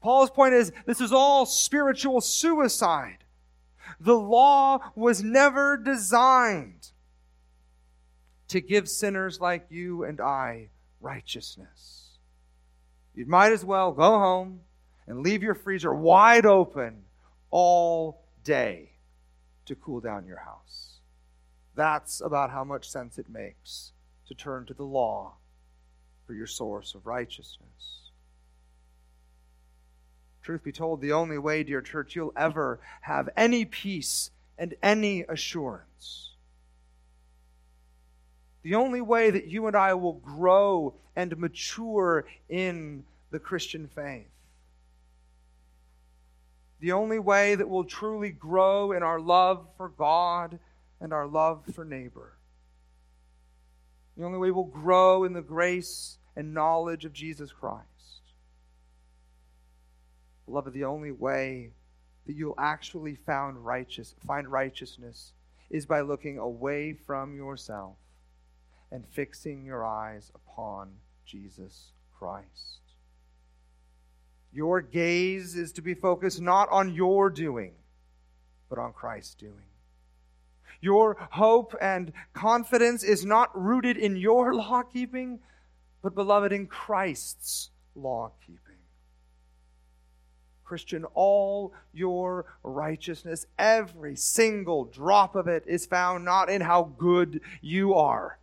Paul's 0.01 0.29
point 0.29 0.53
is 0.53 0.71
this 0.85 1.01
is 1.01 1.11
all 1.11 1.45
spiritual 1.45 2.21
suicide. 2.21 3.17
The 3.99 4.15
law 4.15 4.79
was 4.95 5.23
never 5.23 5.75
designed 5.77 6.91
to 8.49 8.61
give 8.61 8.87
sinners 8.87 9.39
like 9.39 9.65
you 9.69 10.03
and 10.03 10.21
I 10.21 10.69
righteousness. 11.01 12.17
You 13.13 13.25
might 13.25 13.51
as 13.51 13.65
well 13.65 13.91
go 13.91 14.19
home 14.19 14.61
and 15.07 15.21
leave 15.21 15.43
your 15.43 15.55
freezer 15.55 15.93
wide 15.93 16.45
open 16.45 17.03
all 17.49 18.23
day 18.43 18.91
to 19.65 19.75
cool 19.75 19.99
down 19.99 20.25
your 20.25 20.39
house. 20.39 20.88
That's 21.79 22.19
about 22.19 22.51
how 22.51 22.65
much 22.65 22.89
sense 22.89 23.17
it 23.17 23.29
makes 23.29 23.93
to 24.27 24.33
turn 24.33 24.65
to 24.65 24.73
the 24.73 24.83
law 24.83 25.35
for 26.27 26.33
your 26.33 26.45
source 26.45 26.93
of 26.93 27.07
righteousness. 27.07 28.11
Truth 30.41 30.65
be 30.65 30.73
told, 30.73 30.99
the 30.99 31.13
only 31.13 31.37
way, 31.37 31.63
dear 31.63 31.81
church, 31.81 32.17
you'll 32.17 32.33
ever 32.35 32.81
have 32.99 33.29
any 33.37 33.63
peace 33.63 34.29
and 34.57 34.75
any 34.83 35.21
assurance. 35.29 36.33
The 38.61 38.75
only 38.75 38.99
way 38.99 39.29
that 39.29 39.47
you 39.47 39.65
and 39.67 39.75
I 39.77 39.93
will 39.93 40.15
grow 40.15 40.95
and 41.15 41.37
mature 41.37 42.25
in 42.49 43.05
the 43.31 43.39
Christian 43.39 43.87
faith. 43.87 44.27
The 46.81 46.91
only 46.91 47.19
way 47.19 47.55
that 47.55 47.69
we'll 47.69 47.85
truly 47.85 48.31
grow 48.31 48.91
in 48.91 49.01
our 49.01 49.21
love 49.21 49.65
for 49.77 49.87
God 49.87 50.59
and 51.01 51.13
our 51.13 51.27
love 51.27 51.63
for 51.73 51.85
neighbor. 51.85 52.33
The 54.17 54.25
only 54.25 54.37
way 54.37 54.51
we'll 54.51 54.65
grow 54.65 55.23
in 55.23 55.33
the 55.33 55.41
grace 55.41 56.17
and 56.35 56.53
knowledge 56.53 57.05
of 57.05 57.13
Jesus 57.13 57.51
Christ. 57.51 57.85
Beloved, 60.45 60.73
the 60.73 60.85
only 60.85 61.11
way 61.11 61.71
that 62.25 62.35
you'll 62.35 62.55
actually 62.57 63.15
found 63.15 63.65
righteous, 63.65 64.13
find 64.25 64.47
righteousness 64.51 65.33
is 65.69 65.85
by 65.85 66.01
looking 66.01 66.37
away 66.37 66.93
from 66.93 67.35
yourself 67.35 67.95
and 68.91 69.05
fixing 69.07 69.63
your 69.63 69.85
eyes 69.85 70.31
upon 70.35 70.91
Jesus 71.25 71.91
Christ. 72.17 72.79
Your 74.51 74.81
gaze 74.81 75.55
is 75.55 75.71
to 75.73 75.81
be 75.81 75.93
focused 75.93 76.41
not 76.41 76.69
on 76.71 76.93
your 76.93 77.29
doing, 77.29 77.73
but 78.67 78.79
on 78.79 78.93
Christ's 78.93 79.35
doing. 79.35 79.68
Your 80.81 81.17
hope 81.31 81.75
and 81.81 82.13
confidence 82.33 83.03
is 83.03 83.25
not 83.25 83.49
rooted 83.53 83.97
in 83.97 84.15
your 84.15 84.53
law 84.55 84.83
keeping, 84.83 85.39
but, 86.01 86.15
beloved, 86.15 86.51
in 86.53 86.67
Christ's 86.67 87.71
law 87.95 88.31
keeping. 88.45 88.69
Christian, 90.69 91.03
all 91.15 91.73
your 91.91 92.45
righteousness, 92.61 93.47
every 93.57 94.15
single 94.15 94.85
drop 94.85 95.35
of 95.35 95.47
it, 95.47 95.63
is 95.65 95.87
found 95.87 96.23
not 96.23 96.47
in 96.47 96.61
how 96.61 96.93
good 96.97 97.41
you 97.59 97.95
are, 97.95 98.37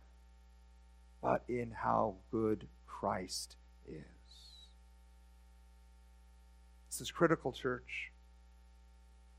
but 1.21 1.43
in 1.47 1.71
how 1.71 2.15
good 2.29 2.67
Christ 2.85 3.55
is. 3.87 4.03
This 6.89 6.99
is 6.99 7.11
critical, 7.11 7.53
church. 7.53 8.11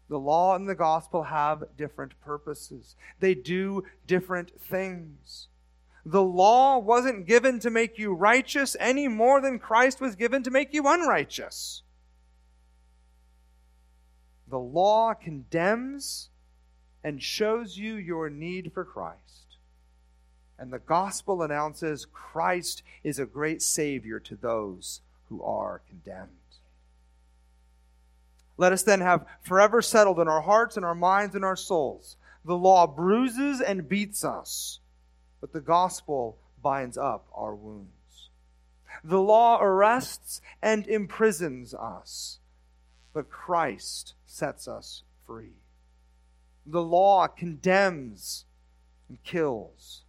The 0.09 0.19
law 0.19 0.57
and 0.57 0.69
the 0.69 0.75
gospel 0.75 1.25
have 1.25 1.77
different 1.77 2.19
purposes, 2.21 2.97
they 3.21 3.35
do 3.35 3.85
different 4.07 4.59
things. 4.61 5.49
The 6.07 6.23
law 6.23 6.79
wasn't 6.79 7.27
given 7.27 7.59
to 7.61 7.71
make 7.71 7.99
you 7.99 8.15
righteous 8.15 8.77
any 8.81 9.09
more 9.09 9.43
than 9.43 9.59
Christ 9.59 10.01
was 10.01 10.17
given 10.17 10.43
to 10.45 10.51
make 10.51 10.73
you 10.73 10.85
unrighteous. 10.87 11.83
The 14.49 14.59
law 14.59 15.13
condemns 15.13 16.31
and 17.05 17.23
shows 17.23 17.77
you 17.77 17.95
your 17.95 18.31
need 18.31 18.73
for 18.73 18.85
Christ. 18.85 19.57
And 20.59 20.73
the 20.73 20.79
gospel 20.79 21.43
announces 21.43 22.07
Christ 22.07 22.83
is 23.05 23.19
a 23.19 23.27
great 23.27 23.61
Savior 23.61 24.19
to 24.21 24.35
those 24.35 25.03
who 25.29 25.43
are 25.43 25.83
condemned. 25.87 26.48
Let 28.59 28.73
us 28.73 28.83
then 28.83 29.01
have 29.01 29.25
forever 29.41 29.81
settled 29.81 30.19
in 30.19 30.29
our 30.29 30.43
hearts 30.43 30.77
and 30.77 30.85
our 30.85 30.95
minds 30.95 31.35
and 31.35 31.45
our 31.45 31.57
souls. 31.57 32.17
The 32.45 32.57
law 32.57 32.87
bruises 32.87 33.61
and 33.61 33.89
beats 33.89 34.25
us, 34.25 34.81
but 35.41 35.53
the 35.53 35.61
gospel 35.61 36.39
binds 36.61 36.99
up 36.99 37.29
our 37.33 37.55
wounds. 37.55 38.31
The 39.05 39.21
law 39.21 39.61
arrests 39.63 40.41
and 40.61 40.87
imprisons 40.89 41.73
us, 41.73 42.41
but 43.13 43.31
Christ 43.31 44.15
sets 44.27 44.67
us 44.67 45.05
free. 45.25 45.63
The 46.67 46.83
law 46.83 47.29
condemns 47.29 48.45
and 49.09 49.23
kills, 49.23 50.03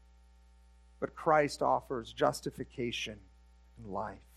but 0.99 1.15
Christ 1.15 1.61
offers 1.61 2.13
justification 2.13 3.19
and 3.77 3.93
life. 3.93 4.28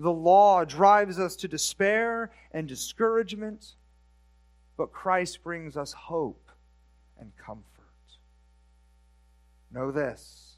The 0.00 0.10
law 0.10 0.64
drives 0.64 1.18
us 1.18 1.36
to 1.36 1.46
despair 1.46 2.30
and 2.52 2.66
discouragement, 2.66 3.74
but 4.78 4.92
Christ 4.92 5.44
brings 5.44 5.76
us 5.76 5.92
hope 5.92 6.50
and 7.18 7.30
comfort. 7.36 7.66
Know 9.70 9.90
this 9.90 10.56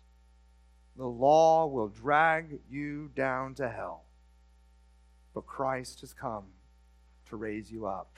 the 0.96 1.08
law 1.08 1.66
will 1.66 1.88
drag 1.88 2.60
you 2.70 3.10
down 3.16 3.54
to 3.56 3.68
hell, 3.68 4.04
but 5.34 5.44
Christ 5.44 6.02
has 6.02 6.14
come 6.14 6.44
to 7.28 7.34
raise 7.34 7.68
you 7.68 7.84
up 7.84 8.14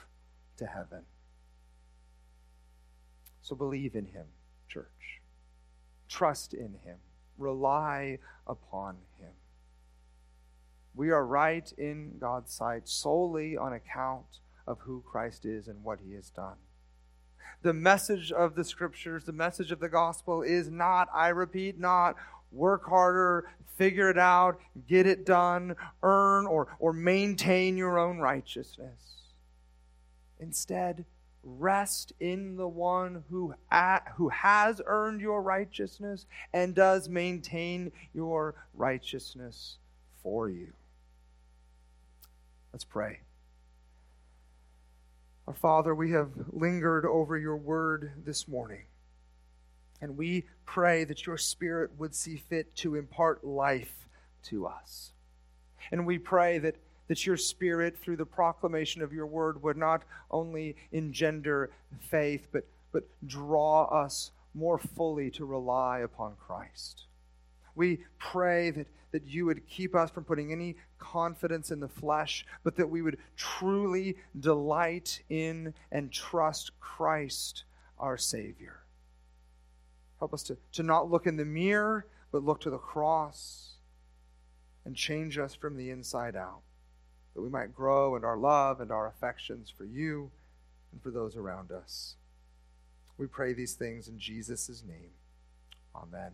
to 0.59 0.67
heaven. 0.67 1.05
So 3.41 3.57
believe 3.57 3.95
in 3.95 4.05
him, 4.05 4.27
church. 4.69 5.23
Trust 6.07 6.53
in 6.53 6.75
him. 6.85 6.99
Rely 7.39 8.19
upon 8.47 8.97
him. 9.19 9.31
We 10.95 11.11
are 11.11 11.27
right 11.27 11.71
in 11.77 12.19
God's 12.21 12.53
sight 12.53 12.89
solely 12.89 13.57
on 13.57 13.73
account 13.73 14.27
of 14.67 14.79
who 14.81 15.03
Christ 15.07 15.45
is 15.45 15.69
and 15.69 15.83
what 15.83 15.99
he 16.05 16.15
has 16.15 16.31
done. 16.31 16.57
The 17.63 17.73
message 17.73 18.31
of 18.31 18.55
the 18.55 18.65
scriptures, 18.65 19.25
the 19.25 19.33
message 19.33 19.73
of 19.73 19.81
the 19.81 19.89
gospel 19.89 20.43
is 20.43 20.71
not, 20.71 21.09
I 21.13 21.29
repeat, 21.29 21.79
not 21.79 22.17
work 22.53 22.87
harder, 22.87 23.51
figure 23.77 24.11
it 24.11 24.19
out, 24.19 24.61
get 24.87 25.07
it 25.07 25.27
done, 25.27 25.75
earn 26.03 26.47
or, 26.47 26.77
or 26.79 26.93
maintain 26.93 27.77
your 27.77 27.99
own 27.99 28.19
righteousness. 28.19 29.01
Instead, 30.39 31.05
rest 31.43 32.13
in 32.21 32.57
the 32.57 32.69
one 32.69 33.25
who, 33.31 33.55
at, 33.71 34.07
who 34.17 34.29
has 34.29 34.81
earned 34.87 35.21
your 35.21 35.43
righteousness 35.43 36.27
and 36.53 36.75
does 36.75 37.09
maintain 37.09 37.91
your 38.13 38.55
righteousness 38.75 39.79
for 40.23 40.49
you. 40.49 40.73
Let's 42.75 42.83
pray. 42.83 43.21
Our 45.47 45.55
Father, 45.55 45.95
we 45.95 46.11
have 46.11 46.31
lingered 46.51 47.07
over 47.07 47.39
your 47.39 47.57
word 47.57 48.11
this 48.27 48.49
morning. 48.49 48.87
And 50.01 50.17
we 50.17 50.47
pray 50.67 51.05
that 51.05 51.25
your 51.25 51.39
Spirit 51.39 51.93
would 51.99 52.17
see 52.17 52.37
fit 52.37 52.75
to 52.79 52.97
impart 52.97 53.45
life 53.45 54.09
to 54.47 54.67
us. 54.67 55.13
And 55.93 56.05
we 56.05 56.19
pray 56.19 56.59
that, 56.59 56.75
that 57.07 57.25
your 57.25 57.37
Spirit, 57.37 57.97
through 57.97 58.17
the 58.17 58.27
proclamation 58.27 59.03
of 59.03 59.13
your 59.13 59.27
word, 59.27 59.63
would 59.63 59.77
not 59.77 60.03
only 60.33 60.75
engender 60.91 61.71
faith, 62.01 62.49
but, 62.51 62.67
but 62.91 63.05
draw 63.25 63.85
us 63.85 64.33
more 64.53 64.79
fully 64.79 65.31
to 65.31 65.45
rely 65.45 66.01
upon 66.01 66.35
Christ. 66.45 67.05
We 67.75 68.01
pray 68.19 68.71
that, 68.71 68.87
that 69.13 69.27
you 69.27 69.47
would 69.47 69.67
keep 69.67 69.95
us 69.95 70.11
from 70.11 70.25
putting 70.25 70.53
any 70.53 70.77
confidence 70.99 71.71
in 71.71 71.81
the 71.81 71.89
flesh, 71.89 72.47
but 72.63 72.77
that 72.77 72.89
we 72.89 73.03
would 73.03 73.19
truly 73.37 74.17
delight 74.39 75.23
in 75.29 75.75
and 75.93 76.13
trust 76.13 76.73
Christ, 76.81 77.65
our 77.99 78.17
Savior. 78.17 78.81
Help 80.19 80.35
us 80.35 80.43
to, 80.45 80.57
to 80.73 80.83
not 80.83 81.11
look 81.11 81.27
in 81.27 81.37
the 81.37 81.45
mirror, 81.45 82.07
but 82.33 82.45
look 82.45 82.61
to 82.61 82.71
the 82.71 82.79
cross 82.79 83.75
and 84.85 84.95
change 84.95 85.39
us 85.39 85.55
from 85.55 85.77
the 85.77 85.91
inside 85.91 86.37
out, 86.37 86.63
that 87.35 87.43
we 87.43 87.49
might 87.49 87.75
grow 87.75 88.17
in 88.17 88.25
our 88.25 88.37
love 88.37 88.81
and 88.81 88.91
our 88.91 89.07
affections 89.07 89.73
for 89.77 89.85
you 89.85 90.31
and 90.93 91.03
for 91.03 91.11
those 91.11 91.37
around 91.37 91.73
us. 91.73 92.17
We 93.17 93.27
pray 93.27 93.53
these 93.53 93.75
things 93.75 94.09
in 94.09 94.19
Jesus' 94.19 94.83
name. 94.87 95.11
Amen. 95.95 96.33